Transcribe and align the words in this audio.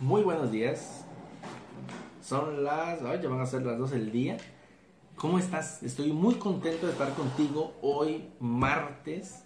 Muy 0.00 0.22
buenos 0.22 0.50
días. 0.50 1.04
Son 2.20 2.64
las. 2.64 3.00
Ay, 3.02 3.20
ya 3.22 3.28
van 3.28 3.40
a 3.40 3.46
ser 3.46 3.62
las 3.62 3.78
12 3.78 3.96
del 3.96 4.10
día. 4.10 4.36
¿Cómo 5.14 5.38
estás? 5.38 5.84
Estoy 5.84 6.12
muy 6.12 6.34
contento 6.34 6.86
de 6.86 6.92
estar 6.92 7.14
contigo 7.14 7.74
hoy, 7.80 8.28
martes. 8.40 9.44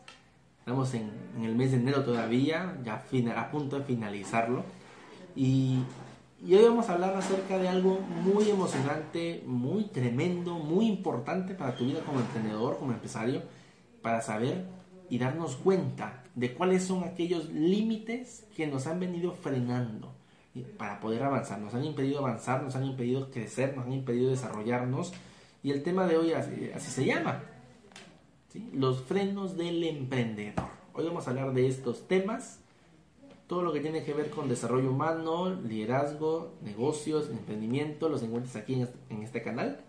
Estamos 0.60 0.94
en, 0.94 1.10
en 1.36 1.44
el 1.44 1.54
mes 1.54 1.72
de 1.72 1.76
enero 1.76 2.02
todavía, 2.02 2.78
ya 2.82 3.04
a 3.36 3.50
punto 3.50 3.78
de 3.78 3.84
finalizarlo. 3.84 4.64
Y, 5.36 5.80
y 6.42 6.54
hoy 6.54 6.64
vamos 6.64 6.88
a 6.88 6.94
hablar 6.94 7.14
acerca 7.14 7.58
de 7.58 7.68
algo 7.68 8.00
muy 8.00 8.48
emocionante, 8.48 9.44
muy 9.46 9.84
tremendo, 9.84 10.54
muy 10.54 10.86
importante 10.86 11.54
para 11.54 11.76
tu 11.76 11.84
vida 11.84 12.00
como 12.00 12.20
emprendedor, 12.20 12.78
como 12.78 12.92
empresario, 12.92 13.42
para 14.00 14.22
saber 14.22 14.64
y 15.10 15.18
darnos 15.18 15.56
cuenta 15.56 16.24
de 16.34 16.54
cuáles 16.54 16.84
son 16.84 17.04
aquellos 17.04 17.50
límites 17.50 18.46
que 18.56 18.66
nos 18.66 18.86
han 18.86 18.98
venido 18.98 19.32
frenando 19.32 20.17
para 20.76 21.00
poder 21.00 21.22
avanzar. 21.22 21.58
Nos 21.58 21.74
han 21.74 21.84
impedido 21.84 22.20
avanzar, 22.20 22.62
nos 22.62 22.76
han 22.76 22.84
impedido 22.84 23.30
crecer, 23.30 23.76
nos 23.76 23.86
han 23.86 23.92
impedido 23.92 24.30
desarrollarnos. 24.30 25.12
Y 25.62 25.70
el 25.70 25.82
tema 25.82 26.06
de 26.06 26.16
hoy 26.16 26.32
así, 26.32 26.70
se 26.78 27.04
llama. 27.04 27.42
Los 28.72 29.02
frenos 29.02 29.56
del 29.56 29.82
emprendedor. 29.84 30.66
Hoy 30.92 31.06
vamos 31.06 31.26
a 31.26 31.30
hablar 31.30 31.52
de 31.52 31.68
estos 31.68 32.08
temas. 32.08 32.60
Todo 33.46 33.62
lo 33.62 33.72
que 33.72 33.80
tiene 33.80 34.04
que 34.04 34.12
ver 34.12 34.30
con 34.30 34.48
desarrollo 34.48 34.90
humano, 34.90 35.50
liderazgo, 35.50 36.54
negocios, 36.62 37.30
emprendimiento, 37.30 38.08
los 38.08 38.22
encuentras 38.22 38.56
aquí 38.56 38.74
en 38.74 38.82
este, 38.82 38.98
en 39.10 39.22
este 39.22 39.42
canal. 39.42 39.80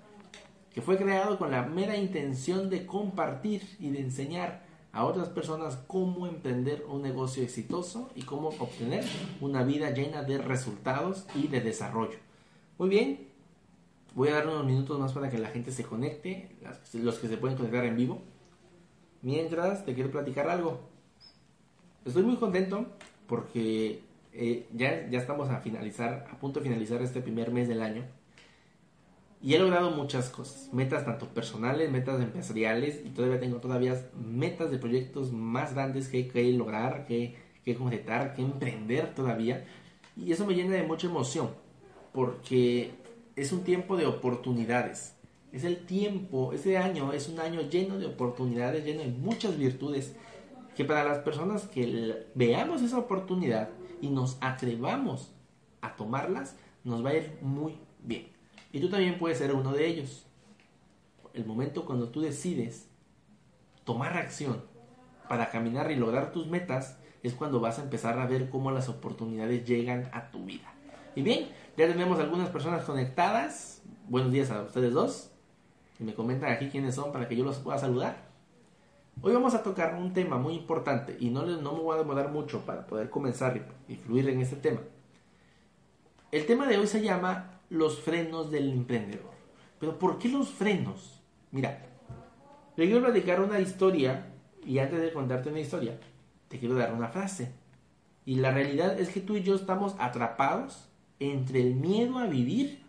Que 0.74 0.82
fue 0.82 0.98
creado 0.98 1.38
con 1.38 1.52
la 1.52 1.64
mera 1.64 1.98
intención 1.98 2.70
de 2.70 2.86
compartir 2.86 3.64
y 3.80 3.90
de 3.90 4.02
enseñar 4.02 4.69
a 4.92 5.06
otras 5.06 5.30
personas 5.30 5.78
cómo 5.88 6.28
emprender 6.28 6.86
un 6.88 7.02
negocio 7.02 7.44
exitoso 7.44 8.10
y 8.16 8.24
cómo 8.24 8.50
obtener 8.50 9.06
una 9.40 9.64
vida 9.64 9.92
llena 9.92 10.24
de 10.24 10.40
resultados 10.40 11.26
y 11.36 11.48
de 11.48 11.62
desarrollo. 11.62 12.18
Muy 12.78 12.90
bien, 12.90 13.28
voy 14.16 14.30
a 14.30 14.36
dar 14.36 14.48
unos 14.48 14.66
minutos 14.66 15.00
más 15.00 15.14
para 15.14 15.30
que 15.30 15.38
la 15.38 15.50
gente 15.50 15.72
se 15.72 15.84
conecte, 15.84 16.50
los 16.94 17.20
que 17.20 17.28
se 17.28 17.38
pueden 17.38 17.58
conectar 17.58 17.86
en 17.86 17.96
vivo. 17.96 18.22
Mientras 19.22 19.86
te 19.86 19.94
quiero 19.94 20.12
platicar 20.12 20.50
algo. 20.50 20.80
Estoy 22.06 22.24
muy 22.24 22.38
contento 22.38 22.86
porque 23.28 24.02
eh, 24.34 24.68
ya, 24.74 25.08
ya 25.10 25.20
estamos 25.20 25.50
a 25.50 25.60
finalizar, 25.60 26.28
a 26.32 26.40
punto 26.40 26.60
de 26.60 26.70
finalizar 26.70 27.02
este 27.02 27.22
primer 27.22 27.52
mes 27.52 27.68
del 27.68 27.82
año 27.82 28.06
y 29.42 29.54
he 29.54 29.60
logrado 29.60 29.92
muchas 29.92 30.30
cosas, 30.30 30.70
metas 30.74 31.06
tanto 31.06 31.28
personales, 31.28 31.90
metas 31.90 32.22
empresariales 32.22 33.02
y 33.06 33.10
todavía 33.10 33.40
tengo 33.40 33.58
todavía 33.58 34.02
metas 34.22 34.70
de 34.70 34.78
proyectos 34.78 35.32
más 35.32 35.74
grandes 35.74 36.10
que, 36.10 36.28
que 36.28 36.52
lograr, 36.52 37.06
que, 37.06 37.36
que 37.64 37.76
concretar, 37.76 38.34
que 38.34 38.42
emprender 38.42 39.14
todavía. 39.16 39.66
Y 40.18 40.34
eso 40.34 40.46
me 40.46 40.56
llena 40.56 40.76
de 40.76 40.84
mucha 40.84 41.08
emoción 41.08 41.52
porque 42.12 42.92
es 43.38 43.54
un 43.54 43.64
tiempo 43.64 43.96
de 43.96 44.08
oportunidades. 44.08 45.16
Es 45.54 45.64
el 45.64 45.86
tiempo, 45.86 46.52
ese 46.52 46.78
año 46.78 47.14
es 47.14 47.30
un 47.30 47.40
año 47.40 47.62
lleno 47.62 47.98
de 47.98 48.08
oportunidades, 48.08 48.84
lleno 48.84 49.02
de 49.02 49.08
muchas 49.08 49.58
virtudes, 49.58 50.16
que 50.76 50.84
para 50.84 51.04
las 51.04 51.20
personas 51.20 51.64
que 51.68 52.28
veamos 52.36 52.82
esa 52.82 53.00
oportunidad 53.00 53.70
y 54.02 54.10
nos 54.10 54.38
atrevamos 54.42 55.32
a 55.82 55.96
tomarlas, 55.96 56.56
nos 56.84 57.04
va 57.04 57.12
a 57.12 57.16
ir 57.16 57.38
muy 57.42 57.78
bien. 58.04 58.29
Y 58.72 58.80
tú 58.80 58.90
también 58.90 59.18
puedes 59.18 59.38
ser 59.38 59.54
uno 59.54 59.74
de 59.74 59.88
ellos. 59.88 60.26
El 61.34 61.46
momento 61.46 61.86
cuando 61.86 62.10
tú 62.10 62.22
decides 62.22 62.88
tomar 63.84 64.18
acción 64.18 64.64
para 65.28 65.50
caminar 65.50 65.92
y 65.92 65.96
lograr 65.96 66.32
tus 66.32 66.48
metas 66.48 66.98
es 67.24 67.34
cuando 67.34 67.60
vas 67.60 67.80
a 67.80 67.84
empezar 67.84 68.20
a 68.20 68.26
ver 68.26 68.50
cómo 68.50 68.72
las 68.72 68.90
oportunidades 68.90 69.68
llegan 69.68 70.10
a 70.14 70.32
tu 70.32 70.46
vida. 70.46 70.74
Y 71.16 71.22
bien, 71.22 71.50
ya 71.78 71.88
tenemos 71.88 72.20
algunas 72.20 72.50
personas 72.50 72.86
conectadas. 72.86 73.82
Buenos 74.08 74.32
días 74.32 74.52
a 74.52 74.62
ustedes 74.62 74.94
dos. 74.94 75.32
Y 76.00 76.04
me 76.04 76.14
comentan 76.14 76.52
aquí 76.52 76.70
quiénes 76.70 76.96
son 76.96 77.12
para 77.12 77.28
que 77.28 77.36
yo 77.36 77.44
los 77.44 77.58
pueda 77.58 77.78
saludar. 77.78 78.30
Hoy 79.22 79.34
vamos 79.34 79.54
a 79.54 79.64
tocar 79.64 79.96
un 79.96 80.14
tema 80.14 80.38
muy 80.38 80.54
importante 80.54 81.18
y 81.20 81.30
no, 81.30 81.46
no 81.46 81.74
me 81.74 81.82
voy 81.82 81.96
a 81.96 82.00
demorar 82.00 82.32
mucho 82.32 82.62
para 82.62 82.88
poder 82.88 83.10
comenzar 83.10 83.62
y 83.88 83.96
fluir 83.96 84.30
en 84.30 84.40
este 84.40 84.56
tema. 84.56 84.80
El 86.32 86.46
tema 86.46 86.68
de 86.68 86.78
hoy 86.78 86.88
se 86.88 87.02
llama 87.02 87.59
los 87.70 88.00
frenos 88.00 88.52
del 88.52 88.70
emprendedor. 88.70 89.32
Pero 89.80 89.98
¿por 89.98 90.18
qué 90.18 90.30
los 90.30 90.50
frenos? 90.50 91.22
Mira, 91.52 91.86
te 92.76 92.86
quiero 92.86 93.02
platicar 93.02 93.42
una 93.42 93.60
historia 93.60 94.28
y 94.66 94.80
antes 94.80 95.02
de 95.02 95.14
contarte 95.14 95.50
una 95.50 95.60
historia, 95.60 96.00
te 96.48 96.60
quiero 96.60 96.76
dar 96.76 96.94
una 96.94 97.10
frase. 97.10 97.52
Y 98.26 98.36
la 98.36 98.52
realidad 98.52 99.00
es 99.00 99.10
que 99.10 99.22
tú 99.22 99.36
y 99.38 99.44
yo 99.44 99.56
estamos 99.56 99.96
atrapados 100.00 100.88
entre 101.20 101.62
el 101.62 101.76
miedo 101.76 102.18
a 102.20 102.28
vivir 102.28 102.84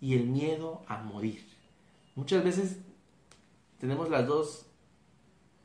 y 0.00 0.14
el 0.14 0.26
miedo 0.26 0.82
a 0.86 0.98
morir. 0.98 1.46
Muchas 2.14 2.42
veces 2.42 2.78
tenemos 3.78 4.08
las 4.10 4.26
dos 4.26 4.66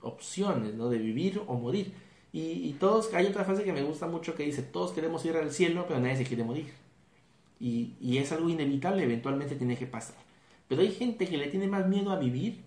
opciones, 0.02 0.74
¿no? 0.76 0.90
De 0.90 0.98
vivir 0.98 1.42
o 1.48 1.56
morir. 1.56 1.94
Y, 2.32 2.42
y, 2.42 2.74
todos, 2.80 3.14
hay 3.14 3.26
otra 3.26 3.44
frase 3.44 3.64
que 3.64 3.74
me 3.74 3.82
gusta 3.82 4.06
mucho 4.06 4.36
que 4.36 4.44
dice, 4.44 4.62
todos 4.62 4.92
queremos 4.92 5.26
ir 5.26 5.36
al 5.36 5.52
cielo, 5.52 5.86
pero 5.88 6.00
nadie 6.00 6.18
se 6.18 6.26
quiere 6.26 6.44
morir 6.44 6.72
y, 7.60 8.18
es 8.18 8.32
algo 8.32 8.50
inevitable, 8.50 9.04
eventualmente 9.04 9.56
tiene 9.56 9.78
que 9.78 9.86
pasar. 9.86 10.16
Pero 10.68 10.82
hay 10.82 10.92
gente 10.92 11.28
que 11.28 11.38
le 11.38 11.48
tiene 11.48 11.68
más 11.68 11.88
miedo 11.88 12.12
a 12.12 12.20
vivir 12.20 12.64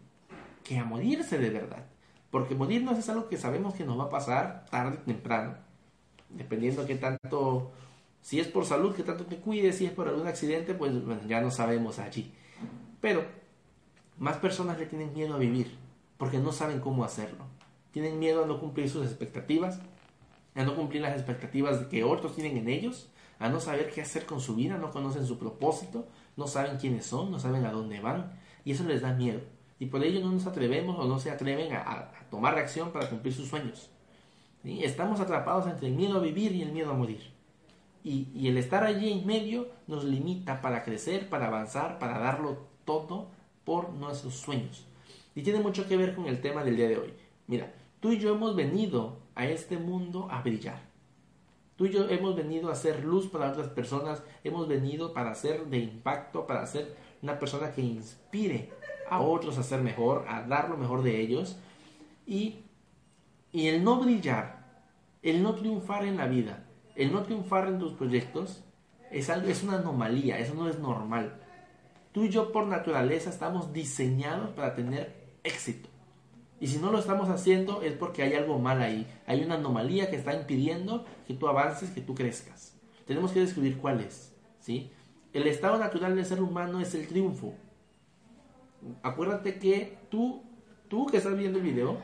que 0.65 0.79
a 0.79 0.85
morirse 0.85 1.39
de 1.39 1.51
verdad. 1.51 1.87
Porque 2.31 2.55
morirnos 2.55 2.99
es 2.99 3.09
algo 3.09 3.29
que 3.29 3.37
sabemos 3.37 3.75
que 3.75 3.85
nos 3.85 3.99
va 3.99 4.05
a 4.05 4.11
pasar 4.11 4.67
tarde 4.71 4.99
o 5.01 5.05
temprano. 5.05 5.55
Dependiendo 6.29 6.87
qué 6.87 6.97
tanto, 6.97 7.73
si 8.21 8.41
es 8.41 8.49
por 8.49 8.65
salud, 8.65 8.95
que 8.95 9.03
tanto 9.03 9.25
te 9.25 9.37
cuides, 9.37 9.77
si 9.77 9.87
es 9.87 9.93
por 9.93 10.09
algún 10.09 10.27
accidente, 10.27 10.75
pues 10.75 10.93
ya 11.27 11.41
no 11.41 11.51
sabemos 11.51 11.99
allí. 11.99 12.33
Pero 13.01 13.25
más 14.19 14.37
personas 14.39 14.79
le 14.79 14.87
tienen 14.87 15.13
miedo 15.13 15.35
a 15.35 15.39
vivir 15.39 15.77
porque 16.17 16.39
no 16.39 16.53
saben 16.53 16.81
cómo 16.81 17.05
hacerlo. 17.05 17.45
Tienen 17.93 18.19
miedo 18.19 18.45
a 18.45 18.47
no 18.47 18.61
cumplir 18.61 18.89
sus 18.89 19.07
expectativas, 19.07 19.81
a 20.55 20.65
no 20.65 20.75
cumplir 20.75 21.03
las 21.03 21.15
expectativas 21.15 21.87
que 21.87 22.05
otros 22.05 22.35
tienen 22.35 22.57
en 22.57 22.69
ellos 22.69 23.12
a 23.43 23.49
no 23.49 23.59
saber 23.59 23.91
qué 23.91 24.01
hacer 24.03 24.25
con 24.25 24.41
su 24.41 24.55
vida, 24.55 24.79
no 24.79 24.93
conocen 24.93 25.27
su 25.27 25.37
propósito, 25.37 26.07
no 26.37 26.47
saben 26.47 26.77
quiénes 26.77 27.07
son, 27.07 27.33
no 27.33 27.41
saben 27.41 27.65
a 27.67 27.73
dónde 27.73 27.99
van 27.99 28.39
y 28.65 28.71
eso 28.71 28.85
les 28.85 29.03
da 29.03 29.13
miedo. 29.13 29.41
Y 29.81 29.87
por 29.87 30.05
ello 30.05 30.21
no 30.21 30.31
nos 30.31 30.47
atrevemos 30.47 30.97
o 30.97 31.09
no 31.09 31.19
se 31.19 31.29
atreven 31.29 31.73
a, 31.73 32.13
tomar 32.31 32.57
acción 32.57 32.93
para 32.93 33.11
cumplir 33.11 33.35
sus 33.35 33.49
sueños. 33.49 33.91
y 34.63 34.85
Estamos 34.85 35.19
atrapados 35.19 35.67
entre 35.67 35.89
el 35.89 35.95
miedo 35.95 36.19
a 36.19 36.21
vivir 36.21 36.53
y 36.53 36.63
el 36.63 36.71
miedo 36.71 36.93
a 36.93 36.95
morir. 36.95 37.33
Y, 38.05 38.29
y 38.33 38.47
el 38.47 38.59
estar 38.59 38.85
allí 38.85 39.11
en 39.11 39.27
medio 39.27 39.67
nos 39.89 40.05
limita 40.05 40.61
para 40.61 40.85
crecer, 40.85 41.29
para 41.29 41.49
avanzar, 41.49 41.99
para 41.99 42.21
darlo 42.21 42.59
todo 42.85 43.27
por 43.65 43.91
nuestros 43.93 44.35
sueños. 44.35 44.87
Y 45.35 45.43
tiene 45.43 45.59
mucho 45.59 45.89
que 45.89 45.97
ver 45.97 46.15
con 46.15 46.27
el 46.27 46.41
tema 46.41 46.63
del 46.63 46.77
día 46.77 46.87
de 46.87 46.99
hoy. 46.99 47.13
Mira, 47.49 47.75
tú 47.99 48.13
y 48.13 48.21
yo 48.21 48.37
hemos 48.37 48.55
venido 48.55 49.17
a 49.35 49.47
este 49.47 49.79
mundo 49.79 50.29
a 50.31 50.43
brillar. 50.43 50.92
Tú 51.77 51.87
y 51.87 51.91
yo 51.91 52.09
hemos 52.09 52.37
venido 52.37 52.69
a 52.69 52.73
hacer 52.73 53.05
luz 53.05 53.27
para 53.29 53.51
otras 53.51 53.69
personas, 53.69 54.23
hemos 54.45 54.69
venido 54.69 55.13
para 55.13 55.35
ser 55.35 55.67
de 55.67 55.79
impacto, 55.79 56.47
para 56.47 56.67
ser 56.67 56.97
una 57.23 57.39
persona 57.39 57.73
que 57.73 57.81
inspire 57.81 58.71
a 59.09 59.21
otros 59.21 59.59
a 59.59 59.63
ser 59.63 59.81
mejor, 59.81 60.25
a 60.29 60.43
dar 60.43 60.69
lo 60.69 60.77
mejor 60.77 61.03
de 61.03 61.21
ellos. 61.21 61.57
Y, 62.27 62.57
y 63.53 63.69
el 63.69 63.83
no 63.83 64.01
brillar, 64.01 64.85
el 65.23 65.43
no 65.43 65.55
triunfar 65.55 66.05
en 66.05 66.17
la 66.17 66.27
vida, 66.27 66.65
el 66.95 67.13
no 67.13 67.23
triunfar 67.23 67.69
en 67.69 67.79
tus 67.79 67.93
proyectos, 67.95 68.63
es, 69.11 69.31
algo, 69.31 69.49
es 69.49 69.63
una 69.63 69.79
anomalía, 69.79 70.39
eso 70.39 70.55
no 70.55 70.69
es 70.69 70.79
normal. 70.79 71.41
Tú 72.13 72.25
y 72.25 72.29
yo 72.29 72.53
por 72.53 72.67
naturaleza 72.67 73.31
estamos 73.31 73.73
diseñados 73.73 74.51
para 74.51 74.75
tener 74.75 75.37
éxito. 75.43 75.89
Y 76.63 76.69
si 76.69 76.79
no 76.79 76.93
lo 76.93 77.01
estamos 77.01 77.29
haciendo 77.29 77.83
es 77.83 77.93
porque 77.95 78.23
hay 78.23 78.35
algo 78.35 78.57
mal 78.57 78.81
ahí. 78.81 79.05
Hay 79.27 79.43
una 79.43 79.57
anomalía 79.57 80.09
que 80.09 80.15
está 80.15 80.33
impidiendo 80.33 81.05
que 81.27 81.35
tú 81.35 81.49
avances, 81.49 81.91
que 81.91 82.01
tú 82.01 82.15
crezcas. 82.15 82.79
Tenemos 83.05 83.33
que 83.33 83.41
descubrir 83.41 83.79
cuál 83.79 84.01
es. 84.01 84.33
¿sí? 84.61 84.93
El 85.33 85.49
estado 85.49 85.77
natural 85.77 86.15
del 86.15 86.25
ser 86.25 86.41
humano 86.41 86.79
es 86.79 86.95
el 86.95 87.09
triunfo. 87.09 87.53
Acuérdate 89.03 89.59
que 89.59 89.99
tú, 90.09 90.45
tú 90.87 91.07
que 91.07 91.17
estás 91.17 91.37
viendo 91.37 91.59
el 91.59 91.65
video, 91.65 91.97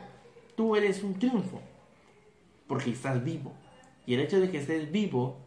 tú 0.57 0.75
eres 0.75 1.03
un 1.03 1.17
triunfo. 1.17 1.61
Porque 2.67 2.91
estás 2.91 3.23
vivo. 3.23 3.53
Y 4.05 4.15
el 4.15 4.19
hecho 4.19 4.41
de 4.41 4.51
que 4.51 4.57
estés 4.57 4.91
vivo, 4.91 5.37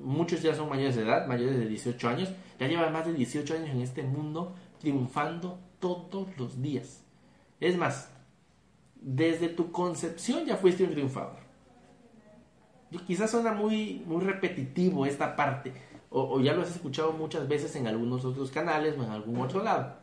muchos 0.00 0.40
ya 0.40 0.54
son 0.54 0.68
mayores 0.68 0.94
de 0.94 1.02
edad, 1.02 1.26
mayores 1.26 1.58
de 1.58 1.66
18 1.66 2.08
años, 2.08 2.30
ya 2.60 2.68
llevan 2.68 2.92
más 2.92 3.06
de 3.06 3.12
18 3.12 3.54
años 3.54 3.70
en 3.70 3.80
este 3.80 4.04
mundo 4.04 4.54
triunfando 4.78 5.58
todos 5.80 6.28
los 6.38 6.62
días. 6.62 7.03
Es 7.64 7.78
más, 7.78 8.10
desde 9.00 9.48
tu 9.48 9.72
concepción 9.72 10.44
ya 10.44 10.58
fuiste 10.58 10.84
un 10.84 10.90
triunfador. 10.90 11.38
Y 12.90 12.98
quizás 12.98 13.30
suena 13.30 13.52
muy, 13.52 14.02
muy 14.06 14.22
repetitivo 14.22 15.06
esta 15.06 15.34
parte, 15.34 15.72
o, 16.10 16.42
ya 16.42 16.52
lo 16.52 16.60
has 16.60 16.72
escuchado 16.72 17.12
muchas 17.12 17.48
veces 17.48 17.74
en 17.76 17.86
algunos 17.86 18.26
otros 18.26 18.50
canales 18.50 18.98
o 18.98 19.02
en 19.02 19.08
algún 19.08 19.40
otro 19.40 19.62
lado. 19.62 19.96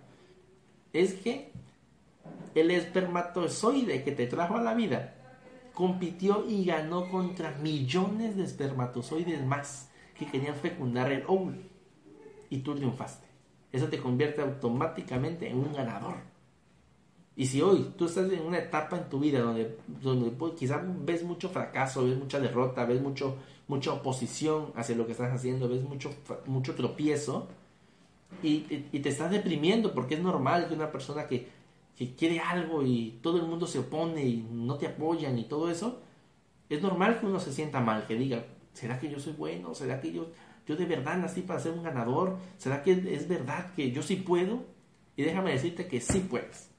Es 0.91 1.13
que 1.13 1.51
el 2.55 2.71
espermatozoide 2.71 4.03
que 4.03 4.11
te 4.11 4.25
trajo 4.25 4.57
a 4.57 4.63
la 4.63 4.73
vida 4.73 5.13
compitió 5.75 6.49
y 6.49 6.65
ganó 6.65 7.11
contra 7.11 7.51
millones 7.59 8.37
de 8.37 8.43
espermatozoides 8.43 9.45
más 9.45 9.91
que 10.17 10.25
querían 10.25 10.55
fecundar 10.55 11.11
el 11.11 11.25
óvulo 11.27 11.59
y 12.49 12.57
tú 12.61 12.73
triunfaste. 12.73 13.27
Eso 13.71 13.87
te 13.87 13.99
convierte 13.99 14.41
automáticamente 14.41 15.47
en 15.47 15.59
un 15.59 15.73
ganador. 15.73 16.30
Y 17.35 17.45
si 17.45 17.61
hoy 17.61 17.93
tú 17.97 18.05
estás 18.05 18.31
en 18.31 18.41
una 18.41 18.59
etapa 18.59 18.97
en 18.97 19.09
tu 19.09 19.19
vida 19.19 19.39
donde, 19.39 19.77
donde 19.87 20.33
quizás 20.55 20.81
ves 21.05 21.23
mucho 21.23 21.49
fracaso, 21.49 22.05
ves 22.05 22.17
mucha 22.17 22.39
derrota, 22.39 22.85
ves 22.85 23.01
mucho, 23.01 23.37
mucha 23.67 23.93
oposición 23.93 24.73
hacia 24.75 24.95
lo 24.95 25.05
que 25.05 25.13
estás 25.13 25.31
haciendo, 25.31 25.69
ves 25.69 25.83
mucho, 25.83 26.11
mucho 26.45 26.75
tropiezo 26.75 27.47
y, 28.43 28.65
y 28.91 28.99
te 28.99 29.09
estás 29.09 29.31
deprimiendo 29.31 29.93
porque 29.93 30.15
es 30.15 30.21
normal 30.21 30.67
que 30.67 30.73
una 30.73 30.91
persona 30.91 31.25
que, 31.25 31.47
que 32.01 32.15
quiere 32.15 32.39
algo 32.39 32.83
y 32.83 33.19
todo 33.21 33.37
el 33.37 33.43
mundo 33.43 33.67
se 33.67 33.77
opone 33.77 34.25
y 34.25 34.47
no 34.51 34.75
te 34.75 34.87
apoyan 34.87 35.37
y 35.37 35.43
todo 35.43 35.69
eso, 35.69 36.01
es 36.67 36.81
normal 36.81 37.19
que 37.19 37.27
uno 37.27 37.39
se 37.39 37.53
sienta 37.53 37.79
mal, 37.79 38.07
que 38.07 38.15
diga, 38.15 38.43
¿será 38.73 38.99
que 38.99 39.07
yo 39.07 39.19
soy 39.19 39.33
bueno? 39.33 39.75
¿Será 39.75 40.01
que 40.01 40.11
yo, 40.11 40.31
yo 40.65 40.75
de 40.75 40.85
verdad 40.85 41.19
nací 41.19 41.41
para 41.41 41.59
ser 41.59 41.73
un 41.73 41.83
ganador? 41.83 42.37
¿Será 42.57 42.81
que 42.81 42.93
es 42.93 43.27
verdad 43.27 43.73
que 43.75 43.91
yo 43.91 44.01
sí 44.01 44.15
puedo? 44.15 44.63
Y 45.15 45.21
déjame 45.21 45.51
decirte 45.51 45.87
que 45.87 46.01
sí 46.01 46.21
puedes. 46.21 46.70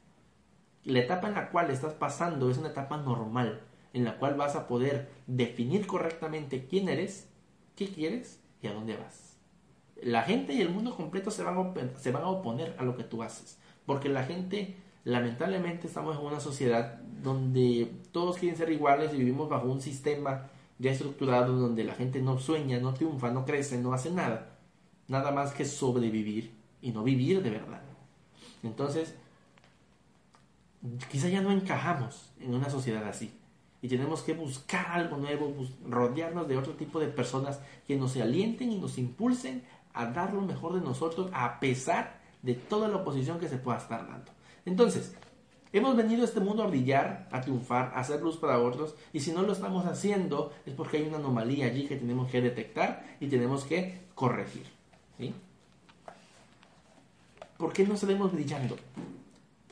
La 0.85 0.99
etapa 0.99 1.29
en 1.29 1.35
la 1.35 1.51
cual 1.51 1.71
estás 1.71 1.95
pasando 1.95 2.51
es 2.51 2.59
una 2.59 2.69
etapa 2.69 2.97
normal, 2.97 3.61
en 3.93 4.05
la 4.05 4.19
cual 4.19 4.35
vas 4.35 4.57
a 4.57 4.67
poder 4.67 5.11
definir 5.27 5.87
correctamente 5.87 6.67
quién 6.67 6.89
eres, 6.89 7.29
qué 7.77 7.89
quieres 7.89 8.41
y 8.63 8.67
a 8.67 8.73
dónde 8.73 8.97
vas. 8.97 9.37
La 10.03 10.23
gente 10.23 10.55
y 10.55 10.61
el 10.61 10.71
mundo 10.71 10.97
completo 10.97 11.31
se 11.31 11.45
van 11.45 11.57
a, 11.59 11.99
se 12.01 12.11
van 12.11 12.25
a 12.25 12.29
oponer 12.29 12.75
a 12.79 12.83
lo 12.83 12.97
que 12.97 13.05
tú 13.05 13.23
haces, 13.23 13.59
porque 13.87 14.09
la 14.09 14.25
gente, 14.25 14.77
lamentablemente, 15.05 15.87
estamos 15.87 16.19
en 16.19 16.27
una 16.27 16.41
sociedad 16.41 17.01
donde 17.23 17.93
todos 18.11 18.39
quieren 18.39 18.59
ser 18.59 18.71
iguales 18.73 19.15
y 19.15 19.19
vivimos 19.19 19.49
bajo 19.49 19.69
un 19.69 19.81
sistema 19.81 20.51
ya 20.79 20.91
estructurado 20.91 21.57
donde 21.57 21.85
la 21.85 21.95
gente 21.95 22.21
no 22.21 22.41
sueña, 22.41 22.81
no 22.81 22.95
triunfa, 22.95 23.31
no 23.31 23.45
crece, 23.45 23.79
no 23.79 23.93
hace 23.93 24.11
nada, 24.11 24.59
nada 25.07 25.31
más 25.31 25.53
que 25.53 25.65
sobrevivir 25.65 26.53
y 26.81 26.91
no 26.91 27.05
vivir 27.05 27.41
de 27.41 27.51
verdad. 27.51 27.83
Entonces, 28.65 29.15
quizá 31.11 31.29
ya 31.29 31.41
no 31.41 31.53
encajamos 31.53 32.33
en 32.41 32.55
una 32.55 32.71
sociedad 32.71 33.07
así. 33.07 33.33
Y 33.81 33.89
tenemos 33.89 34.23
que 34.23 34.35
buscar 34.35 34.87
algo 34.91 35.17
nuevo, 35.17 35.53
rodearnos 35.89 36.47
de 36.47 36.57
otro 36.57 36.75
tipo 36.75 37.01
de 37.01 37.09
personas 37.09 37.61
que 37.87 37.97
nos 37.97 38.17
alienten 38.17 38.71
y 38.71 38.79
nos 38.79 38.97
impulsen 38.99 39.65
a 39.93 40.07
dar 40.07 40.33
lo 40.33 40.43
mejor 40.43 40.75
de 40.75 40.81
nosotros 40.81 41.31
a 41.33 41.59
pesar 41.59 42.21
de 42.43 42.55
toda 42.55 42.89
la 42.89 42.99
oposición 42.99 43.39
que 43.39 43.49
se 43.49 43.59
pueda 43.59 43.79
estar 43.79 44.07
dando. 44.07 44.31
Entonces, 44.65 45.15
hemos 45.73 45.97
venido 45.97 46.23
a 46.23 46.27
este 46.27 46.41
mundo 46.41 46.63
a 46.63 46.69
brillar, 46.69 47.29
a 47.33 47.41
triunfar, 47.41 47.93
a 47.95 48.01
hacer 48.01 48.21
luz 48.21 48.37
para 48.37 48.61
otros, 48.61 48.95
y 49.13 49.21
si 49.21 49.33
no 49.33 49.43
lo 49.43 49.53
estamos 49.53 49.85
haciendo 49.87 50.53
es 50.65 50.75
porque 50.75 50.99
hay 50.99 51.05
una 51.05 51.17
anomalía 51.17 51.67
allí 51.67 51.87
que 51.87 51.97
tenemos 51.97 52.31
que 52.31 52.41
detectar 52.41 53.17
y 53.21 53.27
tenemos 53.27 53.65
que 53.65 54.01
corregir. 54.15 54.67
¿Por 57.57 57.73
qué 57.73 57.87
no 57.87 57.97
salimos 57.97 58.33
brillando? 58.33 58.77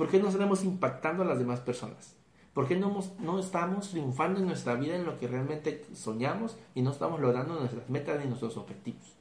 ¿Por 0.01 0.09
qué 0.09 0.19
no 0.19 0.29
estaremos 0.29 0.65
impactando 0.65 1.25
a 1.25 1.27
las 1.27 1.39
demás 1.39 1.61
personas? 1.61 2.17
¿Por 2.55 2.67
qué 2.67 2.75
no, 2.75 2.99
no 3.19 3.39
estamos 3.39 3.91
triunfando 3.91 4.41
en 4.41 4.47
nuestra 4.47 4.75
vida 4.75 4.97
en 4.97 5.05
lo 5.05 5.19
que 5.19 5.29
realmente 5.29 5.85
soñamos 5.93 6.57
y 6.75 6.81
no 6.81 6.91
estamos 6.91 7.21
logrando 7.21 7.55
nuestras 7.61 7.91
metas 7.91 8.25
y 8.25 8.27
nuestros 8.27 8.57
objetivos? 8.57 9.15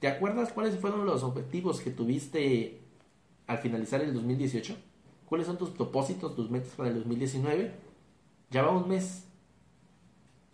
¿Te 0.00 0.08
acuerdas 0.08 0.52
cuáles 0.52 0.76
fueron 0.76 1.06
los 1.06 1.22
objetivos 1.22 1.80
que 1.80 1.90
tuviste 1.90 2.82
al 3.46 3.56
finalizar 3.56 4.02
el 4.02 4.12
2018? 4.12 4.76
¿Cuáles 5.24 5.46
son 5.46 5.56
tus 5.56 5.70
propósitos, 5.70 6.36
tus 6.36 6.50
metas 6.50 6.74
para 6.74 6.90
el 6.90 6.96
2019? 6.96 7.72
Ya 8.50 8.64
va 8.64 8.72
un 8.72 8.90
mes. 8.90 9.26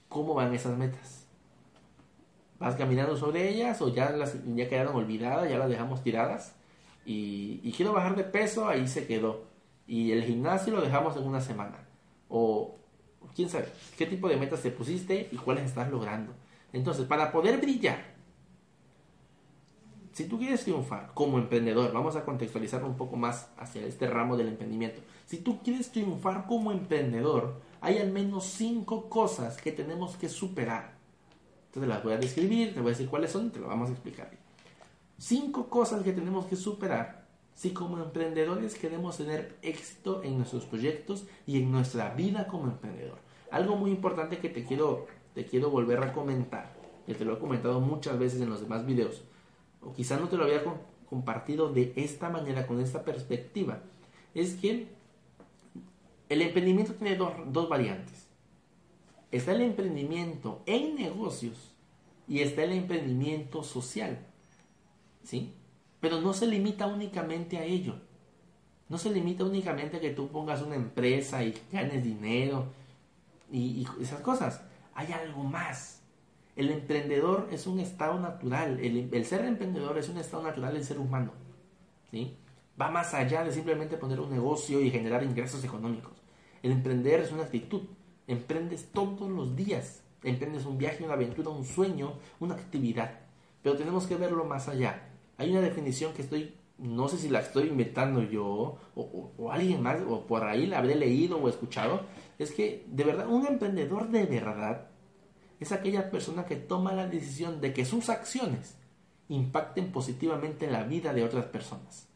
¿Cómo 0.08 0.34
van 0.34 0.54
esas 0.54 0.78
metas? 0.78 1.26
¿Vas 2.60 2.76
caminando 2.76 3.16
sobre 3.16 3.48
ellas 3.48 3.82
o 3.82 3.92
ya, 3.92 4.10
las, 4.10 4.36
ya 4.54 4.68
quedaron 4.68 4.94
olvidadas, 4.94 5.50
ya 5.50 5.58
las 5.58 5.68
dejamos 5.68 6.04
tiradas? 6.04 6.54
Y, 7.04 7.58
y 7.64 7.72
quiero 7.72 7.92
bajar 7.92 8.14
de 8.14 8.22
peso, 8.22 8.68
ahí 8.68 8.86
se 8.86 9.04
quedó 9.04 9.47
y 9.88 10.12
el 10.12 10.22
gimnasio 10.22 10.74
lo 10.74 10.82
dejamos 10.82 11.16
en 11.16 11.24
una 11.24 11.40
semana. 11.40 11.78
O 12.28 12.76
quién 13.34 13.48
sabe, 13.48 13.68
qué 13.96 14.06
tipo 14.06 14.28
de 14.28 14.36
metas 14.36 14.60
te 14.60 14.70
pusiste 14.70 15.28
y 15.32 15.36
cuáles 15.36 15.64
estás 15.64 15.90
logrando. 15.90 16.34
Entonces, 16.72 17.06
para 17.06 17.32
poder 17.32 17.58
brillar, 17.58 17.98
si 20.12 20.28
tú 20.28 20.38
quieres 20.38 20.64
triunfar 20.64 21.12
como 21.14 21.38
emprendedor, 21.38 21.92
vamos 21.92 22.16
a 22.16 22.24
contextualizar 22.24 22.84
un 22.84 22.96
poco 22.96 23.16
más 23.16 23.50
hacia 23.56 23.86
este 23.86 24.06
ramo 24.06 24.36
del 24.36 24.48
emprendimiento. 24.48 25.00
Si 25.26 25.38
tú 25.38 25.62
quieres 25.62 25.90
triunfar 25.90 26.46
como 26.46 26.70
emprendedor, 26.70 27.60
hay 27.80 27.98
al 27.98 28.10
menos 28.10 28.44
cinco 28.44 29.08
cosas 29.08 29.56
que 29.56 29.72
tenemos 29.72 30.16
que 30.16 30.28
superar. 30.28 30.98
Entonces 31.66 31.88
las 31.88 32.02
voy 32.02 32.12
a 32.12 32.18
describir, 32.18 32.74
te 32.74 32.80
voy 32.80 32.88
a 32.88 32.94
decir 32.94 33.08
cuáles 33.08 33.30
son 33.30 33.46
y 33.46 33.50
te 33.50 33.60
lo 33.60 33.68
vamos 33.68 33.88
a 33.88 33.92
explicar. 33.92 34.30
Cinco 35.16 35.68
cosas 35.68 36.02
que 36.02 36.12
tenemos 36.12 36.46
que 36.46 36.56
superar 36.56 37.27
si 37.58 37.70
como 37.70 37.98
emprendedores 37.98 38.76
queremos 38.76 39.16
tener 39.16 39.56
éxito 39.62 40.22
en 40.22 40.36
nuestros 40.36 40.64
proyectos 40.64 41.26
y 41.44 41.60
en 41.60 41.72
nuestra 41.72 42.14
vida 42.14 42.46
como 42.46 42.68
emprendedor. 42.68 43.18
Algo 43.50 43.74
muy 43.74 43.90
importante 43.90 44.38
que 44.38 44.48
te 44.48 44.64
quiero, 44.64 45.08
te 45.34 45.44
quiero 45.44 45.68
volver 45.68 46.00
a 46.04 46.12
comentar, 46.12 46.76
que 47.04 47.14
te 47.14 47.24
lo 47.24 47.34
he 47.34 47.40
comentado 47.40 47.80
muchas 47.80 48.16
veces 48.16 48.40
en 48.40 48.48
los 48.48 48.60
demás 48.60 48.86
videos, 48.86 49.24
o 49.82 49.92
quizá 49.92 50.20
no 50.20 50.28
te 50.28 50.36
lo 50.36 50.44
había 50.44 50.62
compartido 51.10 51.72
de 51.72 51.92
esta 51.96 52.28
manera, 52.30 52.64
con 52.64 52.80
esta 52.80 53.04
perspectiva, 53.04 53.82
es 54.34 54.54
que 54.54 54.86
el 56.28 56.42
emprendimiento 56.42 56.94
tiene 56.94 57.16
dos, 57.16 57.32
dos 57.46 57.68
variantes. 57.68 58.28
Está 59.32 59.50
el 59.50 59.62
emprendimiento 59.62 60.62
en 60.64 60.94
negocios 60.94 61.74
y 62.28 62.38
está 62.38 62.62
el 62.62 62.70
emprendimiento 62.70 63.64
social. 63.64 64.24
¿Sí? 65.24 65.54
Pero 66.00 66.20
no 66.20 66.32
se 66.32 66.46
limita 66.46 66.86
únicamente 66.86 67.58
a 67.58 67.64
ello. 67.64 67.96
No 68.88 68.96
se 68.96 69.10
limita 69.10 69.44
únicamente 69.44 69.98
a 69.98 70.00
que 70.00 70.10
tú 70.10 70.28
pongas 70.28 70.62
una 70.62 70.76
empresa 70.76 71.42
y 71.42 71.54
ganes 71.70 72.02
dinero 72.02 72.66
y, 73.52 73.86
esas 74.00 74.20
cosas. 74.20 74.62
Hay 74.94 75.12
algo 75.12 75.44
más. 75.44 76.02
El 76.56 76.70
emprendedor 76.70 77.48
es 77.52 77.66
un 77.66 77.80
estado 77.80 78.18
natural. 78.18 78.80
El, 78.80 79.24
ser 79.24 79.44
emprendedor 79.44 79.98
es 79.98 80.08
un 80.08 80.18
estado 80.18 80.42
natural 80.42 80.74
del 80.74 80.84
ser 80.84 80.98
humano. 80.98 81.32
¿sí? 82.10 82.36
Va 82.80 82.90
más 82.90 83.12
allá 83.14 83.44
de 83.44 83.52
simplemente 83.52 83.96
poner 83.96 84.20
un 84.20 84.30
negocio 84.30 84.80
y 84.80 84.90
generar 84.90 85.22
ingresos 85.22 85.62
económicos. 85.64 86.12
El 86.62 86.72
emprender 86.72 87.20
es 87.20 87.30
una 87.30 87.44
actitud. 87.44 87.82
Emprendes 88.26 88.88
todos 88.92 89.28
los 89.30 89.54
días. 89.54 90.02
Emprendes 90.22 90.64
un 90.64 90.78
viaje, 90.78 91.04
una 91.04 91.14
aventura, 91.14 91.50
un 91.50 91.64
sueño, 91.64 92.14
una 92.40 92.54
actividad. 92.54 93.20
Pero 93.62 93.76
tenemos 93.76 94.06
que 94.06 94.16
verlo 94.16 94.44
más 94.44 94.68
allá. 94.68 95.07
Hay 95.38 95.50
una 95.52 95.60
definición 95.60 96.12
que 96.12 96.22
estoy, 96.22 96.54
no 96.78 97.08
sé 97.08 97.16
si 97.16 97.28
la 97.28 97.40
estoy 97.40 97.68
inventando 97.68 98.22
yo 98.22 98.76
o, 98.94 99.50
alguien 99.50 99.82
más, 99.82 100.00
o 100.06 100.26
por 100.26 100.44
ahí 100.44 100.66
la 100.66 100.78
habré 100.78 100.96
leído 100.96 101.38
o 101.38 101.48
escuchado, 101.48 102.02
es 102.38 102.50
que 102.50 102.84
de 102.88 103.04
verdad, 103.04 103.28
un 103.28 103.46
emprendedor 103.46 104.10
de 104.10 104.26
verdad 104.26 104.88
es 105.60 105.72
aquella 105.72 106.10
persona 106.10 106.44
que 106.44 106.56
toma 106.56 106.92
la 106.92 107.06
decisión 107.06 107.60
de 107.60 107.72
que 107.72 107.84
sus 107.84 108.10
acciones 108.10 108.76
impacten 109.28 109.92
positivamente 109.92 110.66
en 110.66 110.72
la 110.72 110.84
vida 110.84 111.12
de 111.12 111.24
otras 111.24 111.46
personas. 111.46 112.08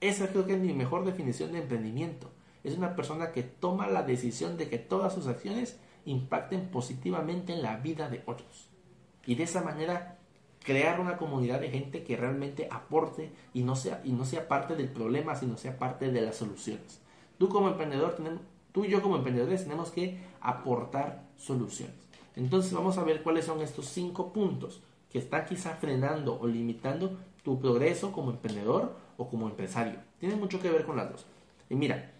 Esa 0.00 0.28
creo 0.28 0.46
que 0.46 0.54
es 0.54 0.60
mi 0.60 0.72
mejor 0.72 1.04
definición 1.04 1.52
de 1.52 1.60
emprendimiento. 1.60 2.30
Es 2.64 2.76
una 2.76 2.96
persona 2.96 3.32
que 3.32 3.42
toma 3.42 3.86
la 3.86 4.02
decisión 4.02 4.56
de 4.56 4.68
que 4.68 4.78
todas 4.78 5.14
sus 5.14 5.26
acciones 5.26 5.78
impacten 6.04 6.68
positivamente 6.68 7.52
en 7.52 7.62
la 7.62 7.76
vida 7.76 8.08
de 8.08 8.22
otros. 8.26 8.68
Y 9.26 9.34
de 9.34 9.44
esa 9.44 9.62
manera 9.62 10.15
crear 10.66 10.98
una 10.98 11.16
comunidad 11.16 11.60
de 11.60 11.70
gente 11.70 12.02
que 12.02 12.16
realmente 12.16 12.66
aporte 12.72 13.30
y 13.54 13.62
no 13.62 13.76
sea, 13.76 14.02
y 14.04 14.10
no 14.10 14.24
sea 14.24 14.48
parte 14.48 14.74
del 14.74 14.88
problema, 14.88 15.36
sino 15.36 15.56
sea 15.56 15.78
parte 15.78 16.10
de 16.10 16.20
las 16.20 16.36
soluciones. 16.36 17.00
Tú 17.38 17.48
como 17.48 17.68
emprendedor, 17.68 18.16
tú 18.72 18.84
y 18.84 18.88
yo 18.88 19.00
como 19.00 19.16
emprendedores 19.16 19.62
tenemos 19.62 19.92
que 19.92 20.18
aportar 20.40 21.22
soluciones. 21.36 21.94
Entonces 22.34 22.72
vamos 22.72 22.98
a 22.98 23.04
ver 23.04 23.22
cuáles 23.22 23.44
son 23.44 23.62
estos 23.62 23.86
cinco 23.86 24.32
puntos 24.32 24.82
que 25.08 25.20
están 25.20 25.46
quizá 25.46 25.76
frenando 25.76 26.36
o 26.40 26.48
limitando 26.48 27.16
tu 27.44 27.60
progreso 27.60 28.10
como 28.10 28.32
emprendedor 28.32 28.96
o 29.16 29.28
como 29.28 29.48
empresario. 29.48 30.00
Tiene 30.18 30.34
mucho 30.34 30.60
que 30.60 30.68
ver 30.68 30.84
con 30.84 30.96
las 30.96 31.12
dos. 31.12 31.26
Y 31.70 31.76
mira, 31.76 32.12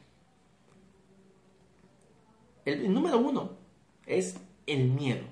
el 2.64 2.94
número 2.94 3.18
uno 3.18 3.50
es 4.06 4.38
el 4.66 4.88
miedo. 4.88 5.24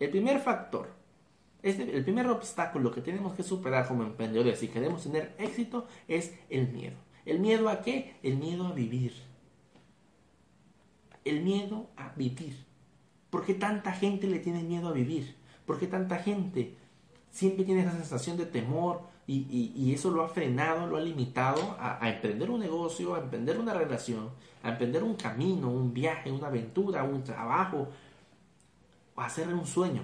El 0.00 0.08
primer 0.08 0.40
factor 0.40 0.93
el 1.64 2.04
primer 2.04 2.26
obstáculo 2.26 2.90
que 2.90 3.00
tenemos 3.00 3.34
que 3.34 3.42
superar 3.42 3.88
como 3.88 4.02
emprendedores 4.02 4.58
si 4.58 4.68
queremos 4.68 5.02
tener 5.02 5.34
éxito 5.38 5.86
es 6.08 6.34
el 6.50 6.68
miedo. 6.68 6.96
¿El 7.24 7.40
miedo 7.40 7.70
a 7.70 7.80
qué? 7.80 8.16
El 8.22 8.36
miedo 8.36 8.66
a 8.66 8.72
vivir. 8.72 9.14
El 11.24 11.42
miedo 11.42 11.88
a 11.96 12.10
vivir. 12.14 12.66
¿Por 13.30 13.46
qué 13.46 13.54
tanta 13.54 13.92
gente 13.92 14.26
le 14.26 14.40
tiene 14.40 14.62
miedo 14.62 14.88
a 14.88 14.92
vivir? 14.92 15.36
¿Por 15.64 15.78
qué 15.78 15.86
tanta 15.86 16.18
gente 16.18 16.76
siempre 17.30 17.64
tiene 17.64 17.80
esa 17.80 17.92
sensación 17.92 18.36
de 18.36 18.44
temor 18.44 19.02
y, 19.26 19.90
eso 19.94 20.10
lo 20.10 20.22
ha 20.22 20.28
frenado, 20.28 20.86
lo 20.86 20.98
ha 20.98 21.00
limitado 21.00 21.76
a, 21.80 22.04
a, 22.04 22.10
emprender 22.10 22.50
un 22.50 22.60
negocio, 22.60 23.14
a 23.14 23.20
emprender 23.20 23.58
una 23.58 23.72
relación, 23.72 24.28
a 24.62 24.72
emprender 24.72 25.02
un 25.02 25.14
camino, 25.14 25.70
un 25.70 25.94
viaje, 25.94 26.30
una 26.30 26.48
aventura, 26.48 27.04
un 27.04 27.24
trabajo, 27.24 27.88
a 29.16 29.24
hacer 29.24 29.48
un 29.48 29.66
sueño? 29.66 30.02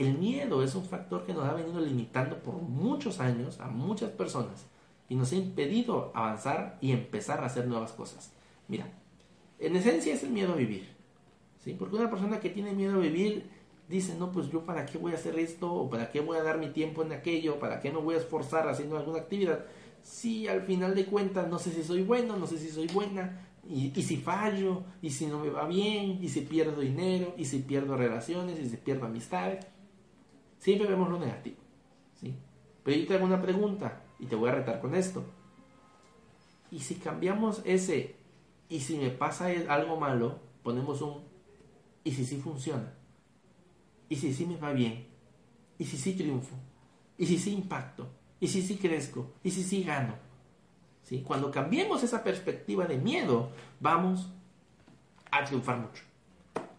El 0.00 0.16
miedo 0.16 0.62
es 0.62 0.74
un 0.74 0.86
factor 0.86 1.26
que 1.26 1.34
nos 1.34 1.44
ha 1.44 1.52
venido 1.52 1.78
limitando 1.78 2.38
por 2.42 2.54
muchos 2.54 3.20
años 3.20 3.60
a 3.60 3.68
muchas 3.68 4.08
personas 4.08 4.64
y 5.10 5.14
nos 5.14 5.30
ha 5.32 5.36
impedido 5.36 6.10
avanzar 6.14 6.78
y 6.80 6.92
empezar 6.92 7.40
a 7.42 7.46
hacer 7.46 7.66
nuevas 7.66 7.92
cosas. 7.92 8.32
Mira, 8.66 8.90
en 9.58 9.76
esencia 9.76 10.14
es 10.14 10.22
el 10.22 10.30
miedo 10.30 10.54
a 10.54 10.56
vivir. 10.56 10.88
¿sí? 11.62 11.76
Porque 11.78 11.96
una 11.96 12.08
persona 12.08 12.40
que 12.40 12.48
tiene 12.48 12.72
miedo 12.72 12.94
a 12.94 13.00
vivir 13.00 13.50
dice, 13.90 14.14
no, 14.18 14.32
pues 14.32 14.50
yo 14.50 14.64
para 14.64 14.86
qué 14.86 14.96
voy 14.96 15.12
a 15.12 15.16
hacer 15.16 15.38
esto, 15.38 15.70
o 15.70 15.90
para 15.90 16.10
qué 16.10 16.20
voy 16.20 16.38
a 16.38 16.42
dar 16.42 16.56
mi 16.56 16.70
tiempo 16.70 17.02
en 17.02 17.12
aquello, 17.12 17.58
para 17.58 17.78
qué 17.80 17.92
me 17.92 17.98
voy 17.98 18.14
a 18.14 18.18
esforzar 18.18 18.70
haciendo 18.70 18.96
alguna 18.96 19.18
actividad, 19.18 19.66
si 20.02 20.48
al 20.48 20.62
final 20.62 20.94
de 20.94 21.04
cuentas 21.04 21.46
no 21.50 21.58
sé 21.58 21.72
si 21.72 21.82
soy 21.82 22.04
bueno, 22.04 22.38
no 22.38 22.46
sé 22.46 22.56
si 22.56 22.70
soy 22.70 22.86
buena, 22.86 23.48
y, 23.68 23.92
y, 23.94 24.02
si 24.02 24.16
fallo, 24.16 24.82
y 25.02 25.10
si 25.10 25.26
no 25.26 25.40
me 25.40 25.50
va 25.50 25.66
bien, 25.66 26.18
y 26.22 26.30
si 26.30 26.40
pierdo 26.40 26.80
dinero, 26.80 27.34
y 27.36 27.44
si 27.44 27.58
pierdo 27.58 27.98
relaciones, 27.98 28.58
y 28.58 28.70
si 28.70 28.78
pierdo 28.78 29.04
amistades. 29.04 29.66
Siempre 30.60 30.86
vemos 30.86 31.08
lo 31.08 31.18
negativo. 31.18 31.56
¿sí? 32.20 32.34
Pero 32.84 32.96
yo 32.96 33.06
te 33.06 33.14
hago 33.14 33.24
una 33.24 33.42
pregunta, 33.42 34.02
y 34.20 34.26
te 34.26 34.36
voy 34.36 34.50
a 34.50 34.54
retar 34.54 34.80
con 34.80 34.94
esto. 34.94 35.24
Y 36.70 36.80
si 36.80 36.96
cambiamos 36.96 37.62
ese, 37.64 38.14
y 38.68 38.80
si 38.80 38.96
me 38.98 39.10
pasa 39.10 39.48
algo 39.68 39.98
malo, 39.98 40.38
ponemos 40.62 41.00
un, 41.00 41.22
y 42.04 42.12
si 42.12 42.24
sí 42.24 42.36
funciona. 42.36 42.92
¿Y 44.08 44.16
si 44.16 44.32
sí 44.32 44.46
me 44.46 44.56
va 44.56 44.72
bien? 44.72 45.06
¿Y 45.78 45.84
si 45.86 45.96
sí 45.96 46.12
triunfo? 46.12 46.54
¿Y 47.16 47.26
si 47.26 47.38
sí 47.38 47.52
impacto? 47.52 48.08
¿Y 48.38 48.48
si 48.48 48.62
sí 48.62 48.76
crezco? 48.76 49.32
¿Y 49.42 49.50
si 49.50 49.64
sí 49.64 49.82
gano? 49.82 50.14
¿Sí? 51.02 51.22
Cuando 51.26 51.50
cambiemos 51.50 52.02
esa 52.02 52.22
perspectiva 52.22 52.86
de 52.86 52.98
miedo, 52.98 53.50
vamos 53.80 54.30
a 55.30 55.44
triunfar 55.44 55.78
mucho. 55.78 56.02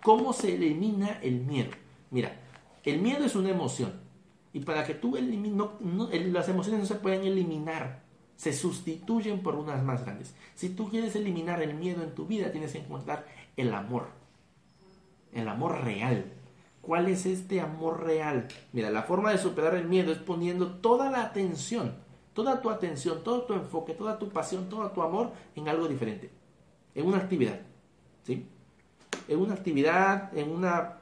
¿Cómo 0.03 0.33
se 0.33 0.55
elimina 0.55 1.19
el 1.21 1.41
miedo? 1.41 1.71
Mira, 2.11 2.35
el 2.83 3.01
miedo 3.01 3.25
es 3.25 3.35
una 3.35 3.49
emoción. 3.49 3.93
Y 4.53 4.61
para 4.61 4.85
que 4.85 4.93
tú 4.93 5.15
elimines, 5.15 5.67
las 6.31 6.49
emociones 6.49 6.81
no 6.81 6.85
se 6.85 6.95
pueden 6.95 7.23
eliminar, 7.23 8.03
se 8.35 8.53
sustituyen 8.53 9.43
por 9.43 9.55
unas 9.55 9.83
más 9.83 10.03
grandes. 10.03 10.35
Si 10.55 10.69
tú 10.69 10.89
quieres 10.89 11.15
eliminar 11.15 11.61
el 11.61 11.73
miedo 11.73 12.03
en 12.03 12.15
tu 12.15 12.25
vida, 12.25 12.51
tienes 12.51 12.73
que 12.73 12.79
encontrar 12.79 13.25
el 13.55 13.73
amor. 13.73 14.07
El 15.31 15.47
amor 15.47 15.83
real. 15.83 16.25
¿Cuál 16.81 17.07
es 17.07 17.25
este 17.25 17.61
amor 17.61 18.03
real? 18.03 18.47
Mira, 18.73 18.89
la 18.89 19.03
forma 19.03 19.31
de 19.31 19.37
superar 19.37 19.75
el 19.75 19.87
miedo 19.87 20.11
es 20.11 20.17
poniendo 20.17 20.77
toda 20.77 21.11
la 21.11 21.21
atención, 21.21 21.95
toda 22.33 22.61
tu 22.61 22.71
atención, 22.71 23.23
todo 23.23 23.43
tu 23.43 23.53
enfoque, 23.53 23.93
toda 23.93 24.17
tu 24.17 24.29
pasión, 24.29 24.67
todo 24.67 24.89
tu 24.89 25.01
amor 25.03 25.31
en 25.55 25.69
algo 25.69 25.87
diferente, 25.87 26.31
en 26.95 27.05
una 27.05 27.17
actividad, 27.17 27.61
¿sí? 28.23 28.47
En 29.27 29.39
una 29.39 29.53
actividad, 29.53 30.35
en 30.35 30.49
una 30.49 31.00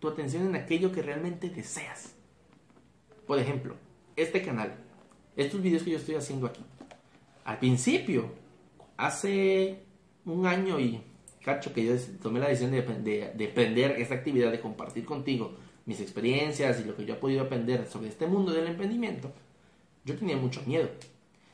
tu 0.00 0.08
atención 0.08 0.46
en 0.46 0.56
aquello 0.56 0.90
que 0.90 1.02
realmente 1.02 1.48
deseas. 1.50 2.14
Por 3.26 3.38
ejemplo, 3.38 3.76
este 4.16 4.42
canal, 4.42 4.74
estos 5.36 5.62
videos 5.62 5.82
que 5.82 5.92
yo 5.92 5.98
estoy 5.98 6.16
haciendo 6.16 6.46
aquí. 6.46 6.64
Al 7.44 7.58
principio, 7.58 8.32
hace 8.96 9.84
un 10.24 10.46
año 10.46 10.80
y 10.80 11.00
cacho 11.44 11.72
que 11.72 11.84
yo 11.84 11.94
tomé 12.20 12.40
la 12.40 12.48
decisión 12.48 12.72
de, 12.72 12.82
de, 12.82 13.32
de 13.34 13.48
aprender 13.48 13.92
esta 13.92 14.14
actividad, 14.14 14.50
de 14.50 14.60
compartir 14.60 15.04
contigo 15.04 15.54
mis 15.86 16.00
experiencias 16.00 16.80
y 16.80 16.84
lo 16.84 16.94
que 16.94 17.04
yo 17.04 17.14
he 17.14 17.16
podido 17.18 17.42
aprender 17.42 17.86
sobre 17.86 18.08
este 18.08 18.26
mundo 18.26 18.52
del 18.52 18.66
emprendimiento, 18.66 19.32
yo 20.04 20.16
tenía 20.16 20.36
mucho 20.36 20.62
miedo. 20.66 20.88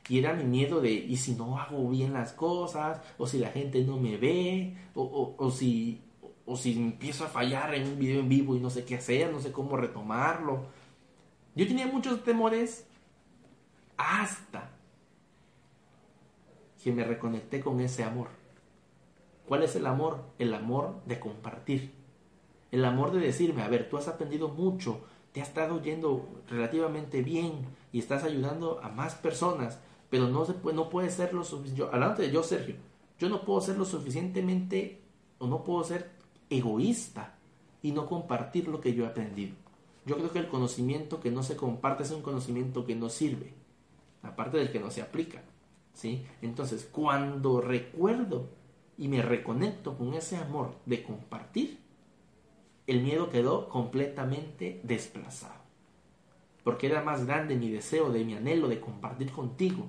Y 0.08 0.18
era 0.18 0.34
mi 0.34 0.44
miedo 0.44 0.80
de, 0.80 0.92
¿y 0.92 1.16
si 1.16 1.34
no 1.34 1.58
hago 1.58 1.88
bien 1.88 2.12
las 2.12 2.32
cosas? 2.32 3.00
¿O 3.18 3.26
si 3.26 3.38
la 3.38 3.48
gente 3.48 3.82
no 3.82 3.98
me 3.98 4.16
ve? 4.16 4.76
¿O, 4.94 5.34
o, 5.36 5.50
si, 5.50 6.00
o 6.46 6.56
si 6.56 6.76
empiezo 6.76 7.24
a 7.24 7.28
fallar 7.28 7.74
en 7.74 7.86
un 7.86 7.98
video 7.98 8.20
en 8.20 8.28
vivo 8.28 8.56
y 8.56 8.60
no 8.60 8.70
sé 8.70 8.84
qué 8.84 8.94
hacer, 8.96 9.32
no 9.32 9.40
sé 9.40 9.52
cómo 9.52 9.76
retomarlo? 9.76 10.66
Yo 11.54 11.66
tenía 11.66 11.86
muchos 11.86 12.22
temores 12.24 12.86
hasta 13.96 14.70
que 16.82 16.92
me 16.92 17.04
reconecté 17.04 17.60
con 17.60 17.80
ese 17.80 18.04
amor 18.04 18.28
¿Cuál 19.46 19.62
es 19.62 19.76
el 19.76 19.86
amor? 19.86 20.24
El 20.38 20.52
amor 20.54 21.00
de 21.06 21.20
compartir. 21.20 21.92
El 22.72 22.84
amor 22.84 23.12
de 23.12 23.20
decirme, 23.20 23.62
a 23.62 23.68
ver, 23.68 23.88
tú 23.88 23.96
has 23.96 24.08
aprendido 24.08 24.48
mucho, 24.48 25.00
te 25.32 25.40
ha 25.40 25.44
estado 25.44 25.80
yendo 25.80 26.28
relativamente 26.48 27.22
bien 27.22 27.64
y 27.92 28.00
estás 28.00 28.24
ayudando 28.24 28.80
a 28.82 28.88
más 28.88 29.14
personas, 29.14 29.78
pero 30.10 30.28
no, 30.28 30.44
se 30.44 30.52
puede, 30.52 30.76
no 30.76 30.90
puede 30.90 31.10
ser 31.10 31.32
lo 31.32 31.44
suficiente. 31.44 31.84
Adelante 31.84 32.22
de 32.22 32.32
yo, 32.32 32.42
Sergio, 32.42 32.74
yo 33.20 33.28
no 33.28 33.44
puedo 33.44 33.60
ser 33.60 33.78
lo 33.78 33.84
suficientemente 33.84 35.00
o 35.38 35.46
no 35.46 35.62
puedo 35.62 35.84
ser 35.84 36.10
egoísta 36.50 37.34
y 37.82 37.92
no 37.92 38.06
compartir 38.06 38.68
lo 38.68 38.80
que 38.80 38.94
yo 38.94 39.04
he 39.04 39.08
aprendido. 39.08 39.54
Yo 40.06 40.16
creo 40.16 40.32
que 40.32 40.38
el 40.38 40.48
conocimiento 40.48 41.20
que 41.20 41.30
no 41.30 41.42
se 41.42 41.56
comparte 41.56 42.04
es 42.04 42.10
un 42.10 42.22
conocimiento 42.22 42.86
que 42.86 42.94
no 42.94 43.08
sirve, 43.08 43.54
aparte 44.22 44.56
del 44.58 44.70
que 44.70 44.80
no 44.80 44.90
se 44.90 45.02
aplica. 45.02 45.42
¿sí? 45.92 46.24
Entonces, 46.42 46.88
cuando 46.90 47.60
recuerdo 47.60 48.48
y 48.96 49.08
me 49.08 49.22
reconecto 49.22 49.96
con 49.96 50.14
ese 50.14 50.36
amor 50.36 50.76
de 50.86 51.02
compartir, 51.02 51.78
el 52.86 53.02
miedo 53.02 53.30
quedó 53.30 53.68
completamente 53.68 54.80
desplazado. 54.84 55.60
Porque 56.62 56.86
era 56.86 57.02
más 57.02 57.26
grande 57.26 57.56
mi 57.56 57.70
deseo, 57.70 58.10
de 58.10 58.24
mi 58.24 58.34
anhelo 58.34 58.68
de 58.68 58.80
compartir 58.80 59.30
contigo, 59.32 59.86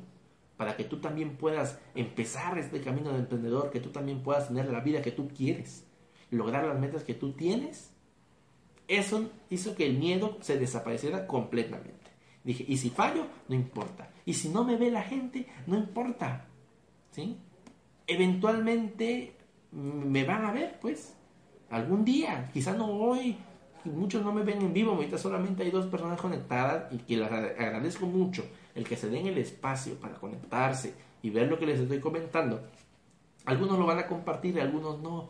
para 0.57 0.75
que 0.75 0.83
tú 0.83 0.97
también 0.97 1.37
puedas 1.37 1.79
empezar 1.93 2.57
este 2.57 2.81
camino 2.81 3.11
de 3.11 3.19
emprendedor, 3.19 3.69
que 3.69 3.79
tú 3.79 3.89
también 3.89 4.23
puedas 4.23 4.47
tener 4.47 4.71
la 4.71 4.79
vida 4.79 5.03
que 5.03 5.11
tú 5.11 5.27
quieres, 5.27 5.86
lograr 6.31 6.65
las 6.65 6.79
metas 6.79 7.03
que 7.03 7.13
tú 7.13 7.33
tienes. 7.33 7.91
Eso 8.87 9.29
hizo 9.49 9.75
que 9.75 9.85
el 9.85 9.97
miedo 9.97 10.37
se 10.41 10.57
desapareciera 10.57 11.27
completamente. 11.27 12.11
Dije, 12.43 12.65
y 12.67 12.77
si 12.77 12.89
fallo, 12.89 13.25
no 13.49 13.55
importa. 13.55 14.09
Y 14.25 14.33
si 14.33 14.49
no 14.49 14.63
me 14.63 14.77
ve 14.77 14.89
la 14.89 15.03
gente, 15.03 15.47
no 15.65 15.75
importa. 15.77 16.45
¿Sí? 17.11 17.37
eventualmente 18.07 19.35
me 19.71 20.23
van 20.23 20.45
a 20.45 20.51
ver, 20.51 20.79
pues, 20.79 21.13
algún 21.69 22.05
día, 22.05 22.49
quizás 22.53 22.77
no 22.77 22.87
hoy, 22.87 23.35
muchos 23.83 24.23
no 24.23 24.33
me 24.33 24.43
ven 24.43 24.61
en 24.61 24.73
vivo, 24.73 24.93
ahorita 24.93 25.17
solamente 25.17 25.63
hay 25.63 25.71
dos 25.71 25.85
personas 25.87 26.19
conectadas 26.19 26.91
y 26.91 26.97
que 26.99 27.17
les 27.17 27.29
agradezco 27.29 28.05
mucho 28.05 28.45
el 28.73 28.87
que 28.87 28.95
se 28.95 29.09
den 29.09 29.27
el 29.27 29.37
espacio 29.37 29.95
para 29.95 30.15
conectarse 30.15 30.95
y 31.21 31.29
ver 31.29 31.49
lo 31.49 31.59
que 31.59 31.65
les 31.65 31.79
estoy 31.79 31.99
comentando. 31.99 32.65
Algunos 33.45 33.77
lo 33.77 33.85
van 33.85 33.99
a 33.99 34.07
compartir, 34.07 34.59
algunos 34.59 34.99
no. 34.99 35.29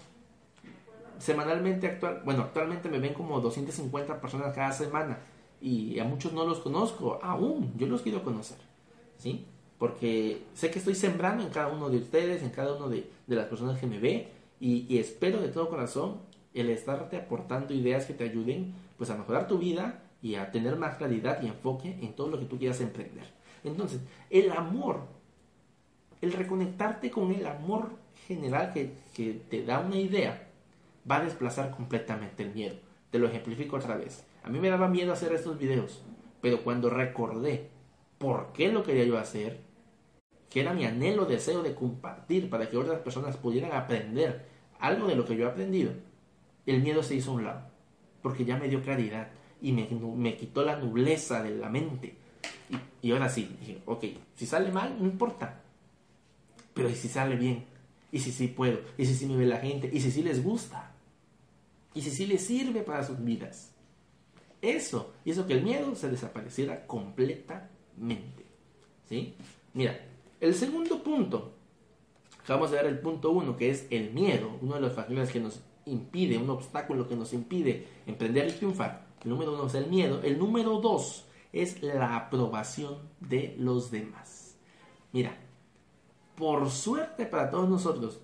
Semanalmente, 1.19 1.87
actual, 1.87 2.21
bueno, 2.23 2.43
actualmente 2.43 2.89
me 2.89 2.99
ven 2.99 3.13
como 3.13 3.39
250 3.39 4.21
personas 4.21 4.53
cada 4.53 4.71
semana 4.71 5.19
y 5.59 5.97
a 5.99 6.03
muchos 6.03 6.33
no 6.33 6.45
los 6.45 6.59
conozco 6.59 7.19
aún, 7.23 7.73
yo 7.77 7.87
los 7.87 8.01
quiero 8.03 8.23
conocer, 8.23 8.57
¿sí? 9.17 9.45
porque 9.77 10.43
sé 10.53 10.71
que 10.71 10.79
estoy 10.79 10.95
sembrando 10.95 11.43
en 11.43 11.49
cada 11.49 11.67
uno 11.67 11.89
de 11.89 11.97
ustedes, 11.97 12.41
en 12.41 12.49
cada 12.49 12.75
uno 12.75 12.89
de, 12.89 13.09
las 13.27 13.45
personas 13.45 13.79
que 13.79 13.87
me 13.87 13.99
ve 13.99 14.29
y, 14.59 14.97
espero 14.97 15.39
de 15.41 15.49
todo 15.49 15.69
corazón 15.69 16.17
el 16.53 16.69
estarte 16.69 17.17
aportando 17.17 17.73
ideas 17.73 18.05
que 18.05 18.13
te 18.13 18.23
ayuden 18.23 18.73
pues 18.97 19.11
a 19.11 19.17
mejorar 19.17 19.47
tu 19.47 19.59
vida 19.59 20.03
y 20.23 20.35
a 20.35 20.51
tener 20.51 20.75
más 20.75 20.95
claridad 20.95 21.41
y 21.43 21.47
enfoque 21.47 21.97
en 22.01 22.13
todo 22.13 22.29
lo 22.29 22.39
que 22.39 22.45
tú 22.45 22.57
quieras 22.57 22.81
emprender. 22.81 23.25
Entonces, 23.63 24.01
el 24.31 24.51
amor, 24.51 25.01
el 26.21 26.33
reconectarte 26.33 27.11
con 27.11 27.31
el 27.31 27.45
amor 27.45 27.91
general 28.27 28.73
que, 28.73 28.93
que 29.13 29.33
te 29.49 29.63
da 29.63 29.79
una 29.79 29.97
idea, 29.97 30.46
va 31.09 31.17
a 31.17 31.23
desplazar 31.23 31.71
completamente 31.71 32.43
el 32.43 32.53
miedo. 32.53 32.75
Te 33.11 33.19
lo 33.19 33.27
ejemplifico 33.27 33.77
otra 33.77 33.95
vez. 33.95 34.25
A 34.43 34.49
mí 34.49 34.59
me 34.59 34.69
daba 34.69 34.87
miedo 34.87 35.13
hacer 35.13 35.33
estos 35.33 35.57
videos, 35.57 36.03
pero 36.41 36.63
cuando 36.63 36.89
recordé 36.89 37.69
por 38.17 38.51
qué 38.53 38.71
lo 38.71 38.83
quería 38.83 39.05
yo 39.05 39.17
hacer, 39.17 39.61
que 40.49 40.61
era 40.61 40.73
mi 40.73 40.85
anhelo, 40.85 41.25
deseo 41.25 41.63
de 41.63 41.75
compartir 41.75 42.49
para 42.49 42.69
que 42.69 42.77
otras 42.77 42.99
personas 42.99 43.37
pudieran 43.37 43.73
aprender 43.73 44.45
algo 44.79 45.07
de 45.07 45.15
lo 45.15 45.25
que 45.25 45.35
yo 45.35 45.45
he 45.45 45.49
aprendido, 45.49 45.91
el 46.65 46.81
miedo 46.81 47.03
se 47.03 47.15
hizo 47.15 47.31
a 47.31 47.35
un 47.35 47.45
lado, 47.45 47.61
porque 48.21 48.45
ya 48.45 48.57
me 48.57 48.67
dio 48.67 48.81
claridad 48.81 49.29
y 49.61 49.71
me, 49.71 49.87
me 50.15 50.37
quitó 50.37 50.63
la 50.63 50.77
nubleza 50.77 51.43
de 51.43 51.55
la 51.55 51.69
mente. 51.69 52.15
Y, 53.01 53.11
ahora 53.11 53.29
sí, 53.29 53.55
dije, 53.59 53.81
ok, 53.85 54.05
si 54.35 54.45
sale 54.45 54.71
mal, 54.71 54.97
no 54.99 55.05
importa, 55.05 55.61
pero 56.73 56.89
¿y 56.89 56.95
si 56.95 57.07
sale 57.07 57.35
bien? 57.35 57.65
¿Y 58.11 58.19
si 58.19 58.31
sí 58.31 58.47
puedo? 58.47 58.79
¿Y 58.97 59.05
si 59.05 59.15
sí 59.15 59.25
me 59.25 59.37
ve 59.37 59.45
la 59.45 59.57
gente? 59.57 59.89
¿Y 59.91 59.99
si 59.99 60.11
sí 60.11 60.21
les 60.21 60.43
gusta? 60.43 60.91
¿Y 61.97 62.01
si 62.03 62.11
sí 62.11 62.27
les 62.27 62.45
sirve 62.45 62.83
para 62.83 63.03
sus 63.03 63.23
vidas? 63.23 63.73
Eso 64.61 65.15
hizo 65.25 65.47
que 65.47 65.53
el 65.53 65.63
miedo 65.63 65.95
se 65.95 66.11
desapareciera 66.11 66.85
completamente. 66.85 68.45
¿Sí? 69.09 69.33
Mira, 69.73 69.99
el 70.39 70.53
segundo 70.53 71.01
punto, 71.01 71.53
vamos 72.47 72.69
a 72.69 72.75
ver 72.75 72.85
el 72.85 72.99
punto 72.99 73.31
uno, 73.31 73.57
que 73.57 73.71
es 73.71 73.87
el 73.89 74.13
miedo, 74.13 74.59
uno 74.61 74.75
de 74.75 74.81
los 74.81 74.93
factores 74.93 75.31
que 75.31 75.39
nos 75.39 75.59
impide, 75.85 76.37
un 76.37 76.51
obstáculo 76.51 77.07
que 77.07 77.15
nos 77.15 77.33
impide 77.33 77.87
emprender 78.05 78.47
y 78.49 78.51
triunfar. 78.51 79.07
El 79.23 79.31
número 79.31 79.55
uno 79.55 79.65
es 79.65 79.73
el 79.73 79.87
miedo. 79.87 80.21
El 80.21 80.37
número 80.37 80.79
dos 80.79 81.25
es 81.51 81.81
la 81.81 82.15
aprobación 82.15 82.99
de 83.21 83.55
los 83.57 83.89
demás. 83.89 84.55
Mira, 85.13 85.35
por 86.35 86.69
suerte 86.69 87.25
para 87.25 87.49
todos 87.49 87.67
nosotros, 87.67 88.21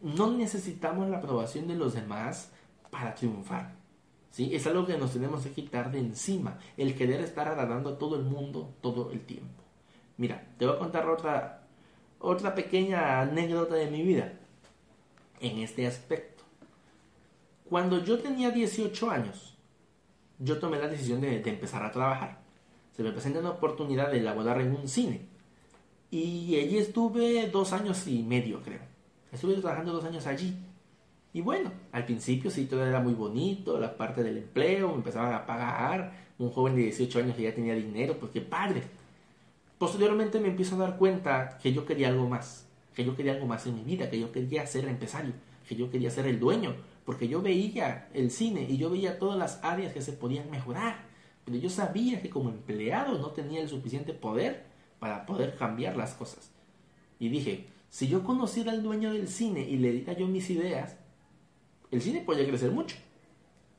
no 0.00 0.32
necesitamos 0.32 1.08
la 1.08 1.18
aprobación 1.18 1.68
de 1.68 1.76
los 1.76 1.94
demás 1.94 2.50
para 2.92 3.14
triunfar. 3.14 3.74
¿sí? 4.30 4.54
Es 4.54 4.66
algo 4.66 4.86
que 4.86 4.98
nos 4.98 5.14
tenemos 5.14 5.42
que 5.42 5.50
quitar 5.50 5.90
de 5.90 5.98
encima, 5.98 6.58
el 6.76 6.94
querer 6.94 7.22
estar 7.22 7.48
agradando 7.48 7.88
a 7.88 7.98
todo 7.98 8.16
el 8.16 8.24
mundo 8.24 8.74
todo 8.82 9.10
el 9.10 9.20
tiempo. 9.24 9.62
Mira, 10.18 10.46
te 10.58 10.66
voy 10.66 10.76
a 10.76 10.78
contar 10.78 11.08
otra, 11.08 11.66
otra 12.18 12.54
pequeña 12.54 13.22
anécdota 13.22 13.76
de 13.76 13.90
mi 13.90 14.02
vida 14.02 14.34
en 15.40 15.58
este 15.58 15.86
aspecto. 15.86 16.44
Cuando 17.68 18.04
yo 18.04 18.18
tenía 18.18 18.50
18 18.50 19.10
años, 19.10 19.56
yo 20.38 20.58
tomé 20.58 20.78
la 20.78 20.88
decisión 20.88 21.22
de, 21.22 21.36
empezar 21.36 21.82
a 21.82 21.90
trabajar. 21.90 22.42
Se 22.94 23.02
me 23.02 23.12
presentó 23.12 23.40
una 23.40 23.52
oportunidad 23.52 24.12
de 24.12 24.20
laborar 24.20 24.60
en 24.60 24.76
un 24.76 24.86
cine. 24.86 25.26
Y 26.10 26.54
allí 26.56 26.76
estuve 26.76 27.48
dos 27.48 27.72
años 27.72 28.06
y 28.06 28.22
medio, 28.22 28.60
creo. 28.60 28.82
Estuve 29.32 29.54
trabajando 29.54 29.94
dos 29.94 30.04
años 30.04 30.26
allí. 30.26 30.54
Y 31.34 31.40
bueno, 31.40 31.72
al 31.92 32.04
principio 32.04 32.50
sí 32.50 32.66
todo 32.66 32.84
era 32.84 33.00
muy 33.00 33.14
bonito, 33.14 33.80
la 33.80 33.96
parte 33.96 34.22
del 34.22 34.38
empleo, 34.38 34.88
me 34.88 34.96
empezaban 34.96 35.32
a 35.32 35.46
pagar, 35.46 36.12
un 36.38 36.50
joven 36.50 36.76
de 36.76 36.82
18 36.82 37.20
años 37.20 37.36
que 37.36 37.42
ya 37.42 37.54
tenía 37.54 37.74
dinero, 37.74 38.18
pues 38.18 38.32
qué 38.32 38.40
padre. 38.40 38.82
Posteriormente 39.78 40.38
me 40.40 40.48
empiezo 40.48 40.76
a 40.76 40.78
dar 40.78 40.98
cuenta 40.98 41.58
que 41.62 41.72
yo 41.72 41.86
quería 41.86 42.08
algo 42.08 42.28
más, 42.28 42.66
que 42.94 43.04
yo 43.04 43.16
quería 43.16 43.32
algo 43.32 43.46
más 43.46 43.66
en 43.66 43.76
mi 43.76 43.82
vida, 43.82 44.10
que 44.10 44.20
yo 44.20 44.30
quería 44.30 44.66
ser 44.66 44.86
empresario, 44.86 45.32
que 45.66 45.74
yo 45.74 45.90
quería 45.90 46.10
ser 46.10 46.26
el 46.26 46.38
dueño, 46.38 46.74
porque 47.04 47.28
yo 47.28 47.40
veía 47.40 48.08
el 48.12 48.30
cine 48.30 48.66
y 48.68 48.76
yo 48.76 48.90
veía 48.90 49.18
todas 49.18 49.38
las 49.38 49.62
áreas 49.64 49.92
que 49.92 50.02
se 50.02 50.12
podían 50.12 50.50
mejorar, 50.50 51.06
pero 51.44 51.56
yo 51.56 51.70
sabía 51.70 52.20
que 52.20 52.30
como 52.30 52.50
empleado 52.50 53.18
no 53.18 53.30
tenía 53.30 53.62
el 53.62 53.68
suficiente 53.68 54.12
poder 54.12 54.64
para 54.98 55.26
poder 55.26 55.56
cambiar 55.56 55.96
las 55.96 56.14
cosas. 56.14 56.52
Y 57.18 57.28
dije, 57.28 57.66
si 57.88 58.08
yo 58.08 58.22
conociera 58.22 58.72
al 58.72 58.82
dueño 58.82 59.12
del 59.12 59.28
cine 59.28 59.68
y 59.68 59.76
le 59.76 59.92
diera 59.92 60.12
yo 60.12 60.28
mis 60.28 60.48
ideas, 60.50 60.96
el 61.92 62.02
cine 62.02 62.22
podía 62.22 62.46
crecer 62.48 62.72
mucho. 62.72 62.96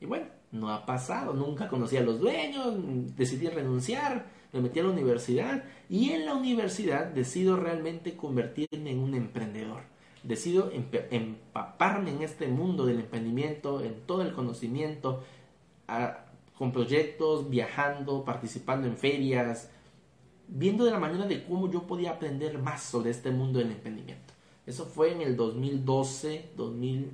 Y 0.00 0.06
bueno, 0.06 0.26
no 0.52 0.70
ha 0.70 0.86
pasado, 0.86 1.34
nunca 1.34 1.68
conocí 1.68 1.96
a 1.96 2.02
los 2.02 2.20
dueños, 2.20 2.74
decidí 3.16 3.48
renunciar, 3.48 4.26
me 4.52 4.60
metí 4.60 4.78
a 4.78 4.84
la 4.84 4.90
universidad 4.90 5.64
y 5.90 6.10
en 6.10 6.24
la 6.24 6.34
universidad 6.34 7.06
decido 7.06 7.56
realmente 7.56 8.16
convertirme 8.16 8.92
en 8.92 9.00
un 9.00 9.14
emprendedor. 9.14 9.82
Decido 10.22 10.70
empaparme 11.10 12.10
en 12.10 12.22
este 12.22 12.48
mundo 12.48 12.86
del 12.86 13.00
emprendimiento, 13.00 13.82
en 13.82 14.06
todo 14.06 14.22
el 14.22 14.32
conocimiento, 14.32 15.22
con 16.56 16.72
proyectos, 16.72 17.50
viajando, 17.50 18.24
participando 18.24 18.86
en 18.86 18.96
ferias, 18.96 19.70
viendo 20.46 20.84
de 20.84 20.92
la 20.92 21.00
manera 21.00 21.26
de 21.26 21.44
cómo 21.44 21.70
yo 21.70 21.82
podía 21.86 22.12
aprender 22.12 22.58
más 22.58 22.82
sobre 22.82 23.10
este 23.10 23.30
mundo 23.32 23.58
del 23.58 23.72
emprendimiento. 23.72 24.32
Eso 24.66 24.86
fue 24.86 25.12
en 25.12 25.20
el 25.20 25.36
2012, 25.36 26.52
2000, 26.56 27.10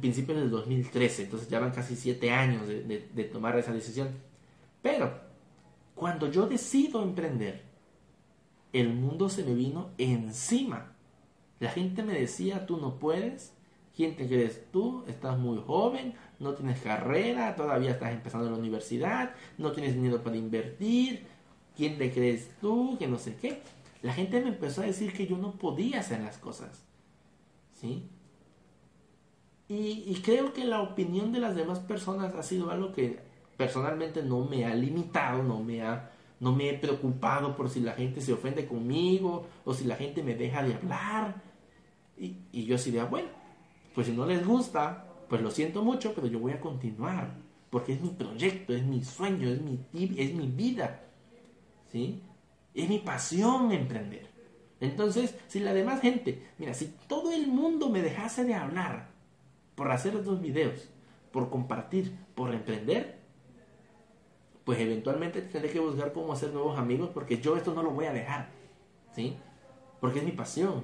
principios 0.00 0.38
del 0.38 0.50
2013, 0.50 1.24
entonces 1.24 1.48
ya 1.48 1.60
van 1.60 1.72
casi 1.72 1.96
siete 1.96 2.30
años 2.30 2.66
de 2.68 3.30
tomar 3.32 3.58
esa 3.58 3.72
decisión. 3.72 4.08
Pero 4.82 5.12
cuando 5.94 6.30
yo 6.30 6.46
decido 6.46 7.02
emprender, 7.02 7.62
el 8.72 8.92
mundo 8.92 9.28
se 9.28 9.42
me 9.42 9.54
vino 9.54 9.90
encima. 9.98 10.92
La 11.58 11.70
gente 11.70 12.02
me 12.02 12.12
decía, 12.12 12.66
tú 12.66 12.76
no 12.76 12.98
puedes. 12.98 13.54
¿Quién 13.96 14.14
te 14.14 14.28
crees 14.28 14.70
tú? 14.70 15.04
Estás 15.08 15.38
muy 15.38 15.58
joven, 15.66 16.14
no 16.38 16.52
tienes 16.52 16.80
carrera, 16.80 17.56
todavía 17.56 17.92
estás 17.92 18.12
empezando 18.12 18.50
la 18.50 18.58
universidad, 18.58 19.34
no 19.56 19.72
tienes 19.72 19.94
dinero 19.94 20.22
para 20.22 20.36
invertir. 20.36 21.26
¿Quién 21.74 21.96
te 21.96 22.12
crees 22.12 22.50
tú? 22.60 22.96
Que 22.98 23.08
no 23.08 23.18
sé 23.18 23.36
qué. 23.36 23.62
La 24.02 24.12
gente 24.12 24.42
me 24.42 24.48
empezó 24.48 24.82
a 24.82 24.86
decir 24.86 25.14
que 25.14 25.26
yo 25.26 25.38
no 25.38 25.52
podía 25.52 26.00
hacer 26.00 26.20
las 26.20 26.36
cosas. 26.36 26.84
¿Sí? 27.72 28.10
Y, 29.68 30.14
creo 30.24 30.52
que 30.52 30.64
la 30.64 30.80
opinión 30.80 31.32
de 31.32 31.40
las 31.40 31.56
demás 31.56 31.80
personas 31.80 32.34
ha 32.34 32.42
sido 32.44 32.70
algo 32.70 32.92
que 32.92 33.18
personalmente 33.56 34.22
no 34.22 34.44
me 34.44 34.64
ha 34.64 34.74
limitado, 34.74 35.42
no 35.42 35.60
me 35.62 35.82
ha 35.82 36.12
no 36.38 36.52
me 36.52 36.68
he 36.68 36.74
preocupado 36.74 37.56
por 37.56 37.70
si 37.70 37.80
la 37.80 37.92
gente 37.92 38.20
se 38.20 38.32
ofende 38.32 38.66
conmigo 38.66 39.46
o 39.64 39.72
si 39.72 39.84
la 39.84 39.96
gente 39.96 40.22
me 40.22 40.34
deja 40.34 40.62
de 40.62 40.74
hablar. 40.74 41.42
Y, 42.18 42.64
yo 42.64 42.76
diría, 42.76 43.04
bueno, 43.04 43.28
pues 43.94 44.06
si 44.06 44.12
no 44.12 44.26
les 44.26 44.46
gusta, 44.46 45.06
pues 45.30 45.40
lo 45.40 45.50
siento 45.50 45.82
mucho, 45.82 46.12
pero 46.14 46.26
yo 46.26 46.38
voy 46.38 46.52
a 46.52 46.60
continuar. 46.60 47.34
Porque 47.70 47.94
es 47.94 48.02
mi 48.02 48.10
proyecto, 48.10 48.74
es 48.74 48.84
mi 48.84 49.02
sueño, 49.02 49.48
es 49.48 49.62
mi, 49.62 49.80
es 49.94 50.34
mi 50.34 50.46
vida. 50.46 51.04
¿Sí? 51.90 52.22
Es 52.74 52.86
mi 52.86 52.98
pasión 52.98 53.72
emprender. 53.72 54.28
Entonces, 54.78 55.34
si 55.48 55.60
la 55.60 55.72
demás 55.72 56.02
gente, 56.02 56.46
mira, 56.58 56.74
si 56.74 56.94
todo 57.08 57.32
el 57.32 57.46
mundo 57.46 57.88
me 57.88 58.02
dejase 58.02 58.44
de 58.44 58.54
hablar 58.54 59.15
por 59.76 59.92
hacer 59.92 60.16
estos 60.16 60.40
videos, 60.40 60.88
por 61.30 61.48
compartir, 61.50 62.16
por 62.34 62.52
emprender, 62.52 63.20
pues 64.64 64.80
eventualmente 64.80 65.42
tendré 65.42 65.70
que 65.70 65.78
buscar 65.78 66.12
cómo 66.12 66.32
hacer 66.32 66.52
nuevos 66.52 66.76
amigos 66.76 67.10
porque 67.14 67.38
yo 67.38 67.56
esto 67.56 67.72
no 67.72 67.84
lo 67.84 67.92
voy 67.92 68.06
a 68.06 68.12
dejar, 68.12 68.48
¿sí? 69.14 69.36
Porque 70.00 70.18
es 70.18 70.24
mi 70.24 70.32
pasión, 70.32 70.82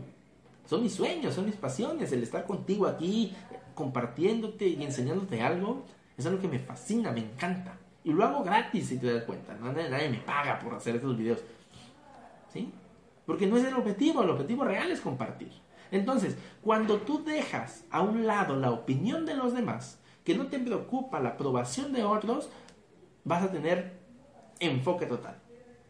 son 0.67 0.85
mis 0.85 0.95
sueños, 0.95 1.35
son 1.35 1.47
mis 1.47 1.57
pasiones, 1.57 2.13
el 2.13 2.23
estar 2.23 2.47
contigo 2.47 2.87
aquí, 2.87 3.35
compartiéndote 3.75 4.69
y 4.69 4.85
enseñándote 4.85 5.43
algo, 5.43 5.83
es 6.17 6.25
algo 6.27 6.41
que 6.41 6.49
me 6.49 6.61
fascina, 6.61 7.11
me 7.11 7.21
encanta. 7.21 7.77
Y 8.05 8.13
lo 8.13 8.25
hago 8.25 8.45
gratis, 8.45 8.89
si 8.89 8.99
te 8.99 9.13
das 9.13 9.25
cuenta, 9.25 9.55
nadie, 9.55 10.09
me 10.09 10.19
paga 10.19 10.59
por 10.59 10.75
hacer 10.75 10.97
estos 10.97 11.17
videos, 11.17 11.41
¿sí? 12.53 12.73
Porque 13.27 13.47
no 13.47 13.57
es 13.57 13.65
el 13.65 13.75
objetivo, 13.75 14.23
el 14.23 14.31
objetivo 14.31 14.65
real 14.65 14.91
es 14.91 15.01
compartir. 15.01 15.53
Entonces, 15.93 16.37
cuando 16.63 16.97
tú 17.03 17.23
dejas 17.23 17.85
a 17.91 18.01
un 18.01 18.27
lado 18.27 18.57
la 18.57 18.71
opinión 18.71 19.27
de 19.27 19.35
los 19.35 19.55
demás, 19.55 20.01
que 20.25 20.35
no 20.35 20.47
te 20.47 20.59
preocupa 20.59 21.21
la 21.21 21.31
aprobación 21.31 21.93
de 21.93 22.03
otros, 22.03 22.49
vas 23.25 23.43
a 23.43 23.53
tener 23.53 24.01
enfoque 24.59 25.05
total. 25.05 25.37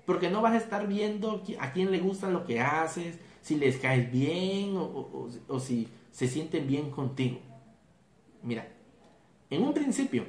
Porque 0.05 0.29
no 0.29 0.43
vas 0.43 0.55
a 0.55 0.59
estar 0.59 0.89
viendo 0.89 1.43
a 1.61 1.73
quién 1.73 1.93
le 1.93 2.01
gusta 2.01 2.29
lo 2.29 2.45
que 2.45 2.61
haces, 2.61 3.21
si 3.43 3.55
les 3.55 3.77
caes 3.77 4.11
bien 4.11 4.75
o, 4.77 5.61
si 5.61 5.89
se 6.11 6.27
sienten 6.27 6.67
bien 6.67 6.91
contigo. 6.91 7.39
Mira, 8.43 8.67
en 9.51 9.63
un 9.63 9.73
principio, 9.73 10.25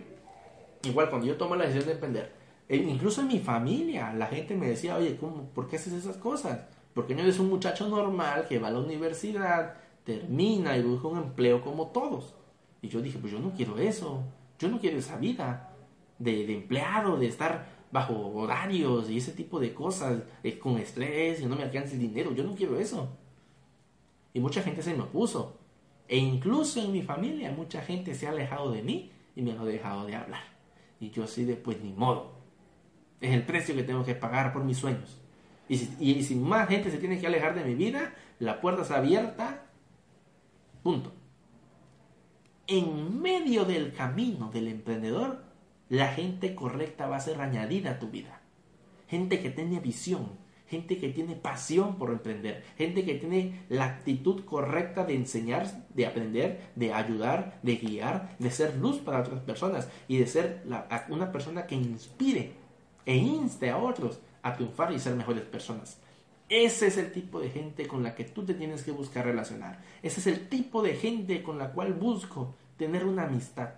igual 0.83 1.09
cuando 1.09 1.25
yo 1.25 1.35
tomo 1.35 1.55
la 1.55 1.65
decisión 1.65 1.87
de 1.87 1.93
emprender, 1.93 2.31
e 2.69 2.77
incluso 2.77 3.21
en 3.21 3.27
mi 3.27 3.39
familia, 3.39 4.13
la 4.13 4.27
gente 4.27 4.55
me 4.55 4.67
decía, 4.67 4.95
oye, 4.95 5.17
¿cómo, 5.17 5.49
¿por 5.49 5.67
qué 5.67 5.77
haces 5.77 5.93
esas 5.93 6.17
cosas? 6.17 6.67
Porque 6.93 7.15
no 7.15 7.21
eres 7.21 7.39
un 7.39 7.49
muchacho 7.49 7.87
normal 7.87 8.47
que 8.47 8.59
va 8.59 8.67
a 8.67 8.71
la 8.71 8.79
universidad, 8.79 9.75
termina 10.03 10.77
y 10.77 10.83
busca 10.83 11.07
un 11.07 11.17
empleo 11.17 11.61
como 11.61 11.87
todos. 11.87 12.35
Y 12.81 12.89
yo 12.89 13.01
dije, 13.01 13.17
pues 13.19 13.31
yo 13.31 13.39
no 13.39 13.51
quiero 13.53 13.77
eso, 13.77 14.23
yo 14.59 14.67
no 14.67 14.79
quiero 14.79 14.97
esa 14.97 15.17
vida 15.17 15.73
de, 16.19 16.53
empleado, 16.53 17.17
de 17.17 17.27
estar 17.27 17.67
bajo 17.91 18.27
horarios 18.33 19.09
y 19.09 19.17
ese 19.17 19.31
tipo 19.31 19.59
de 19.59 19.73
cosas, 19.73 20.23
eh, 20.43 20.57
con 20.57 20.77
estrés 20.77 21.41
y 21.41 21.45
no 21.45 21.55
me 21.55 21.63
alcanza 21.63 21.93
el 21.93 21.99
dinero. 21.99 22.33
Yo 22.33 22.43
no 22.43 22.55
quiero 22.55 22.79
eso. 22.79 23.09
Y 24.33 24.39
mucha 24.39 24.61
gente 24.61 24.81
se 24.81 24.93
me 24.93 25.03
opuso. 25.03 25.59
E 26.07 26.17
incluso 26.17 26.81
en 26.81 26.91
mi 26.91 27.01
familia 27.01 27.51
mucha 27.51 27.81
gente 27.81 28.13
se 28.15 28.27
ha 28.27 28.31
alejado 28.31 28.71
de 28.71 28.81
mí 28.81 29.11
y 29.35 29.41
me 29.41 29.53
ha 29.53 29.63
dejado 29.63 30.05
de 30.05 30.15
hablar. 30.15 30.43
Y 30.99 31.11
yo 31.11 31.23
así 31.23 31.45
de, 31.45 31.55
pues 31.55 31.81
ni 31.81 31.93
modo. 31.93 32.33
Es 33.21 33.33
el 33.33 33.45
precio 33.45 33.75
que 33.75 33.83
tengo 33.83 34.03
que 34.03 34.15
pagar 34.15 34.51
por 34.53 34.63
mis 34.63 34.77
sueños. 34.77 35.22
Y 35.69 35.77
si, 36.23 36.35
más 36.35 36.67
gente 36.67 36.91
se 36.91 36.97
tiene 36.97 37.19
que 37.19 37.27
alejar 37.27 37.55
de 37.55 37.63
mi 37.63 37.75
vida, 37.75 38.13
la 38.39 38.59
puerta 38.59 38.81
está 38.81 38.97
abierta. 38.97 39.65
Punto. 40.83 41.13
En 42.67 43.21
medio 43.21 43.65
del 43.65 43.93
camino 43.93 44.49
del 44.51 44.67
emprendedor 44.67 45.53
la 45.89 46.07
gente 46.07 46.55
correcta 46.55 47.07
va 47.07 47.17
a 47.17 47.21
ser 47.21 47.39
añadida 47.39 47.91
a 47.91 47.99
tu 47.99 48.09
vida. 48.09 48.41
Gente 49.07 49.39
que 49.41 49.51
tiene 49.51 49.79
visión, 49.79 50.31
gente 50.65 50.97
que 50.97 51.09
tiene 51.09 51.35
pasión 51.35 51.97
por 51.97 52.09
emprender, 52.09 52.63
gente 52.77 53.05
que 53.05 53.13
tiene 53.15 53.63
la 53.69 53.85
actitud 53.85 54.43
correcta 54.43 55.05
de 55.05 55.13
enseñar, 55.13 55.67
de 55.93 56.07
aprender, 56.07 56.71
de 56.75 56.93
ayudar, 56.93 57.59
de 57.61 57.75
guiar, 57.75 58.35
de 58.39 58.49
ser 58.49 58.75
luz 58.77 58.97
para 58.97 59.19
otras 59.19 59.41
personas 59.41 59.87
y 60.07 60.17
de 60.17 60.25
ser 60.25 60.63
una 61.09 61.31
persona 61.31 61.67
que 61.67 61.75
inspire 61.75 62.53
e 63.05 63.15
inste 63.15 63.69
a 63.69 63.77
otros 63.77 64.19
a 64.43 64.53
triunfar 64.53 64.93
y 64.93 64.99
ser 64.99 65.15
mejores 65.15 65.43
personas. 65.43 65.97
Ese 66.49 66.87
es 66.87 66.97
el 66.97 67.11
tipo 67.11 67.39
de 67.39 67.49
gente 67.49 67.87
con 67.87 68.03
la 68.03 68.13
que 68.13 68.25
tú 68.25 68.45
te 68.45 68.53
tienes 68.53 68.83
que 68.83 68.91
buscar 68.91 69.25
relacionar. 69.25 69.79
Ese 70.03 70.19
es 70.19 70.27
el 70.27 70.49
tipo 70.49 70.83
de 70.83 70.95
gente 70.95 71.41
con 71.41 71.57
la 71.57 71.71
cual 71.71 71.93
busco 71.93 72.53
tener 72.77 73.05
una 73.05 73.23
amistad. 73.23 73.69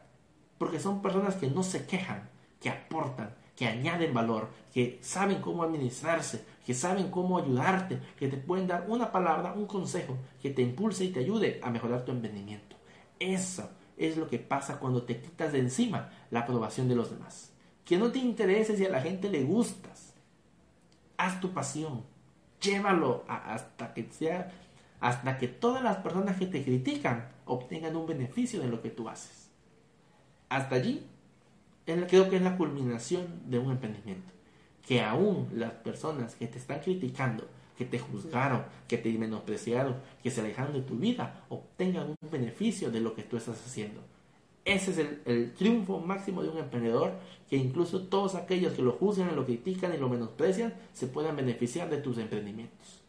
Porque 0.58 0.80
son 0.80 1.02
personas 1.02 1.36
que 1.36 1.48
no 1.48 1.64
se 1.64 1.86
quejan, 1.86 2.30
que 2.60 2.70
aportan, 2.70 3.34
que 3.56 3.68
añaden 3.68 4.14
valor, 4.14 4.50
que 4.74 5.00
saben 5.02 5.40
cómo 5.40 5.64
administrarse, 5.64 6.44
que 6.66 6.74
saben 6.74 7.10
cómo 7.10 7.38
ayudarte, 7.38 8.00
que 8.18 8.28
te 8.28 8.38
pueden 8.38 8.68
dar 8.68 8.86
una 8.90 9.12
palabra, 9.12 9.54
un 9.54 9.68
consejo 9.68 10.18
que 10.42 10.50
te 10.50 10.62
impulse 10.62 11.06
y 11.06 11.10
te 11.10 11.22
ayude 11.22 11.60
a 11.64 11.70
mejorar 11.70 12.04
tu 12.04 12.12
emprendimiento. 12.12 12.76
Eso 13.20 13.70
es 13.96 14.18
lo 14.18 14.28
que 14.28 14.40
pasa 14.40 14.80
cuando 14.80 15.04
te 15.04 15.22
quitas 15.22 15.54
de 15.54 15.60
encima 15.60 16.10
la 16.32 16.42
aprobación 16.42 16.90
de 16.90 16.96
los 16.96 17.12
demás. 17.12 17.54
Que 17.86 17.98
no 17.98 18.12
te 18.12 18.20
interese 18.20 18.76
si 18.76 18.86
a 18.86 18.90
la 18.90 19.02
gente 19.02 19.30
le 19.30 19.44
gustas. 19.44 20.05
Haz 21.18 21.40
tu 21.40 21.52
pasión. 21.52 22.04
Llévalo 22.62 23.24
hasta 23.28 23.94
que 23.94 24.08
sea 24.12 24.52
hasta 25.00 25.38
que 25.38 25.48
todas 25.48 25.84
las 25.84 25.98
personas 25.98 26.38
que 26.38 26.48
te 26.48 26.64
critican 26.64 27.28
obtengan 27.46 27.96
un 27.96 28.08
beneficio 28.08 28.62
de 28.62 28.70
lo 28.70 28.82
que 28.82 28.90
tú 28.90 29.08
haces. 29.08 29.50
Hasta 30.50 30.76
allí 30.76 31.06
creo 31.86 32.30
que 32.30 32.38
es 32.38 32.42
la 32.42 32.58
culminación 32.58 33.28
de 33.46 33.60
un 33.60 33.72
emprendimiento. 33.72 34.32
Que 34.88 35.02
aún 35.02 35.50
las 35.54 35.72
personas 35.72 36.36
que 36.36 36.48
te 36.48 36.58
están 36.58 36.80
criticando, 36.80 37.48
que 37.78 37.86
te 37.86 38.00
juzgaron, 38.00 38.64
que 38.88 38.98
te 38.98 39.12
menospreciaron, 39.12 39.98
que 40.24 40.32
se 40.32 40.42
alejaron 40.42 40.74
de 40.74 40.82
tu 40.82 40.96
vida, 40.96 41.44
obtengan 41.50 42.10
un 42.10 42.32
beneficio 42.32 42.90
de 42.90 43.02
lo 43.02 43.14
que 43.14 43.24
tú 43.24 43.38
estás 43.38 43.64
haciendo. 43.66 44.02
Ese 44.66 44.92
es 44.92 44.98
el, 45.26 45.54
triunfo 45.54 46.00
máximo 46.00 46.42
de 46.42 46.50
un 46.50 46.58
emprendedor, 46.58 47.12
que 47.48 47.56
incluso 47.56 48.02
todos 48.02 48.34
aquellos 48.34 48.74
que 48.74 48.82
lo 48.82 48.94
juzgan, 48.94 49.36
lo 49.36 49.46
critican 49.46 49.94
y 49.94 49.98
lo 49.98 50.10
menosprecian, 50.10 50.74
se 50.92 51.06
puedan 51.06 51.36
beneficiar 51.36 51.88
de 51.92 51.98
tus 51.98 52.18
emprendimientos. 52.18 53.02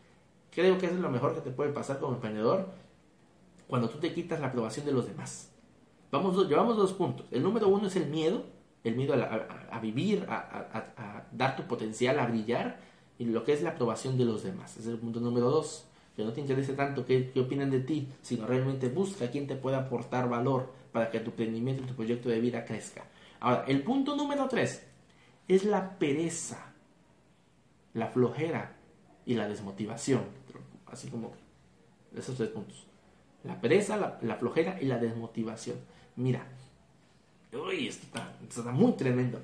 Creo 0.50 0.76
que 0.76 0.86
eso 0.86 0.94
es 0.94 1.00
lo 1.00 1.10
mejor 1.10 1.34
que 1.34 1.40
te 1.40 1.50
puede 1.50 1.72
pasar 1.72 1.98
como 1.98 2.14
emprendedor 2.14 2.68
cuando 3.68 3.88
tú 3.88 3.98
te 3.98 4.12
quitas 4.12 4.38
la 4.38 4.48
aprobación 4.48 4.84
de 4.84 4.92
los 4.92 5.06
demás. 5.06 5.50
Vamos, 6.10 6.46
llevamos 6.46 6.76
dos 6.76 6.92
puntos. 6.92 7.26
El 7.30 7.42
número 7.42 7.68
uno 7.68 7.88
es 7.88 7.96
el 7.96 8.06
miedo, 8.06 8.44
el 8.84 8.94
miedo 8.94 9.14
a, 9.14 9.80
vivir, 9.80 10.26
a, 10.28 11.26
dar 11.32 11.56
tu 11.56 11.64
potencial, 11.64 12.18
a 12.18 12.26
brillar, 12.26 12.78
y 13.18 13.24
lo 13.24 13.44
que 13.44 13.54
es 13.54 13.62
la 13.62 13.70
aprobación 13.70 14.18
de 14.18 14.26
los 14.26 14.42
demás. 14.44 14.72
Ese 14.72 14.80
es 14.80 14.86
el 14.88 14.98
punto 14.98 15.20
número 15.20 15.50
dos. 15.50 15.85
Que 16.16 16.24
no 16.24 16.32
te 16.32 16.40
interese 16.40 16.72
tanto 16.72 17.04
qué, 17.04 17.30
opinan 17.36 17.70
de 17.70 17.80
ti, 17.80 18.08
sino 18.22 18.46
realmente 18.46 18.88
busca 18.88 19.30
quien 19.30 19.46
te 19.46 19.54
pueda 19.54 19.78
aportar 19.78 20.28
valor 20.28 20.72
para 20.90 21.10
que 21.10 21.20
tu 21.20 21.30
emprendimiento 21.30 21.82
y 21.82 21.86
tu 21.86 21.94
proyecto 21.94 22.30
de 22.30 22.40
vida 22.40 22.64
crezca. 22.64 23.04
Ahora, 23.40 23.64
el 23.68 23.82
punto 23.82 24.16
número 24.16 24.48
tres 24.48 24.86
es 25.46 25.64
la 25.64 25.98
pereza, 25.98 26.72
la 27.92 28.06
flojera 28.06 28.76
y 29.26 29.34
la 29.34 29.46
desmotivación. 29.46 30.22
Así 30.86 31.08
como 31.08 31.32
esos 32.16 32.34
tres 32.34 32.48
puntos. 32.48 32.86
La 33.44 33.60
pereza, 33.60 34.18
la, 34.22 34.36
flojera 34.36 34.80
y 34.80 34.86
la 34.86 34.98
desmotivación. 34.98 35.76
Mira, 36.16 36.46
uy, 37.52 37.88
esto 37.88 38.06
está, 38.48 38.72
muy 38.72 38.92
tremendo. 38.92 39.42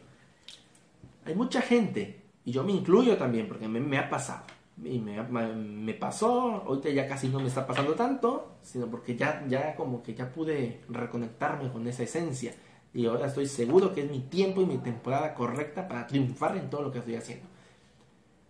Hay 1.26 1.35
mucha 1.35 1.61
gente, 1.61 2.22
y 2.46 2.50
yo 2.50 2.64
me 2.64 2.72
incluyo 2.72 3.16
también, 3.18 3.46
porque 3.46 3.68
me 3.68 3.98
ha 3.98 4.08
pasado 4.08 4.44
y 4.82 4.98
me, 4.98 5.22
me, 5.22 5.94
pasó, 5.94 6.62
ahorita 6.66 6.90
ya 6.90 7.06
casi 7.06 7.28
no 7.28 7.40
me 7.40 7.48
está 7.48 7.66
pasando 7.66 7.94
tanto, 7.94 8.56
sino 8.62 8.87
porque 8.87 9.16
ya, 9.16 9.44
ya 9.48 9.74
como 9.76 10.02
que 10.02 10.14
ya 10.14 10.32
pude 10.32 10.80
reconectarme 10.88 11.70
con 11.70 11.87
esa 11.87 12.02
esencia 12.02 12.54
y 12.94 13.06
ahora 13.06 13.26
estoy 13.26 13.46
seguro 13.46 13.94
que 13.94 14.02
es 14.02 14.11
mi 14.11 14.20
tiempo 14.20 14.61
y 14.61 14.66
mi 14.66 14.78
temporada 14.78 15.35
correcta 15.35 15.88
para 15.88 16.06
triunfar 16.06 16.56
en 16.56 16.68
todo 16.68 16.82
lo 16.82 16.92
que 16.92 16.98
estoy 16.98 17.14
haciendo. 17.16 17.46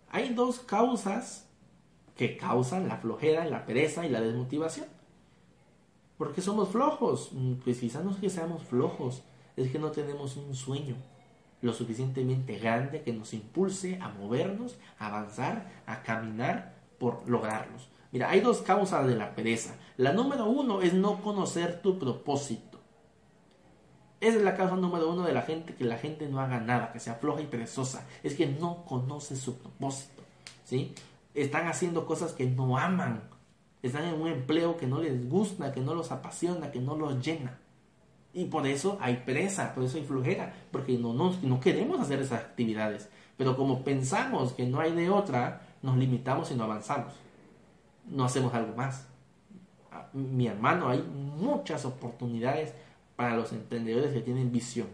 Hay 0.09 0.33
dos 0.33 0.59
causas 0.59 1.47
que 2.15 2.37
causan 2.37 2.87
la 2.87 2.97
flojera, 2.97 3.45
la 3.45 3.65
pereza 3.65 4.05
y 4.05 4.09
la 4.09 4.21
desmotivación. 4.21 4.87
Porque 6.17 6.41
somos 6.41 6.69
flojos. 6.69 7.31
Pues 7.63 7.79
quizás 7.79 8.03
no 8.03 8.11
es 8.11 8.17
que 8.17 8.29
seamos 8.29 8.63
flojos, 8.63 9.23
es 9.55 9.71
que 9.71 9.79
no 9.79 9.91
tenemos 9.91 10.35
un 10.37 10.53
sueño, 10.53 10.95
lo 11.63 11.71
suficientemente 11.71 12.59
grande 12.59 13.03
que 13.03 13.13
nos 13.13 13.33
impulse 13.33 13.97
a 14.01 14.09
movernos, 14.09 14.75
a 14.99 15.07
avanzar, 15.07 15.71
a 15.85 16.03
caminar 16.03 16.75
por 16.99 17.27
lograrlos. 17.27 17.87
Mira, 18.11 18.29
hay 18.29 18.41
dos 18.41 18.59
causas 18.59 19.07
de 19.07 19.15
la 19.15 19.33
pereza. 19.33 19.75
La 19.95 20.11
número 20.11 20.45
uno 20.45 20.81
es 20.81 20.93
no 20.93 21.21
conocer 21.21 21.81
tu 21.81 21.97
propósito. 21.97 22.81
Esa 24.19 24.37
es 24.37 24.43
la 24.43 24.57
causa 24.57 24.75
número 24.75 25.09
uno 25.09 25.23
de 25.23 25.31
la 25.31 25.43
gente, 25.43 25.73
que 25.73 25.85
la 25.85 25.97
gente 25.97 26.27
no 26.27 26.41
haga 26.41 26.59
nada, 26.59 26.91
que 26.91 26.99
sea 26.99 27.15
floja 27.15 27.41
y 27.41 27.47
perezosa. 27.47 28.05
Es 28.23 28.35
que 28.35 28.45
no 28.45 28.83
conoce 28.83 29.37
su 29.37 29.57
propósito. 29.57 30.21
¿sí? 30.65 30.93
Están 31.33 31.67
haciendo 31.67 32.05
cosas 32.05 32.33
que 32.33 32.45
no 32.45 32.77
aman. 32.77 33.23
Están 33.81 34.03
en 34.03 34.21
un 34.21 34.27
empleo 34.27 34.75
que 34.75 34.85
no 34.85 35.01
les 35.01 35.29
gusta, 35.29 35.71
que 35.71 35.79
no 35.79 35.93
los 35.93 36.11
apasiona, 36.11 36.71
que 36.71 36.81
no 36.81 36.97
los 36.97 37.25
llena. 37.25 37.57
Y 38.33 38.45
por 38.45 38.65
eso 38.65 38.97
hay 38.99 39.17
presa, 39.17 39.75
por 39.75 39.83
eso 39.83 39.97
hay 39.97 40.03
flujera, 40.03 40.53
porque 40.71 40.97
no, 40.97 41.13
no, 41.13 41.35
no 41.43 41.59
queremos 41.59 41.99
hacer 41.99 42.19
esas 42.19 42.41
actividades. 42.41 43.09
Pero 43.37 43.55
como 43.55 43.83
pensamos 43.83 44.53
que 44.53 44.65
no 44.65 44.79
hay 44.79 44.93
de 44.93 45.09
otra, 45.09 45.61
nos 45.81 45.97
limitamos 45.97 46.49
y 46.51 46.55
no 46.55 46.63
avanzamos. 46.63 47.13
No 48.09 48.25
hacemos 48.25 48.53
algo 48.53 48.75
más. 48.75 49.07
Ah, 49.91 50.07
mi 50.13 50.47
hermano, 50.47 50.89
hay 50.89 51.01
muchas 51.01 51.85
oportunidades 51.85 52.73
para 53.15 53.35
los 53.35 53.51
emprendedores 53.53 54.13
que 54.13 54.21
tienen 54.21 54.51
visión. 54.51 54.87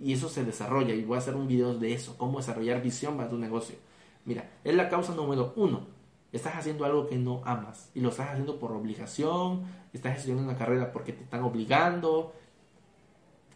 Y 0.00 0.14
eso 0.14 0.28
se 0.28 0.44
desarrolla. 0.44 0.94
Y 0.94 1.04
voy 1.04 1.16
a 1.16 1.18
hacer 1.18 1.36
un 1.36 1.46
video 1.46 1.74
de 1.74 1.92
eso, 1.92 2.16
cómo 2.16 2.38
desarrollar 2.38 2.82
visión 2.82 3.16
para 3.16 3.28
tu 3.28 3.38
negocio. 3.38 3.76
Mira, 4.24 4.50
es 4.64 4.74
la 4.74 4.88
causa 4.88 5.14
número 5.14 5.52
uno. 5.56 5.86
Estás 6.32 6.56
haciendo 6.56 6.84
algo 6.84 7.06
que 7.06 7.16
no 7.16 7.42
amas 7.44 7.90
y 7.94 8.00
lo 8.00 8.08
estás 8.08 8.30
haciendo 8.30 8.58
por 8.58 8.72
obligación, 8.72 9.62
estás 9.92 10.16
estudiando 10.16 10.42
una 10.42 10.56
carrera 10.56 10.90
porque 10.90 11.12
te 11.12 11.22
están 11.22 11.44
obligando, 11.44 12.32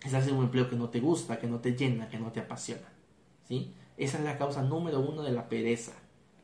Estás 0.05 0.29
en 0.29 0.37
un 0.37 0.45
empleo 0.45 0.69
que 0.69 0.77
no 0.77 0.89
te 0.89 1.01
gusta, 1.01 1.39
que 1.39 1.47
no 1.47 1.59
te 1.59 1.75
llena, 1.75 2.09
que 2.09 2.19
no 2.19 2.31
te 2.31 2.41
apasiona. 2.41 2.89
¿sí? 3.47 3.75
Esa 3.97 4.19
es 4.19 4.25
la 4.25 4.39
causa 4.39 4.63
número 4.63 5.01
uno 5.01 5.23
de 5.23 5.33
la 5.33 5.49
pereza. 5.49 5.93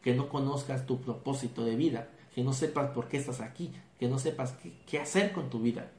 Que 0.03 0.15
no 0.15 0.29
conozcas 0.29 0.87
tu 0.87 1.01
propósito 1.01 1.65
de 1.65 1.77
vida, 1.77 2.09
que 2.35 2.43
no 2.43 2.53
sepas 2.53 2.91
por 2.91 3.09
qué 3.09 3.17
estás 3.17 3.41
aquí, 3.41 3.73
que 3.99 4.09
no 4.09 4.19
sepas 4.19 4.55
qué, 4.87 4.99
hacer 4.99 5.33
con 5.33 5.49
tu 5.49 5.61
vida. 5.61 5.93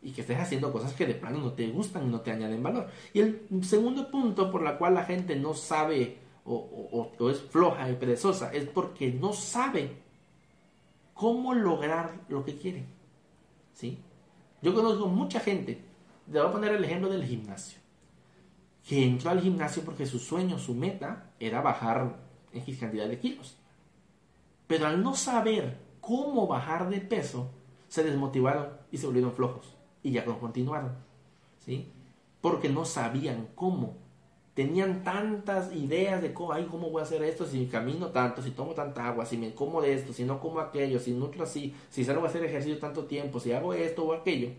Y 0.00 0.12
que 0.12 0.20
estés 0.20 0.38
haciendo 0.38 0.72
cosas 0.72 0.94
que 0.94 1.06
de 1.06 1.14
plano 1.14 1.38
no 1.38 1.52
te 1.52 1.66
gustan 1.68 2.06
y 2.06 2.10
no 2.10 2.20
te 2.20 2.30
añaden 2.30 2.62
valor. 2.62 2.88
Y 3.12 3.20
el 3.20 3.48
segundo 3.62 4.10
punto 4.10 4.50
por 4.50 4.62
la 4.62 4.78
cual 4.78 4.94
la 4.94 5.04
gente 5.04 5.36
no 5.36 5.54
sabe 5.54 6.18
o, 6.44 7.10
o 7.18 7.30
es 7.30 7.40
floja 7.40 7.90
y 7.90 7.94
perezosa 7.96 8.50
es 8.54 8.64
porque 8.66 9.10
no 9.12 9.34
sabe 9.34 9.98
cómo 11.12 11.52
lograr 11.52 12.20
lo 12.28 12.44
que 12.44 12.56
quiere. 12.56 12.86
¿sí? 13.74 13.98
Yo 14.62 14.72
conozco 14.72 15.08
mucha 15.08 15.40
gente 15.40 15.87
le 16.30 16.40
voy 16.40 16.48
a 16.48 16.52
poner 16.52 16.74
el 16.74 16.84
ejemplo 16.84 17.08
del 17.08 17.24
gimnasio. 17.24 17.78
Que 18.86 19.04
entró 19.04 19.30
al 19.30 19.40
gimnasio 19.40 19.82
porque 19.84 20.06
su 20.06 20.18
sueño, 20.18 20.58
su 20.58 20.74
meta, 20.74 21.30
era 21.40 21.60
bajar 21.60 22.16
X 22.52 22.78
cantidad 22.78 23.08
de 23.08 23.18
kilos. 23.18 23.56
Pero 24.66 24.86
al 24.86 25.02
no 25.02 25.14
saber 25.14 25.78
cómo 26.00 26.46
bajar 26.46 26.88
de 26.88 27.00
peso, 27.00 27.50
se 27.88 28.04
desmotivaron 28.04 28.68
y 28.90 28.98
se 28.98 29.06
volvieron 29.06 29.32
flojos. 29.32 29.74
Y 30.02 30.12
ya 30.12 30.24
no 30.24 30.38
continuaron. 30.38 30.92
¿Sí? 31.64 31.90
Porque 32.40 32.68
no 32.68 32.84
sabían 32.84 33.48
cómo. 33.54 33.96
Tenían 34.54 35.04
tantas 35.04 35.72
ideas 35.72 36.20
de 36.20 36.34
cómo, 36.34 36.52
ay, 36.52 36.66
cómo 36.68 36.90
voy 36.90 37.00
a 37.00 37.04
hacer 37.04 37.22
esto 37.22 37.46
si 37.46 37.66
camino 37.66 38.08
tanto, 38.08 38.42
si 38.42 38.50
tomo 38.50 38.72
tanta 38.72 39.06
agua, 39.06 39.24
si 39.24 39.36
me 39.36 39.54
como 39.54 39.80
de 39.80 39.94
esto, 39.94 40.12
si 40.12 40.24
no 40.24 40.40
como 40.40 40.58
aquello, 40.58 40.98
si 40.98 41.12
nutro 41.12 41.44
así, 41.44 41.74
si 41.90 42.04
salgo 42.04 42.24
a 42.24 42.28
hacer 42.28 42.42
ejercicio 42.44 42.78
tanto 42.78 43.04
tiempo, 43.04 43.38
si 43.38 43.52
hago 43.52 43.72
esto 43.72 44.04
o 44.04 44.12
aquello 44.12 44.50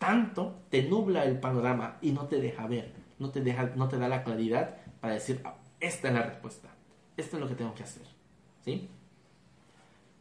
tanto 0.00 0.62
te 0.70 0.82
nubla 0.82 1.24
el 1.24 1.38
panorama 1.38 1.98
y 2.00 2.12
no 2.12 2.26
te 2.26 2.40
deja 2.40 2.66
ver, 2.66 2.90
no 3.18 3.30
te, 3.30 3.42
deja, 3.42 3.66
no 3.76 3.86
te 3.86 3.98
da 3.98 4.08
la 4.08 4.24
claridad 4.24 4.78
para 4.98 5.14
decir, 5.14 5.42
ah, 5.44 5.56
esta 5.78 6.08
es 6.08 6.14
la 6.14 6.22
respuesta, 6.22 6.70
esto 7.18 7.36
es 7.36 7.42
lo 7.42 7.46
que 7.46 7.54
tengo 7.54 7.74
que 7.74 7.82
hacer. 7.82 8.06
¿Sí? 8.64 8.88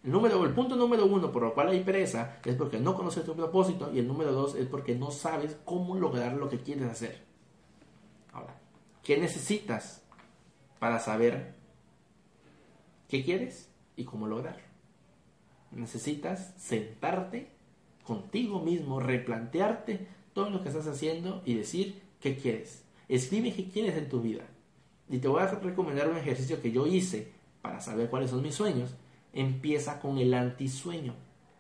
El, 0.04 0.12
número, 0.12 0.44
el 0.44 0.54
punto 0.54 0.76
número 0.76 1.06
uno 1.06 1.32
por 1.32 1.46
el 1.46 1.54
cual 1.54 1.70
hay 1.70 1.80
pereza 1.80 2.40
es 2.44 2.56
porque 2.58 2.78
no 2.78 2.94
conoces 2.94 3.24
tu 3.24 3.34
propósito 3.38 3.90
y 3.94 4.00
el 4.00 4.08
número 4.08 4.34
dos 4.34 4.56
es 4.56 4.68
porque 4.68 4.96
no 4.96 5.12
sabes 5.12 5.58
cómo 5.64 5.96
lograr 5.96 6.34
lo 6.34 6.50
que 6.50 6.60
quieres 6.60 6.90
hacer. 6.90 7.24
Ahora, 8.34 8.60
¿qué 9.02 9.18
necesitas 9.18 10.04
para 10.78 11.00
saber 11.00 11.56
qué 13.08 13.24
quieres 13.24 13.70
y 13.96 14.04
cómo 14.04 14.28
lograr? 14.28 14.58
Necesitas 15.72 16.54
sentarte 16.58 17.59
contigo 18.10 18.60
mismo, 18.60 19.00
replantearte 19.00 20.08
todo 20.34 20.50
lo 20.50 20.64
que 20.64 20.70
estás 20.70 20.88
haciendo 20.88 21.44
y 21.46 21.54
decir 21.54 22.02
qué 22.20 22.36
quieres. 22.36 22.84
Escribe 23.08 23.54
qué 23.54 23.70
quieres 23.70 23.96
en 23.98 24.10
tu 24.10 24.20
vida. 24.20 24.46
Y 25.10 25.20
te 25.20 25.28
voy 25.28 25.44
a 25.44 25.46
recomendar 25.46 26.10
un 26.10 26.18
ejercicio 26.18 26.60
que 26.60 26.72
yo 26.72 26.88
hice 26.88 27.32
para 27.62 27.80
saber 27.80 28.10
cuáles 28.10 28.32
son 28.32 28.42
mis 28.42 28.56
sueños. 28.56 28.96
Empieza 29.32 30.00
con 30.02 30.18
el 30.18 30.34
antisueño. 30.34 31.14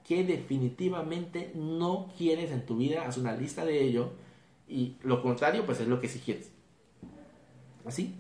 Que 0.07 0.23
definitivamente 0.23 1.51
no 1.53 2.11
quieres 2.17 2.51
en 2.51 2.65
tu 2.65 2.77
vida. 2.77 3.05
Haz 3.07 3.17
una 3.17 3.35
lista 3.35 3.63
de 3.63 3.83
ello. 3.83 4.11
Y 4.67 4.95
lo 5.03 5.21
contrario, 5.21 5.67
pues 5.67 5.79
es 5.79 5.87
lo 5.87 6.01
que 6.01 6.07
sí 6.07 6.17
quieres. 6.17 6.49
¿Así? 7.85 8.15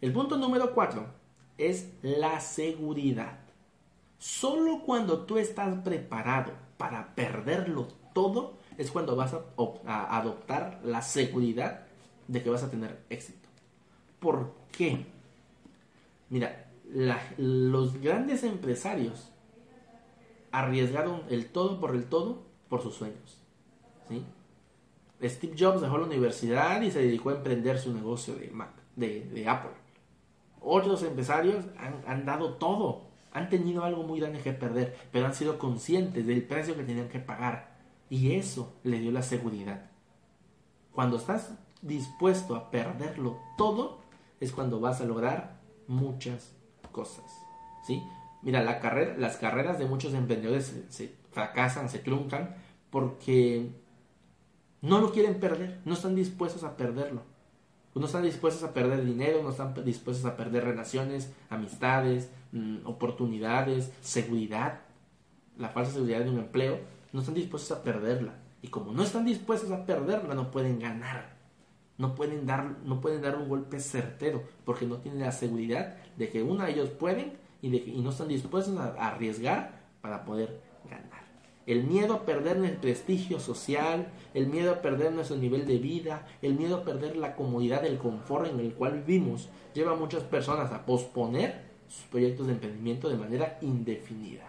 El 0.00 0.12
punto 0.12 0.36
número 0.36 0.74
cuatro 0.74 1.06
es 1.56 1.88
la 2.02 2.40
seguridad. 2.40 3.43
Solo 4.24 4.80
cuando 4.86 5.26
tú 5.26 5.36
estás 5.36 5.82
preparado 5.84 6.52
para 6.78 7.14
perderlo 7.14 7.88
todo 8.14 8.54
es 8.78 8.90
cuando 8.90 9.16
vas 9.16 9.34
a, 9.34 10.16
adoptar 10.16 10.80
la 10.82 11.02
seguridad 11.02 11.82
de 12.26 12.42
que 12.42 12.48
vas 12.48 12.62
a 12.62 12.70
tener 12.70 13.04
éxito. 13.10 13.46
¿Por 14.20 14.54
qué? 14.72 15.04
Mira, 16.30 16.70
los 17.36 18.00
grandes 18.00 18.44
empresarios 18.44 19.30
arriesgaron 20.52 21.24
el 21.28 21.50
todo 21.50 21.78
por 21.78 21.94
el 21.94 22.06
todo 22.06 22.44
por 22.70 22.80
sus 22.80 22.94
sueños. 22.94 23.42
Steve 25.22 25.54
Jobs 25.58 25.82
dejó 25.82 25.98
la 25.98 26.06
universidad 26.06 26.80
y 26.80 26.90
se 26.90 27.00
dedicó 27.00 27.28
a 27.28 27.34
emprender 27.34 27.78
su 27.78 27.92
negocio 27.92 28.36
de, 28.36 28.48
Mac, 28.48 28.70
de, 28.96 29.44
Apple. 29.46 29.76
Otros 30.62 31.02
empresarios 31.02 31.66
han 32.06 32.24
dado 32.24 32.54
todo 32.54 33.12
han 33.34 33.50
tenido 33.50 33.84
algo 33.84 34.04
muy 34.04 34.20
grande 34.20 34.38
que 34.38 34.52
perder, 34.52 34.96
pero 35.12 35.26
han 35.26 35.34
sido 35.34 35.58
conscientes 35.58 36.26
del 36.26 36.44
precio 36.44 36.76
que 36.76 36.84
tenían 36.84 37.08
que 37.08 37.18
pagar. 37.18 37.74
Y 38.08 38.32
eso 38.36 38.76
le 38.84 39.00
dio 39.00 39.10
la 39.10 39.22
seguridad. 39.22 39.90
Cuando 40.92 41.16
estás 41.16 41.52
dispuesto 41.82 42.54
a 42.54 42.70
perderlo 42.70 43.40
todo, 43.58 43.98
es 44.40 44.52
cuando 44.52 44.80
vas 44.80 45.00
a 45.00 45.04
lograr 45.04 45.60
muchas 45.88 46.54
cosas. 46.92 47.24
¿sí? 47.84 48.00
Mira, 48.42 48.62
la 48.62 48.78
carrera, 48.78 49.16
las 49.18 49.36
carreras 49.36 49.80
de 49.80 49.86
muchos 49.86 50.14
emprendedores 50.14 50.84
se, 50.88 51.12
fracasan, 51.32 51.88
se 51.88 51.98
truncan, 51.98 52.54
porque 52.90 53.72
no 54.80 55.00
lo 55.00 55.10
quieren 55.10 55.40
perder, 55.40 55.80
no 55.84 55.94
están 55.94 56.14
dispuestos 56.14 56.62
a 56.62 56.76
perderlo. 56.76 57.22
No 57.96 58.06
están 58.06 58.22
dispuestos 58.24 58.64
a 58.64 58.74
perder 58.74 59.04
dinero, 59.04 59.42
no 59.42 59.50
están 59.50 59.72
dispuestos 59.84 60.24
a 60.24 60.36
perder 60.36 60.64
relaciones, 60.64 61.32
amistades, 61.48 62.28
mm, 62.54 62.86
oportunidades, 62.86 63.92
seguridad, 64.00 64.80
la 65.58 65.68
falsa 65.68 65.92
seguridad 65.92 66.20
de 66.20 66.30
un 66.30 66.38
empleo. 66.38 66.78
No 67.12 67.20
están 67.20 67.34
dispuestos 67.34 67.76
a 67.76 67.82
perderla. 67.82 68.34
Y 68.62 68.68
como 68.68 68.92
no 68.92 69.02
están 69.02 69.26
dispuestos 69.26 69.70
a 69.70 69.84
perderla, 69.84 70.34
no 70.34 70.50
pueden 70.50 70.78
ganar. 70.78 71.34
No 71.98 72.14
pueden 72.14 72.46
dar, 72.46 72.78
no 72.84 73.00
pueden 73.00 73.22
dar 73.22 73.36
un 73.36 73.48
golpe 73.48 73.78
certero 73.78 74.42
porque 74.64 74.86
no 74.86 74.96
tienen 74.96 75.20
la 75.20 75.32
seguridad 75.32 75.96
de 76.16 76.28
que 76.28 76.42
de 76.42 76.70
ellos 76.70 76.88
pueden 76.88 77.34
y, 77.62 77.76
y 77.76 78.00
no 78.02 78.10
están 78.10 78.28
dispuestos 78.28 78.76
a, 78.78 78.94
arriesgar 79.08 79.80
para 80.00 80.24
poder 80.24 80.60
ganar. 80.90 81.24
El 81.66 81.84
miedo 81.84 82.14
a 82.14 82.26
perder 82.26 82.56
el 82.58 82.76
prestigio 82.76 83.38
social, 83.38 84.08
el 84.34 84.48
miedo 84.48 84.72
a 84.72 84.82
perder 84.82 85.12
nuestro 85.12 85.36
nivel 85.36 85.66
de 85.66 85.78
vida, 85.78 86.26
el 86.42 86.54
miedo 86.54 86.76
a 86.76 86.84
perder 86.84 87.16
la 87.16 87.36
comodidad 87.36 87.82
del 87.82 87.98
confort 87.98 88.50
en 88.50 88.60
el 88.60 88.74
cual 88.74 89.02
vivimos, 89.02 89.48
lleva 89.72 89.92
a 89.92 89.96
muchas 89.96 90.24
personas 90.24 90.72
a 90.72 90.84
posponer 90.84 91.73
sus 91.94 92.04
proyectos 92.04 92.46
de 92.46 92.54
emprendimiento 92.54 93.08
de 93.08 93.16
manera 93.16 93.58
indefinida. 93.60 94.44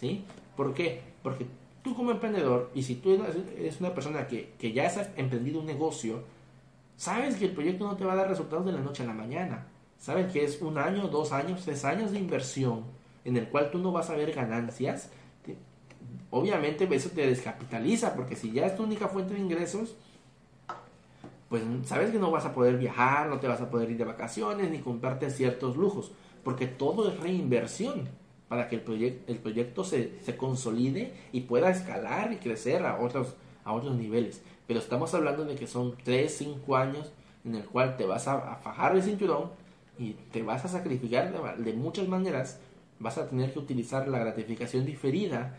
¿Sí? 0.00 0.24
¿Por 0.56 0.74
qué? 0.74 1.00
Porque 1.22 1.46
tú 1.82 1.94
como 1.94 2.10
emprendedor, 2.10 2.70
y 2.74 2.82
si 2.82 2.96
tú 2.96 3.18
eres 3.58 3.80
una 3.80 3.94
persona 3.94 4.26
que, 4.26 4.52
que 4.58 4.72
ya 4.72 4.86
has 4.86 4.98
emprendido 5.16 5.60
un 5.60 5.66
negocio, 5.66 6.22
sabes 6.96 7.36
que 7.36 7.46
el 7.46 7.52
proyecto 7.52 7.86
no 7.86 7.96
te 7.96 8.04
va 8.04 8.14
a 8.14 8.16
dar 8.16 8.28
resultados 8.28 8.66
de 8.66 8.72
la 8.72 8.80
noche 8.80 9.02
a 9.02 9.06
la 9.06 9.12
mañana. 9.12 9.66
Sabes 9.98 10.32
que 10.32 10.44
es 10.44 10.60
un 10.60 10.78
año, 10.78 11.08
dos 11.08 11.32
años, 11.32 11.62
tres 11.64 11.84
años 11.84 12.12
de 12.12 12.18
inversión 12.18 12.84
en 13.24 13.36
el 13.36 13.48
cual 13.48 13.70
tú 13.70 13.78
no 13.78 13.92
vas 13.92 14.10
a 14.10 14.16
ver 14.16 14.32
ganancias. 14.32 15.10
Obviamente 16.30 16.88
eso 16.92 17.10
te 17.10 17.26
descapitaliza 17.26 18.14
porque 18.14 18.36
si 18.36 18.52
ya 18.52 18.66
es 18.66 18.76
tu 18.76 18.84
única 18.84 19.08
fuente 19.08 19.34
de 19.34 19.40
ingresos, 19.40 19.96
pues 21.48 21.62
sabes 21.84 22.10
que 22.10 22.18
no 22.18 22.30
vas 22.30 22.44
a 22.44 22.52
poder 22.52 22.76
viajar, 22.76 23.28
no 23.28 23.38
te 23.38 23.48
vas 23.48 23.60
a 23.60 23.70
poder 23.70 23.90
ir 23.90 23.98
de 23.98 24.04
vacaciones 24.04 24.70
ni 24.70 24.78
comprarte 24.78 25.30
ciertos 25.30 25.76
lujos, 25.76 26.12
porque 26.46 26.68
todo 26.68 27.08
es 27.08 27.18
reinversión 27.18 28.08
para 28.46 28.68
que 28.68 28.76
el, 28.76 29.20
el 29.26 29.38
proyecto 29.38 29.82
se, 29.82 30.12
se, 30.22 30.36
consolide 30.36 31.12
y 31.32 31.40
pueda 31.40 31.70
escalar 31.70 32.32
y 32.32 32.36
crecer 32.36 32.86
a 32.86 33.00
otros, 33.00 33.34
a 33.64 33.72
otros 33.72 33.96
niveles. 33.96 34.44
Pero 34.68 34.78
estamos 34.78 35.12
hablando 35.12 35.44
de 35.44 35.56
que 35.56 35.66
son 35.66 35.96
3, 36.04 36.32
5 36.32 36.76
años 36.76 37.10
en 37.44 37.56
el 37.56 37.64
cual 37.64 37.96
te 37.96 38.06
vas 38.06 38.28
a, 38.28 38.60
fajar 38.62 38.94
el 38.94 39.02
cinturón 39.02 39.50
y 39.98 40.12
te 40.30 40.44
vas 40.44 40.64
a 40.64 40.68
sacrificar 40.68 41.32
de, 41.58 41.72
muchas 41.72 42.06
maneras. 42.06 42.60
Vas 43.00 43.18
a 43.18 43.28
tener 43.28 43.52
que 43.52 43.58
utilizar 43.58 44.06
la 44.06 44.20
gratificación 44.20 44.86
diferida 44.86 45.58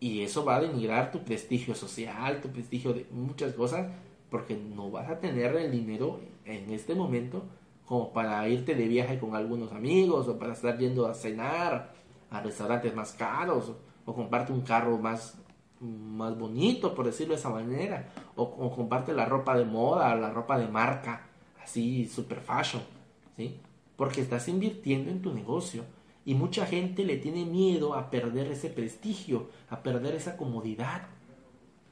y 0.00 0.20
eso 0.20 0.44
va 0.44 0.56
a 0.56 0.60
denigrar 0.60 1.12
tu 1.12 1.24
prestigio 1.24 1.74
social, 1.74 2.42
tu 2.42 2.50
prestigio 2.50 2.92
de 2.92 3.06
muchas 3.10 3.54
cosas, 3.54 3.90
porque 4.28 4.54
no 4.54 4.90
vas 4.90 5.08
a 5.08 5.18
tener 5.18 5.56
el 5.56 5.70
dinero 5.70 6.20
en 6.44 6.68
este 6.72 6.94
momento 6.94 7.42
como 7.90 8.12
para 8.12 8.48
irte 8.48 8.76
de 8.76 8.86
viaje 8.86 9.18
con 9.18 9.34
algunos 9.34 9.72
amigos 9.72 10.28
o 10.28 10.38
para 10.38 10.52
estar 10.52 10.78
yendo 10.78 11.08
a 11.08 11.12
cenar 11.12 11.92
a 12.30 12.40
restaurantes 12.40 12.94
más 12.94 13.10
caros 13.14 13.72
o 14.04 14.14
comprarte 14.14 14.52
un 14.52 14.60
carro 14.60 14.96
más 14.96 15.36
más 15.80 16.38
bonito, 16.38 16.94
por 16.94 17.06
decirlo 17.06 17.34
de 17.34 17.40
esa 17.40 17.50
manera, 17.50 18.12
o, 18.36 18.70
comparte 18.70 19.12
la 19.12 19.24
ropa 19.24 19.56
de 19.56 19.64
moda, 19.64 20.14
la 20.14 20.30
ropa 20.30 20.56
de 20.56 20.68
marca, 20.68 21.26
así 21.60 22.06
super 22.06 22.38
fashion, 22.38 22.82
¿sí? 23.36 23.58
Porque 23.96 24.20
estás 24.20 24.46
invirtiendo 24.46 25.10
en 25.10 25.20
tu 25.20 25.34
negocio 25.34 25.82
y 26.24 26.34
mucha 26.34 26.66
gente 26.66 27.04
le 27.04 27.16
tiene 27.16 27.44
miedo 27.44 27.94
a 27.94 28.08
perder 28.08 28.52
ese 28.52 28.70
prestigio, 28.70 29.48
a 29.68 29.82
perder 29.82 30.14
esa 30.14 30.36
comodidad. 30.36 31.08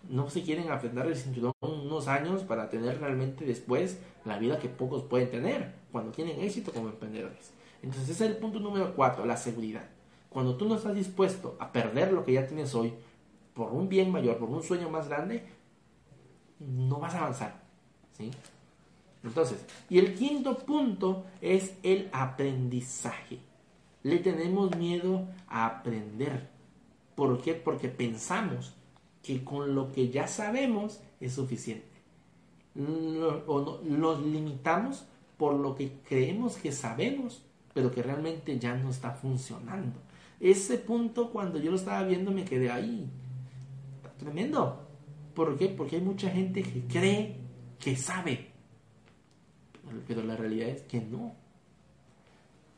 No 0.08 0.30
se 0.30 0.42
quieren 0.42 0.70
afrontar 0.70 1.06
el 1.06 1.16
cinturón 1.16 1.52
unos 1.60 2.08
años 2.08 2.42
para 2.42 2.70
tener 2.70 2.98
realmente 2.98 3.44
después 3.44 4.00
la 4.24 4.38
vida 4.38 4.58
que 4.58 4.68
pocos 4.68 5.02
pueden 5.02 5.30
tener 5.30 5.74
cuando 5.92 6.12
tienen 6.12 6.40
éxito 6.40 6.72
como 6.72 6.88
emprendedores. 6.88 7.52
Entonces 7.82 8.08
ese 8.08 8.24
es 8.24 8.30
el 8.32 8.36
punto 8.38 8.58
número 8.58 8.94
cuatro, 8.94 9.26
la 9.26 9.36
seguridad. 9.36 9.84
Cuando 10.30 10.56
tú 10.56 10.66
no 10.66 10.76
estás 10.76 10.94
dispuesto 10.94 11.56
a 11.60 11.72
perder 11.72 12.12
lo 12.12 12.24
que 12.24 12.32
ya 12.32 12.46
tienes 12.46 12.74
hoy, 12.74 12.94
por 13.54 13.72
un 13.72 13.88
bien 13.88 14.10
mayor, 14.10 14.38
por 14.38 14.48
un 14.48 14.62
sueño 14.62 14.88
más 14.88 15.08
grande, 15.08 15.44
no 16.58 17.00
vas 17.00 17.14
a 17.14 17.20
avanzar. 17.20 17.60
¿sí? 18.16 18.30
Entonces, 19.24 19.64
y 19.88 19.98
el 19.98 20.14
quinto 20.14 20.58
punto 20.58 21.24
es 21.40 21.74
el 21.82 22.08
aprendizaje. 22.12 23.40
Le 24.02 24.18
tenemos 24.18 24.76
miedo 24.76 25.26
a 25.48 25.66
aprender. 25.66 26.48
¿Por 27.14 27.40
qué? 27.42 27.54
Porque 27.54 27.88
pensamos 27.88 28.74
que 29.22 29.44
con 29.44 29.74
lo 29.74 29.92
que 29.92 30.10
ya 30.10 30.26
sabemos 30.28 31.00
es 31.20 31.34
suficiente. 31.34 31.86
o 32.76 33.80
nos 33.82 34.22
limitamos 34.22 35.04
por 35.36 35.54
lo 35.54 35.74
que 35.74 35.92
creemos 36.08 36.56
que 36.56 36.72
sabemos, 36.72 37.42
pero 37.74 37.90
que 37.90 38.02
realmente 38.02 38.58
ya 38.58 38.74
no 38.74 38.90
está 38.90 39.12
funcionando. 39.12 40.00
Ese 40.40 40.78
punto 40.78 41.30
cuando 41.30 41.58
yo 41.58 41.70
lo 41.70 41.76
estaba 41.76 42.02
viendo 42.04 42.30
me 42.30 42.44
quedé 42.44 42.70
ahí 42.70 43.10
Tremendo. 44.18 44.84
¿Por 45.34 45.56
qué? 45.56 45.68
Porque 45.68 45.96
hay 45.96 46.02
mucha 46.02 46.28
gente 46.30 46.62
que 46.62 46.82
cree 46.82 47.36
que 47.78 47.96
sabe. 47.96 48.48
Pero 50.06 50.24
la 50.24 50.36
realidad 50.36 50.68
es 50.68 50.82
que 50.82 51.00
no. 51.00 51.34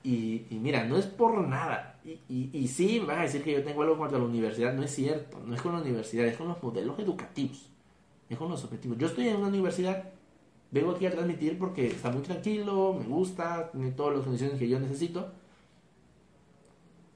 Y, 0.02 0.46
mira, 0.50 0.84
no 0.84 0.96
es 0.96 1.06
por 1.06 1.46
nada. 1.46 2.00
Y, 2.04 2.50
y, 2.52 2.68
sí, 2.68 2.98
van 3.00 3.18
a 3.18 3.22
decir 3.22 3.42
que 3.42 3.52
yo 3.52 3.62
tengo 3.62 3.82
algo 3.82 3.98
contra 3.98 4.18
la 4.18 4.24
universidad. 4.24 4.72
No 4.72 4.82
es 4.82 4.94
cierto. 4.94 5.38
No 5.44 5.54
es 5.54 5.60
con 5.60 5.72
la 5.72 5.80
universidad, 5.80 6.26
es 6.26 6.36
con 6.36 6.48
los 6.48 6.62
modelos 6.62 6.98
educativos. 6.98 7.68
Es 8.28 8.38
con 8.38 8.50
los 8.50 8.64
objetivos. 8.64 8.98
Yo 8.98 9.06
estoy 9.06 9.28
en 9.28 9.36
una 9.36 9.48
universidad. 9.48 10.04
Vengo 10.70 10.92
aquí 10.92 11.06
a 11.06 11.10
transmitir 11.10 11.58
porque 11.58 11.88
está 11.88 12.10
muy 12.10 12.22
tranquilo, 12.22 12.94
me 12.94 13.04
gusta, 13.04 13.72
tiene 13.72 13.90
todas 13.90 14.14
las 14.14 14.22
condiciones 14.22 14.56
que 14.56 14.68
yo 14.68 14.78
necesito. 14.78 15.32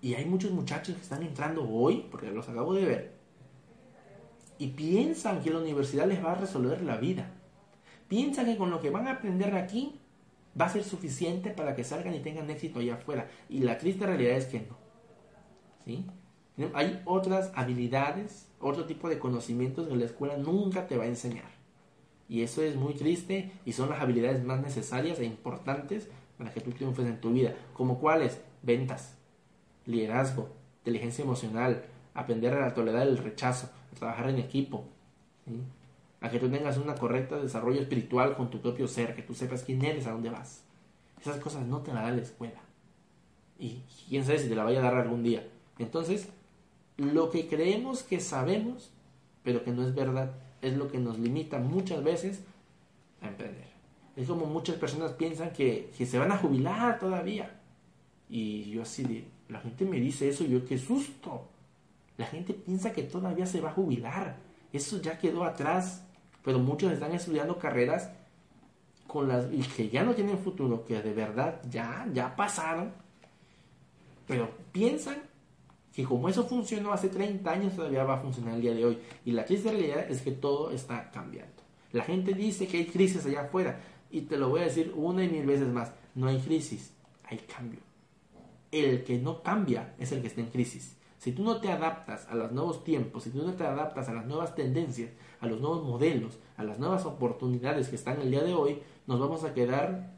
Y 0.03 0.15
hay 0.15 0.25
muchos 0.25 0.51
muchachos 0.51 0.97
que 0.97 1.03
están 1.03 1.23
entrando 1.23 1.67
hoy, 1.67 2.05
porque 2.11 2.33
los 2.33 2.49
acabo 2.49 2.75
de 2.75 2.85
ver, 2.85 3.15
y 4.59 4.69
piensan 4.69 5.43
que 5.43 5.51
la 5.51 5.61
universidad 5.61 6.07
les 6.07 6.23
va 6.25 6.33
a 6.33 6.35
resolver 6.37 6.83
la 6.83 6.97
vida. 6.97 7.31
Piensan 8.09 8.47
que 8.47 8.57
con 8.57 8.71
lo 8.71 8.81
que 8.81 8.91
van 8.91 9.09
a 9.09 9.13
aprender 9.13 9.55
aquí 9.55 10.01
va 10.61 10.67
a 10.67 10.69
ser 10.69 10.85
suficiente 10.85 11.51
para 11.51 11.75
que 11.75 11.85
salgan 11.85 12.15
y 12.15 12.21
tengan 12.21 12.51
éxito 12.51 12.81
allá 12.81 12.95
afuera. 12.95 13.29
Y 13.49 13.61
la 13.61 13.79
triste 13.79 14.07
realidad 14.07 14.37
es 14.37 14.47
que 14.47 14.61
no. 14.61 14.77
¿Sí? 15.85 16.07
Hay 16.73 17.03
otras 17.05 17.53
habilidades, 17.55 18.49
otro 18.61 18.85
tipo 18.85 19.09
de 19.09 19.19
conocimientos 19.19 19.89
que 19.89 19.97
la 19.97 20.05
escuela 20.05 20.37
nunca 20.37 20.87
te 20.87 20.97
va 20.97 21.05
a 21.05 21.09
enseñar. 21.09 21.51
Y 22.29 22.43
eso 22.43 22.63
es 22.63 22.77
muy 22.77 22.95
triste 22.95 23.53
y 23.65 23.73
son 23.73 23.91
las 23.91 24.01
habilidades 24.01 24.43
más 24.45 24.63
necesarias 24.63 25.19
e 25.19 25.25
importantes 25.25 26.09
para 26.39 26.53
que 26.53 26.61
tú 26.61 26.71
triunfes 26.71 27.07
en 27.07 27.21
tu 27.21 27.33
vida. 27.33 27.55
Como 27.75 27.99
cuáles? 27.99 28.41
Ventas, 28.63 29.17
liderazgo, 29.85 30.49
inteligencia 30.79 31.25
emocional, 31.25 31.85
aprender 32.15 32.55
a 32.55 32.73
tolerar 32.73 33.07
el 33.07 33.19
rechazo, 33.19 33.69
trabajar 33.99 34.31
en 34.31 34.39
equipo, 34.39 34.85
a 36.25 36.31
que 36.31 36.39
tú 36.39 36.49
tengas 36.49 36.79
una 36.79 36.95
correcta 36.95 37.37
desarrollo 37.37 37.83
espiritual 37.83 38.35
con 38.35 38.49
tu 38.49 38.59
propio 38.59 38.89
ser, 38.89 39.15
que 39.15 39.21
tú 39.21 39.35
sepas 39.35 39.63
quién 39.63 39.85
eres, 39.85 40.07
a 40.07 40.13
dónde 40.13 40.31
vas. 40.31 40.63
Esas 41.21 41.37
cosas 41.37 41.67
no 41.67 41.83
te 41.83 41.93
las 41.93 42.05
da 42.05 42.13
la 42.13 42.23
escuela. 42.23 42.63
Y 43.59 43.83
quién 44.09 44.25
sabe 44.25 44.39
si 44.39 44.49
te 44.49 44.55
la 44.55 44.65
vaya 44.65 44.79
a 44.79 44.85
dar 44.85 44.97
algún 44.97 45.23
día. 45.23 45.47
Entonces, 45.79 46.31
lo 46.97 47.29
que 47.29 47.47
creemos 47.47 48.03
que 48.05 48.21
sabemos, 48.21 48.91
pero 49.43 49.65
que 49.65 49.73
no 49.73 49.87
es 49.87 49.95
verdad, 49.95 50.33
es 50.63 50.75
lo 50.79 50.89
que 50.89 50.97
nos 50.97 51.19
limita 51.19 51.59
muchas 51.59 52.03
veces 52.03 52.41
a 53.21 53.29
emprender. 53.29 53.69
Es 54.17 54.27
como 54.27 54.47
muchas 54.47 54.77
personas 54.77 55.13
piensan 55.13 55.53
que, 55.53 55.91
que 55.95 56.07
se 56.07 56.19
van 56.19 56.33
a 56.33 56.39
jubilar 56.39 56.99
todavía. 56.99 57.61
Y 58.31 58.71
yo 58.71 58.81
así 58.81 59.27
la 59.51 59.61
gente 59.61 59.85
me 59.85 60.01
dice 60.01 60.31
eso 60.31 60.43
y 60.43 60.49
yo 60.49 60.65
qué 60.65 60.79
susto. 60.79 61.49
La 62.17 62.25
gente 62.25 62.55
piensa 62.55 62.95
que 62.95 63.03
todavía 63.03 63.45
se 63.45 63.61
va 63.61 63.69
a 63.69 63.75
jubilar. 63.75 64.39
Eso 64.73 65.03
ya 65.03 65.19
quedó 65.19 65.45
atrás. 65.45 66.01
Pero 66.45 66.59
muchos 66.59 66.93
están 66.93 67.13
estudiando 67.13 67.59
carreras 67.59 68.11
con 69.07 69.29
las 69.29 69.47
que 69.77 69.89
ya 69.89 70.05
no 70.05 70.15
tienen 70.15 70.39
futuro, 70.39 70.85
que 70.85 71.01
de 71.01 71.13
verdad 71.15 71.61
ya, 71.71 72.07
ya 72.13 72.37
pasaron. 72.37 72.93
Pero 74.27 74.51
piensan 74.71 75.17
que 75.95 76.05
como 76.05 76.29
eso 76.29 76.45
funcionó 76.45 76.93
hace 76.93 77.09
30 77.09 77.51
años, 77.51 77.77
todavía 77.77 78.05
va 78.05 78.15
a 78.15 78.21
funcionar 78.21 78.55
el 78.55 78.61
día 78.61 78.75
de 78.75 78.85
hoy. 78.85 78.99
Y 79.25 79.33
la 79.33 79.45
triste 79.45 79.71
realidad 79.71 80.11
es 80.11 80.21
que 80.23 80.33
todo 80.33 80.71
está 80.71 81.11
cambiando. 81.11 81.63
La 81.93 82.03
gente 82.03 82.35
dice 82.35 82.67
que 82.67 82.79
hay 82.79 82.87
crisis 82.87 83.25
allá 83.25 83.43
afuera. 83.43 83.81
Y 84.11 84.23
te 84.23 84.37
lo 84.37 84.49
voy 84.49 84.61
a 84.61 84.65
decir 84.65 84.93
una 84.97 85.25
y 85.25 85.29
mil 85.29 85.47
veces 85.47 85.69
más. 85.69 85.93
No 86.15 86.27
hay 86.27 86.39
crisis, 86.39 86.93
hay 87.25 87.39
cambio. 87.39 87.81
El 88.71 89.05
que 89.05 89.19
no 89.19 89.43
cambia 89.43 89.95
es 89.99 90.11
el 90.11 90.21
que 90.21 90.27
está 90.27 90.41
en 90.41 90.49
crisis. 90.49 90.97
Si 91.25 91.33
tú 91.33 91.43
no 91.43 91.57
te 91.59 91.71
adaptas 91.71 92.27
a 92.29 92.35
los 92.35 92.53
nuevos 92.53 92.85
tiempos, 92.85 93.23
si 93.23 93.31
tú 93.31 93.47
no 93.47 93.55
te 93.55 93.65
adaptas 93.65 94.11
a 94.11 94.13
las 94.13 94.27
nuevas 94.27 94.55
tendencias, 94.55 95.11
a 95.41 95.47
los 95.47 95.59
nuevos 95.59 95.83
modelos, 95.83 96.39
a 96.59 96.65
las 96.65 96.79
nuevas 96.79 97.07
oportunidades 97.07 97.89
que 97.89 97.97
están 97.97 98.21
el 98.21 98.31
día 98.31 98.43
de 98.43 98.53
hoy, 98.53 98.83
nos 99.07 99.19
vamos 99.19 99.43
a 99.43 99.55
quedar 99.55 100.13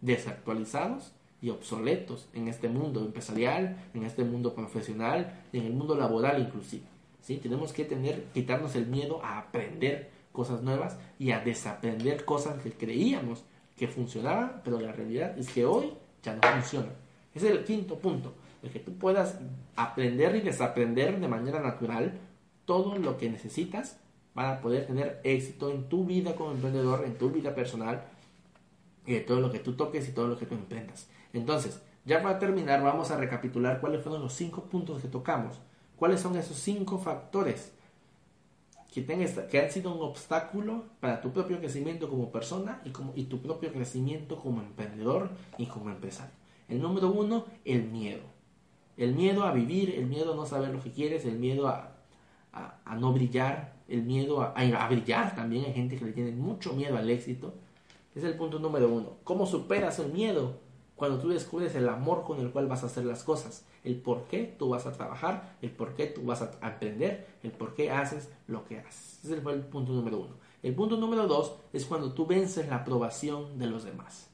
desactualizados 0.00 1.12
y 1.42 1.50
obsoletos 1.50 2.30
en 2.32 2.48
este 2.48 2.70
mundo 2.70 3.00
empresarial, 3.00 3.76
en 3.92 4.04
este 4.04 4.24
mundo 4.24 4.54
profesional, 4.54 5.38
en 5.52 5.64
el 5.66 5.74
mundo 5.74 5.94
laboral 5.94 6.40
inclusive. 6.40 6.86
¿sí? 7.20 7.36
Tenemos 7.36 7.74
que 7.74 7.84
tener, 7.84 8.24
quitarnos 8.32 8.74
el 8.74 8.86
miedo 8.86 9.22
a 9.22 9.36
aprender 9.36 10.08
cosas 10.32 10.62
nuevas 10.62 10.96
y 11.18 11.32
a 11.32 11.40
desaprender 11.40 12.24
cosas 12.24 12.62
que 12.62 12.72
creíamos 12.72 13.44
que 13.76 13.86
funcionaban, 13.86 14.62
pero 14.64 14.80
la 14.80 14.92
realidad 14.92 15.38
es 15.38 15.50
que 15.50 15.66
hoy 15.66 15.92
ya 16.22 16.34
no 16.34 16.40
funcionan. 16.40 16.92
Ese 17.34 17.48
es 17.48 17.52
el 17.52 17.64
quinto 17.64 17.98
punto 17.98 18.32
que 18.70 18.80
tú 18.80 18.96
puedas 18.98 19.38
aprender 19.76 20.36
y 20.36 20.40
desaprender 20.40 21.20
de 21.20 21.28
manera 21.28 21.60
natural 21.60 22.18
todo 22.64 22.96
lo 22.98 23.16
que 23.16 23.30
necesitas 23.30 23.98
para 24.34 24.60
poder 24.60 24.86
tener 24.86 25.20
éxito 25.24 25.70
en 25.70 25.88
tu 25.88 26.04
vida 26.04 26.36
como 26.36 26.52
emprendedor, 26.52 27.04
en 27.04 27.16
tu 27.16 27.30
vida 27.30 27.54
personal, 27.54 28.04
y 29.06 29.14
de 29.14 29.20
todo 29.20 29.40
lo 29.40 29.50
que 29.50 29.60
tú 29.60 29.74
toques 29.74 30.08
y 30.08 30.12
todo 30.12 30.28
lo 30.28 30.36
que 30.36 30.46
tú 30.46 30.54
emprendas. 30.54 31.08
Entonces, 31.32 31.80
ya 32.04 32.22
para 32.22 32.38
terminar, 32.38 32.82
vamos 32.82 33.10
a 33.10 33.16
recapitular 33.16 33.80
cuáles 33.80 34.02
fueron 34.02 34.22
los 34.22 34.32
cinco 34.32 34.64
puntos 34.64 35.00
que 35.00 35.08
tocamos. 35.08 35.58
¿Cuáles 35.96 36.20
son 36.20 36.36
esos 36.36 36.56
cinco 36.56 36.98
factores 36.98 37.72
que, 38.92 39.04
que 39.04 39.60
han 39.60 39.70
sido 39.70 39.94
un 39.94 40.02
obstáculo 40.02 40.84
para 41.00 41.20
tu 41.20 41.32
propio 41.32 41.58
crecimiento 41.58 42.08
como 42.08 42.30
persona 42.30 42.82
y, 42.84 42.90
como, 42.90 43.12
y 43.16 43.24
tu 43.24 43.40
propio 43.40 43.72
crecimiento 43.72 44.36
como 44.36 44.60
emprendedor 44.60 45.30
y 45.56 45.66
como 45.66 45.90
empresario? 45.90 46.34
El 46.68 46.82
número 46.82 47.10
uno, 47.10 47.46
el 47.64 47.84
miedo. 47.84 48.35
El 48.96 49.14
miedo 49.14 49.44
a 49.44 49.52
vivir, 49.52 49.94
el 49.96 50.06
miedo 50.06 50.32
a 50.32 50.36
no 50.36 50.46
saber 50.46 50.70
lo 50.70 50.82
que 50.82 50.90
quieres, 50.90 51.24
el 51.24 51.38
miedo 51.38 51.68
a, 51.68 51.92
no 52.98 53.12
brillar, 53.12 53.74
el 53.88 54.02
miedo 54.02 54.40
a, 54.40 54.52
a, 54.52 54.88
brillar 54.88 55.34
también. 55.34 55.66
Hay 55.66 55.74
gente 55.74 55.96
que 55.96 56.04
le 56.06 56.12
tiene 56.12 56.32
mucho 56.32 56.72
miedo 56.72 56.96
al 56.96 57.08
éxito. 57.10 57.54
Es 58.14 58.24
el 58.24 58.34
punto 58.34 58.58
número 58.58 58.88
uno. 58.88 59.18
¿Cómo 59.24 59.46
superas 59.46 59.98
el 59.98 60.12
miedo? 60.12 60.58
Cuando 60.96 61.18
tú 61.18 61.28
descubres 61.28 61.74
el 61.74 61.88
amor 61.90 62.24
con 62.24 62.40
el 62.40 62.50
cual 62.50 62.68
vas 62.68 62.82
a 62.82 62.86
hacer 62.86 63.04
las 63.04 63.22
cosas, 63.22 63.66
el 63.84 63.96
por 63.96 64.24
qué 64.24 64.54
tú 64.58 64.70
vas 64.70 64.86
a 64.86 64.92
trabajar, 64.92 65.56
el 65.60 65.70
por 65.70 65.94
qué 65.94 66.06
tú 66.06 66.22
vas 66.24 66.40
a 66.40 66.52
aprender, 66.62 67.26
el 67.42 67.52
por 67.52 67.74
qué 67.74 67.90
haces 67.90 68.30
lo 68.48 68.64
que 68.64 68.78
haces. 68.78 69.22
Ese 69.22 69.42
fue 69.42 69.52
el 69.52 69.60
punto 69.60 69.92
número 69.92 70.18
uno. 70.18 70.34
El 70.62 70.74
punto 70.74 70.96
número 70.96 71.26
dos 71.26 71.56
es 71.74 71.84
cuando 71.84 72.14
tú 72.14 72.26
vences 72.26 72.68
la 72.68 72.76
aprobación 72.76 73.58
de 73.58 73.66
los 73.66 73.84
demás. 73.84 74.30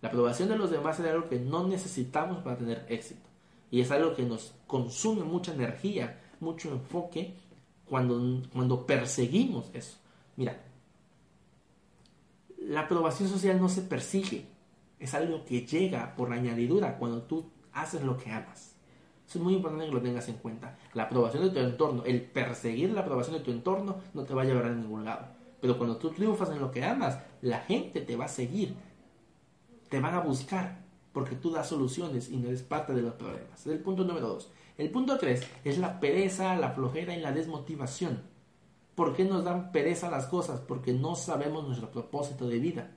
La 0.00 0.08
aprobación 0.08 0.48
de 0.48 0.56
los 0.56 0.70
demás 0.70 1.00
es 1.00 1.06
algo 1.06 1.28
que 1.28 1.40
no 1.40 1.66
necesitamos 1.66 2.44
para 2.44 2.56
tener 2.56 2.86
éxito. 2.88 3.28
Y 3.74 3.80
es 3.80 3.90
algo 3.90 4.14
que 4.14 4.22
nos 4.22 4.54
consume 4.68 5.24
mucha 5.24 5.52
energía, 5.52 6.20
mucho 6.38 6.70
enfoque 6.70 7.34
cuando, 7.84 8.40
cuando 8.52 8.86
perseguimos 8.86 9.68
eso. 9.74 9.96
Mira, 10.36 10.62
la 12.60 12.82
aprobación 12.82 13.28
social 13.28 13.60
no 13.60 13.68
se 13.68 13.82
persigue, 13.82 14.46
es 15.00 15.12
algo 15.12 15.44
que 15.44 15.66
llega 15.66 16.14
por 16.14 16.32
añadidura 16.32 16.96
cuando 16.98 17.22
tú 17.22 17.50
haces 17.72 18.00
lo 18.02 18.16
que 18.16 18.30
amas. 18.30 18.76
es 19.26 19.36
muy 19.40 19.54
importante 19.54 19.86
que 19.86 19.92
lo 19.92 20.02
tengas 20.02 20.28
en 20.28 20.36
cuenta. 20.36 20.78
La 20.92 21.02
aprobación 21.02 21.42
de 21.42 21.50
tu 21.50 21.58
entorno, 21.58 22.04
el 22.04 22.22
perseguir 22.22 22.92
la 22.92 23.00
aprobación 23.00 23.38
de 23.38 23.42
tu 23.42 23.50
entorno 23.50 23.96
no 24.14 24.22
te 24.22 24.34
va 24.34 24.42
a 24.42 24.44
llevar 24.44 24.66
a 24.66 24.72
ningún 24.72 25.04
lado. 25.04 25.26
Pero 25.60 25.76
cuando 25.76 25.96
tú 25.96 26.10
triunfas 26.10 26.50
en 26.50 26.60
lo 26.60 26.70
que 26.70 26.84
amas, 26.84 27.18
la 27.42 27.58
gente 27.58 28.02
te 28.02 28.14
va 28.14 28.26
a 28.26 28.28
seguir, 28.28 28.72
te 29.88 29.98
van 29.98 30.14
a 30.14 30.20
buscar 30.20 30.83
porque 31.14 31.36
tú 31.36 31.50
das 31.50 31.68
soluciones 31.68 32.28
y 32.28 32.36
no 32.36 32.48
eres 32.48 32.62
parte 32.62 32.92
de 32.92 33.00
los 33.00 33.14
problemas. 33.14 33.60
Es 33.60 33.68
el 33.68 33.78
punto 33.78 34.04
número 34.04 34.28
dos. 34.28 34.50
El 34.76 34.90
punto 34.90 35.16
tres 35.16 35.46
es 35.62 35.78
la 35.78 36.00
pereza, 36.00 36.56
la 36.56 36.72
flojera 36.72 37.16
y 37.16 37.20
la 37.20 37.30
desmotivación. 37.30 38.22
¿Por 38.96 39.14
qué 39.14 39.24
nos 39.24 39.44
dan 39.44 39.70
pereza 39.70 40.10
las 40.10 40.26
cosas? 40.26 40.60
Porque 40.60 40.92
no 40.92 41.14
sabemos 41.14 41.64
nuestro 41.64 41.90
propósito 41.90 42.48
de 42.48 42.58
vida 42.58 42.90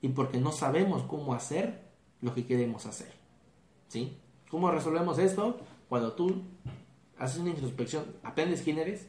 y 0.00 0.08
porque 0.08 0.38
no 0.38 0.52
sabemos 0.52 1.02
cómo 1.02 1.34
hacer 1.34 1.90
lo 2.20 2.32
que 2.32 2.46
queremos 2.46 2.86
hacer. 2.86 3.12
¿Sí? 3.88 4.16
¿Cómo 4.48 4.70
resolvemos 4.70 5.18
esto? 5.18 5.58
Cuando 5.88 6.12
tú 6.12 6.42
haces 7.18 7.40
una 7.40 7.50
introspección, 7.50 8.04
aprendes 8.22 8.62
quién 8.62 8.78
eres, 8.78 9.08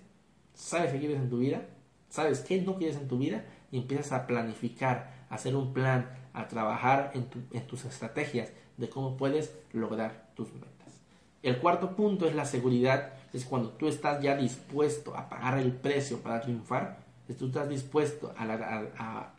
sabes 0.55 0.91
qué 0.91 0.99
quieres 0.99 1.17
en 1.17 1.29
tu 1.29 1.37
vida, 1.37 1.67
sabes 2.09 2.39
qué 2.39 2.59
no 2.59 2.77
quieres 2.77 2.97
en 2.97 3.07
tu 3.07 3.19
vida 3.19 3.45
y 3.71 3.77
empiezas 3.77 4.13
a 4.13 4.25
planificar, 4.25 5.27
a 5.29 5.35
hacer 5.35 5.55
un 5.55 5.73
plan, 5.73 6.09
a 6.37 6.47
trabajar 6.47 7.11
en, 7.15 7.67
tus 7.67 7.85
estrategias 7.85 8.51
de 8.77 8.89
cómo 8.89 9.17
puedes 9.17 9.57
lograr 9.73 10.29
tus 10.35 10.53
metas. 10.53 11.01
El 11.41 11.57
cuarto 11.57 11.95
punto 11.95 12.27
es 12.27 12.35
la 12.35 12.45
seguridad, 12.45 13.13
es 13.33 13.43
cuando 13.43 13.69
tú 13.71 13.87
estás 13.87 14.21
ya 14.21 14.35
dispuesto 14.35 15.15
a 15.17 15.27
pagar 15.29 15.57
el 15.57 15.71
precio 15.71 16.21
para 16.21 16.39
triunfar, 16.41 16.99
es 17.27 17.37
tú 17.37 17.47
estás 17.47 17.67
dispuesto 17.67 18.33
a, 18.37 19.31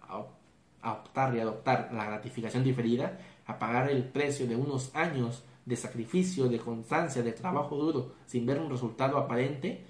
a 0.82 0.92
optar 0.92 1.36
y 1.36 1.40
adoptar 1.40 1.90
la 1.92 2.04
gratificación 2.06 2.64
diferida, 2.64 3.18
a 3.46 3.58
pagar 3.58 3.88
el 3.90 4.02
precio 4.02 4.48
de 4.48 4.56
unos 4.56 4.94
años 4.94 5.44
de 5.66 5.76
sacrificio, 5.76 6.48
de 6.48 6.58
constancia, 6.58 7.22
de 7.22 7.32
trabajo 7.32 7.76
duro, 7.76 8.12
sin 8.26 8.44
ver 8.44 8.58
un 8.58 8.70
resultado 8.70 9.18
aparente, 9.18 9.84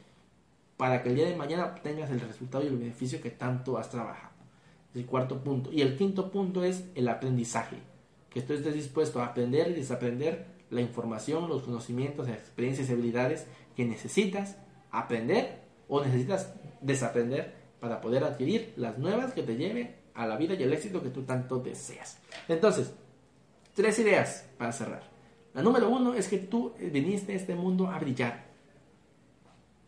para 0.76 1.02
que 1.02 1.08
el 1.08 1.14
día 1.14 1.26
de 1.26 1.36
mañana 1.36 1.74
tengas 1.76 2.10
el 2.10 2.20
resultado 2.20 2.64
y 2.64 2.68
el 2.68 2.76
beneficio 2.76 3.20
que 3.20 3.30
tanto 3.30 3.78
has 3.78 3.88
trabajado 3.88 4.27
el 4.94 5.06
cuarto 5.06 5.42
punto. 5.42 5.72
Y 5.72 5.82
el 5.82 5.96
quinto 5.96 6.30
punto 6.30 6.64
es 6.64 6.84
el 6.94 7.08
aprendizaje. 7.08 7.76
Que 8.30 8.42
tú 8.42 8.52
estés 8.52 8.74
dispuesto 8.74 9.20
a 9.20 9.26
aprender 9.26 9.68
y 9.68 9.74
desaprender 9.74 10.46
la 10.70 10.80
información, 10.80 11.48
los 11.48 11.62
conocimientos, 11.62 12.28
experiencias 12.28 12.88
y 12.88 12.92
habilidades 12.92 13.46
que 13.74 13.84
necesitas 13.84 14.56
aprender 14.90 15.62
o 15.88 16.04
necesitas 16.04 16.52
desaprender 16.80 17.54
para 17.80 18.00
poder 18.00 18.24
adquirir 18.24 18.72
las 18.76 18.98
nuevas 18.98 19.32
que 19.32 19.42
te 19.42 19.56
lleven 19.56 19.96
a 20.14 20.26
la 20.26 20.36
vida 20.36 20.54
y 20.54 20.62
el 20.62 20.72
éxito 20.72 21.02
que 21.02 21.10
tú 21.10 21.22
tanto 21.22 21.58
deseas. 21.58 22.18
Entonces, 22.48 22.92
tres 23.74 23.98
ideas 23.98 24.48
para 24.58 24.72
cerrar. 24.72 25.02
La 25.54 25.62
número 25.62 25.88
uno 25.88 26.14
es 26.14 26.28
que 26.28 26.38
tú 26.38 26.74
viniste 26.78 27.32
a 27.32 27.36
este 27.36 27.54
mundo 27.54 27.88
a 27.88 27.98
brillar. 27.98 28.46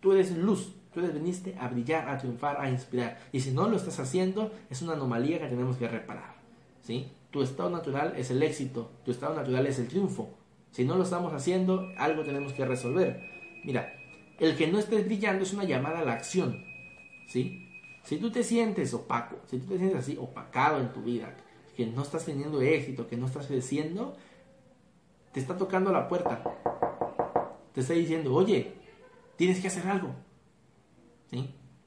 Tú 0.01 0.13
eres 0.13 0.31
luz, 0.31 0.73
Tú 0.93 1.01
viniste 1.01 1.55
a 1.59 1.69
brillar, 1.69 2.09
a 2.09 2.19
triunfar, 2.19 2.61
a 2.61 2.69
inspirar. 2.69 3.19
Y 3.33 3.41
si 3.41 3.53
no 3.53 3.69
lo 3.69 3.77
estás 3.77 4.01
haciendo, 4.01 4.53
es 4.69 4.83
una 4.83 4.95
anomalía 4.95 5.39
que 5.39 5.47
tenemos 5.47 5.77
que 5.77 5.87
reparar. 5.87 6.35
¿sí? 6.83 7.13
Tu 7.31 7.43
estado 7.43 7.71
natural 7.71 8.15
es 8.17 8.31
el 8.31 8.43
éxito, 8.43 8.91
tu 9.05 9.13
estado 9.13 9.35
natural 9.35 9.67
es 9.67 9.79
el 9.79 9.87
triunfo. 9.87 10.31
Si 10.73 10.85
no 10.85 10.97
lo 10.97 11.05
estamos 11.05 11.33
haciendo, 11.33 11.89
algo 11.97 12.25
tenemos 12.25 12.53
que 12.53 12.65
resolver. 12.65 13.21
Mira, 13.65 13.93
el 14.39 14.57
que 14.57 14.67
no 14.67 14.79
estés 14.79 15.05
brillando 15.05 15.45
es 15.45 15.53
una 15.53 15.65
llamada 15.65 16.01
a 16.01 16.05
la 16.05 16.15
acción. 16.15 16.65
¿sí? 17.29 17.69
Si 18.03 18.17
tú 18.17 18.33
te 18.33 18.43
sientes 18.43 18.93
opaco, 18.93 19.37
si 19.47 19.59
tú 19.59 19.67
te 19.67 19.79
sientes 19.79 19.99
así 19.99 20.17
opacado 20.21 20.81
en 20.81 20.93
tu 20.93 21.03
vida, 21.03 21.37
que 21.77 21.87
no 21.87 22.03
estás 22.03 22.25
teniendo 22.25 22.61
éxito, 22.63 23.07
que 23.07 23.17
no 23.17 23.27
estás 23.27 23.47
creciendo, 23.47 24.17
te 25.33 25.39
está 25.39 25.57
tocando 25.57 25.93
la 25.93 26.09
puerta. 26.09 26.43
Te 27.73 27.81
está 27.81 27.95
diciendo, 27.95 28.35
oye, 28.35 28.73
tienes 29.37 29.61
que 29.61 29.69
hacer 29.69 29.87
algo 29.87 30.13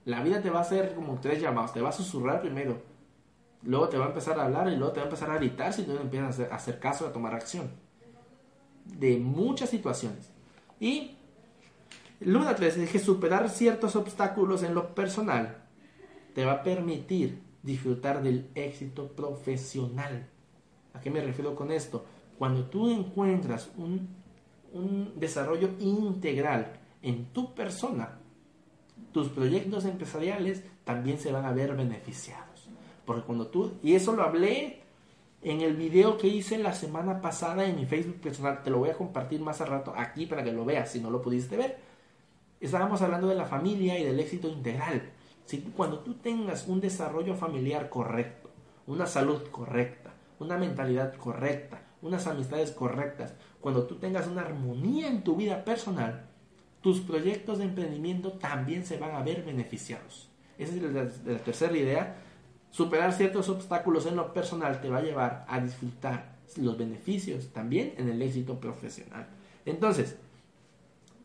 la 0.06 0.21
vida 0.21 0.41
te 0.41 0.49
va 0.49 0.60
a 0.60 0.63
hacer 0.63 0.95
como 0.95 1.19
tres 1.19 1.41
llamados, 1.41 1.73
te 1.73 1.82
va 1.82 1.89
a 1.89 1.93
susurrar 1.93 2.41
primero, 2.41 2.82
luego 3.63 3.89
te 3.89 3.97
va 3.97 4.06
a 4.06 4.10
empezar 4.10 4.39
a 4.39 4.45
hablar 4.45 4.67
y 4.71 4.75
luego 4.75 4.93
te 4.93 4.99
va 4.99 5.06
a 5.06 5.10
empezar 5.10 5.32
a 5.32 5.38
gritar 5.38 5.73
si 5.73 5.84
tú 5.84 5.93
no 5.93 6.01
empiezas 6.01 6.39
a 6.51 6.56
hacer, 6.56 6.79
caso, 6.79 7.08
a 7.08 7.13
tomar 7.13 7.34
acción. 7.34 7.71
De 8.86 9.17
muchas 9.17 9.69
situaciones. 9.69 10.29
Y 10.79 11.15
Luna 12.19 12.56
3 12.56 12.77
es 12.77 12.91
que 12.91 12.99
superar 12.99 13.49
ciertos 13.49 13.95
obstáculos 13.95 14.63
en 14.63 14.73
lo 14.73 14.93
personal 14.93 15.58
te 16.36 16.45
va 16.45 16.53
a 16.53 16.63
permitir 16.63 17.41
disfrutar 17.62 18.21
del 18.21 18.49
éxito 18.56 19.08
profesional. 19.08 20.27
¿A 20.93 20.99
qué 20.99 21.10
me 21.10 21.21
refiero 21.21 21.56
con 21.56 21.71
esto? 21.71 22.05
Cuando 22.38 22.65
tú 22.65 22.89
encuentras 22.89 23.72
un, 23.78 24.09
un 24.74 25.13
desarrollo 25.15 25.70
integral 25.80 26.74
en 27.01 27.26
tu 27.28 27.53
persona, 27.53 28.20
tus 29.14 29.30
proyectos 29.30 29.86
empresariales 29.86 30.64
también 30.84 31.20
se 31.20 31.32
van 31.32 31.45
a 31.45 31.53
ver 31.53 31.76
beneficiados. 31.76 32.68
Porque 33.05 33.24
cuando 33.24 33.47
tú, 33.47 33.74
y 33.84 33.93
eso 33.93 34.14
lo 34.14 34.24
hablé 34.24 34.82
en 35.41 35.61
el 35.61 35.76
video 35.76 36.18
que 36.18 36.28
hice 36.28 36.57
la 36.57 36.74
semana 36.74 37.22
pasada 37.22 37.66
en 37.66 37.76
mi 37.76 37.86
Facebook 37.86 38.20
personal, 38.22 38.64
te 38.64 38.70
lo 38.70 38.80
voy 38.80 38.89
a 38.89 38.97
compartir 38.97 39.39
más 39.41 39.61
a 39.61 39.66
rato 39.66 39.93
aquí 39.95 40.26
para 40.26 40.43
que 40.43 40.51
lo 40.51 40.66
veas 40.66 40.91
si 40.91 40.99
no 40.99 41.09
lo 41.09 41.22
pudiste 41.22 41.57
ver. 41.57 41.78
Estábamos 42.59 43.01
hablando 43.01 43.28
de 43.28 43.36
la 43.36 43.45
familia 43.45 43.99
y 43.99 44.03
del 44.03 44.20
éxito 44.20 44.47
integral. 44.47 45.11
Si 45.45 45.59
cuando 45.76 45.99
tú 45.99 46.16
tengas 46.16 46.68
un 46.68 46.80
desarrollo 46.80 47.36
familiar 47.36 47.89
correcto, 47.89 48.49
una 48.88 49.05
salud 49.05 49.41
correcta, 49.51 50.14
una 50.39 50.57
mentalidad 50.57 51.14
correcta, 51.16 51.82
unas 52.01 52.26
amistades 52.28 52.72
correctas, 52.72 53.34
cuando 53.59 53.84
tú 53.84 53.95
tengas 53.95 54.28
una 54.28 54.41
armonía 54.41 55.07
en 55.07 55.24
tu 55.24 55.36
vida 55.36 55.64
personal, 55.66 56.30
tus 56.84 56.99
proyectos 56.99 57.59
de 57.59 57.63
emprendimiento 57.63 58.34
también 58.34 58.86
se 58.86 58.97
van 58.97 59.15
a 59.15 59.23
ver 59.23 59.43
beneficiados. 59.43 60.29
Esa 60.57 60.75
es 60.75 60.81
la, 60.81 61.38
tercera 61.39 61.75
idea. 61.75 62.17
Superar 62.71 63.13
ciertos 63.13 63.47
obstáculos 63.47 64.05
en 64.05 64.17
lo 64.17 64.34
personal 64.34 64.81
te 64.81 64.89
va 64.89 64.97
a 64.97 65.01
llevar 65.01 65.45
a 65.47 65.61
disfrutar 65.61 66.36
los 66.57 66.77
beneficios 66.77 67.53
también 67.53 67.93
en 67.97 68.09
el 68.09 68.21
éxito 68.21 68.59
profesional. 68.59 69.27
Entonces, 69.65 70.17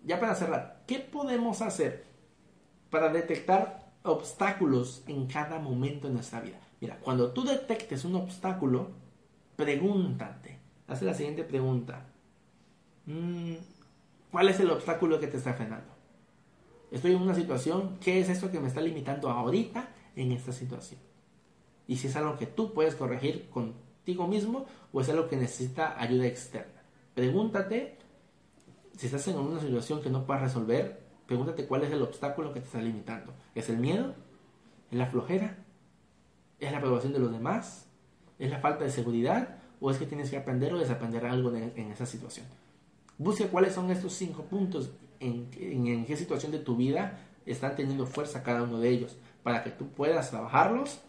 ya 0.04 0.20
para 0.20 0.36
cerrar, 0.36 0.84
¿qué 0.86 1.00
podemos 1.00 1.60
hacer 1.60 2.04
para 2.88 3.08
detectar 3.08 3.90
obstáculos 4.04 5.02
en 5.08 5.26
cada 5.26 5.58
momento 5.58 6.06
de 6.06 6.14
nuestra 6.14 6.40
vida? 6.40 6.60
Mira, 6.80 6.98
cuando 7.00 7.32
tú 7.32 7.44
detectes 7.44 8.04
un 8.04 8.14
obstáculo, 8.14 8.90
pregúntate, 9.56 10.60
haz 10.86 11.02
la 11.02 11.14
siguiente 11.14 11.42
pregunta. 11.42 12.06
Mm, 13.06 13.54
¿Cuál 14.30 14.48
es 14.50 14.60
el 14.60 14.70
obstáculo 14.70 15.18
que 15.18 15.26
te 15.26 15.38
está 15.38 15.54
frenando? 15.54 15.90
Estoy 16.90 17.12
en 17.12 17.22
una 17.22 17.34
situación, 17.34 17.98
¿qué 18.00 18.20
es 18.20 18.28
esto 18.28 18.50
que 18.50 18.60
me 18.60 18.68
está 18.68 18.80
limitando 18.80 19.30
ahorita 19.30 19.88
en 20.16 20.32
esta 20.32 20.52
situación? 20.52 21.00
Y 21.86 21.96
si 21.96 22.08
es 22.08 22.16
algo 22.16 22.36
que 22.36 22.46
tú 22.46 22.74
puedes 22.74 22.94
corregir 22.94 23.48
contigo 23.48 24.26
mismo 24.26 24.66
o 24.92 25.00
es 25.00 25.08
algo 25.08 25.28
que 25.28 25.36
necesita 25.36 25.98
ayuda 26.00 26.26
externa. 26.26 26.82
Pregúntate, 27.14 27.96
si 28.96 29.06
estás 29.06 29.26
en 29.28 29.38
una 29.38 29.60
situación 29.60 30.02
que 30.02 30.10
no 30.10 30.26
puedas 30.26 30.42
resolver, 30.42 31.00
pregúntate 31.26 31.66
cuál 31.66 31.84
es 31.84 31.92
el 31.92 32.02
obstáculo 32.02 32.52
que 32.52 32.60
te 32.60 32.66
está 32.66 32.82
limitando. 32.82 33.32
¿Es 33.54 33.70
el 33.70 33.78
miedo? 33.78 34.14
¿Es 34.90 34.98
la 34.98 35.06
flojera? 35.06 35.56
¿Es 36.58 36.70
la 36.70 36.78
aprobación 36.78 37.14
de 37.14 37.18
los 37.18 37.32
demás? 37.32 37.88
¿Es 38.38 38.50
la 38.50 38.60
falta 38.60 38.84
de 38.84 38.90
seguridad? 38.90 39.56
¿O 39.80 39.90
es 39.90 39.96
que 39.96 40.06
tienes 40.06 40.30
que 40.30 40.36
aprender 40.36 40.74
o 40.74 40.78
desaprender 40.78 41.24
algo 41.24 41.54
en 41.54 41.90
esa 41.90 42.04
situación? 42.04 42.46
Busca 43.18 43.48
cuáles 43.48 43.74
son 43.74 43.90
estos 43.90 44.12
cinco 44.12 44.44
puntos, 44.44 44.90
en, 45.20 45.48
en, 45.58 46.06
qué 46.06 46.16
situación 46.16 46.52
de 46.52 46.60
tu 46.60 46.76
vida 46.76 47.18
están 47.44 47.74
teniendo 47.74 48.06
fuerza 48.06 48.42
cada 48.42 48.62
uno 48.62 48.78
de 48.78 48.88
ellos, 48.88 49.16
para 49.42 49.64
que 49.64 49.70
tú 49.70 49.88
puedas 49.88 50.30
trabajarlos 50.30 51.00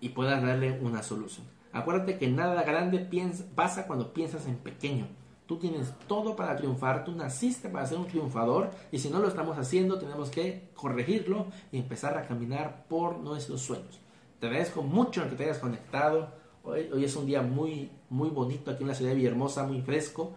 y 0.00 0.10
puedas 0.10 0.42
darle 0.42 0.78
una 0.80 1.02
solución. 1.02 1.46
Acuérdate 1.72 2.16
que 2.16 2.28
nada 2.28 2.62
grande 2.62 3.08
pasa 3.54 3.86
cuando 3.86 4.12
piensas 4.12 4.46
en 4.46 4.56
pequeño. 4.56 5.08
Tú 5.46 5.58
tienes 5.58 5.92
todo 6.08 6.34
para 6.34 6.56
triunfar, 6.56 7.04
tú 7.04 7.12
naciste 7.12 7.68
para 7.68 7.86
ser 7.86 7.98
un 7.98 8.06
triunfador 8.06 8.70
y 8.90 8.98
si 8.98 9.10
no 9.10 9.20
lo 9.20 9.28
estamos 9.28 9.58
haciendo 9.58 9.98
tenemos 9.98 10.30
que 10.30 10.70
corregirlo 10.74 11.46
y 11.70 11.78
empezar 11.78 12.16
a 12.18 12.26
caminar 12.26 12.86
por 12.88 13.18
nuestros 13.18 13.60
sueños. 13.60 14.00
Te 14.40 14.46
agradezco 14.46 14.82
mucho 14.82 15.28
que 15.28 15.36
te 15.36 15.44
hayas 15.44 15.58
conectado. 15.58 16.32
Hoy, 16.68 16.90
hoy, 16.92 17.04
es 17.04 17.14
un 17.14 17.26
día 17.26 17.42
muy, 17.42 17.92
muy 18.10 18.28
bonito 18.28 18.72
aquí 18.72 18.82
en 18.82 18.88
la 18.88 18.94
ciudad 18.96 19.12
de 19.12 19.16
Villahermosa, 19.18 19.64
muy 19.68 19.82
fresco. 19.82 20.32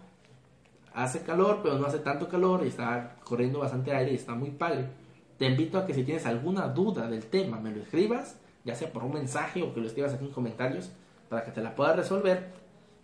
Hace 0.94 1.22
calor, 1.22 1.58
pero 1.60 1.76
no 1.76 1.86
hace 1.86 1.98
tanto 1.98 2.28
calor 2.28 2.60
y 2.64 2.68
está 2.68 3.16
corriendo 3.24 3.58
bastante 3.58 3.92
aire 3.92 4.12
y 4.12 4.14
está 4.14 4.36
muy 4.36 4.52
padre. 4.52 4.86
Te 5.38 5.46
invito 5.46 5.76
a 5.76 5.86
que 5.86 5.92
si 5.92 6.04
tienes 6.04 6.26
alguna 6.26 6.68
duda 6.68 7.08
del 7.08 7.24
tema, 7.24 7.58
me 7.58 7.72
lo 7.72 7.82
escribas, 7.82 8.38
ya 8.64 8.76
sea 8.76 8.92
por 8.92 9.02
un 9.02 9.14
mensaje 9.14 9.60
o 9.64 9.74
que 9.74 9.80
lo 9.80 9.88
escribas 9.88 10.14
aquí 10.14 10.24
en 10.24 10.30
comentarios, 10.30 10.92
para 11.28 11.44
que 11.44 11.50
te 11.50 11.60
la 11.62 11.74
pueda 11.74 11.94
resolver. 11.94 12.52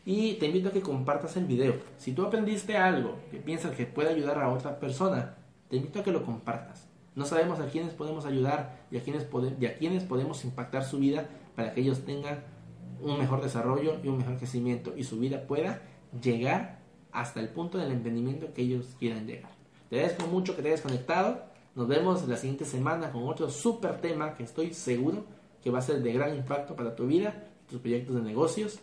Y 0.04 0.34
te 0.34 0.46
invito 0.46 0.68
a 0.68 0.72
que 0.72 0.80
compartas 0.80 1.36
el 1.36 1.46
video. 1.46 1.74
Si 1.96 2.12
tú 2.12 2.24
aprendiste 2.24 2.76
algo 2.76 3.16
que 3.32 3.38
piensas 3.38 3.74
que 3.74 3.86
puede 3.86 4.10
ayudar 4.10 4.38
a 4.38 4.50
otra 4.50 4.78
persona, 4.78 5.34
te 5.68 5.78
invito 5.78 5.98
a 5.98 6.04
que 6.04 6.12
lo 6.12 6.24
compartas. 6.24 6.86
No 7.16 7.24
sabemos 7.24 7.58
a 7.58 7.66
quiénes 7.66 7.92
podemos 7.92 8.24
ayudar 8.24 8.86
y 8.92 8.98
a 8.98 9.02
quiénes, 9.02 9.26
y 9.58 9.66
a 9.66 9.76
quiénes 9.76 10.04
podemos 10.04 10.44
impactar 10.44 10.84
su 10.84 11.00
vida 11.00 11.26
para 11.56 11.72
que 11.72 11.80
ellos 11.80 12.04
tengan 12.04 12.44
un 13.00 13.18
mejor 13.18 13.42
desarrollo 13.42 13.96
y 14.02 14.08
un 14.08 14.18
mejor 14.18 14.36
crecimiento 14.36 14.94
y 14.96 15.04
su 15.04 15.18
vida 15.18 15.46
pueda 15.46 15.82
llegar 16.22 16.80
hasta 17.12 17.40
el 17.40 17.48
punto 17.48 17.78
del 17.78 17.92
emprendimiento 17.92 18.52
que 18.52 18.62
ellos 18.62 18.96
quieran 18.98 19.26
llegar. 19.26 19.50
Te 19.88 19.96
agradezco 19.96 20.26
mucho 20.26 20.56
que 20.56 20.62
te 20.62 20.68
hayas 20.68 20.80
conectado. 20.80 21.44
Nos 21.74 21.88
vemos 21.88 22.26
la 22.26 22.36
siguiente 22.36 22.64
semana 22.64 23.12
con 23.12 23.24
otro 23.28 23.48
super 23.50 24.00
tema 24.00 24.34
que 24.34 24.42
estoy 24.42 24.72
seguro 24.74 25.24
que 25.62 25.70
va 25.70 25.78
a 25.78 25.82
ser 25.82 26.02
de 26.02 26.12
gran 26.12 26.34
impacto 26.34 26.76
para 26.76 26.94
tu 26.94 27.06
vida, 27.06 27.48
tus 27.68 27.80
proyectos 27.80 28.16
de 28.16 28.22
negocios. 28.22 28.80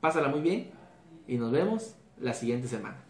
Pásala 0.00 0.28
muy 0.28 0.40
bien 0.40 0.70
y 1.26 1.36
nos 1.36 1.50
vemos 1.50 1.94
la 2.18 2.34
siguiente 2.34 2.68
semana. 2.68 3.09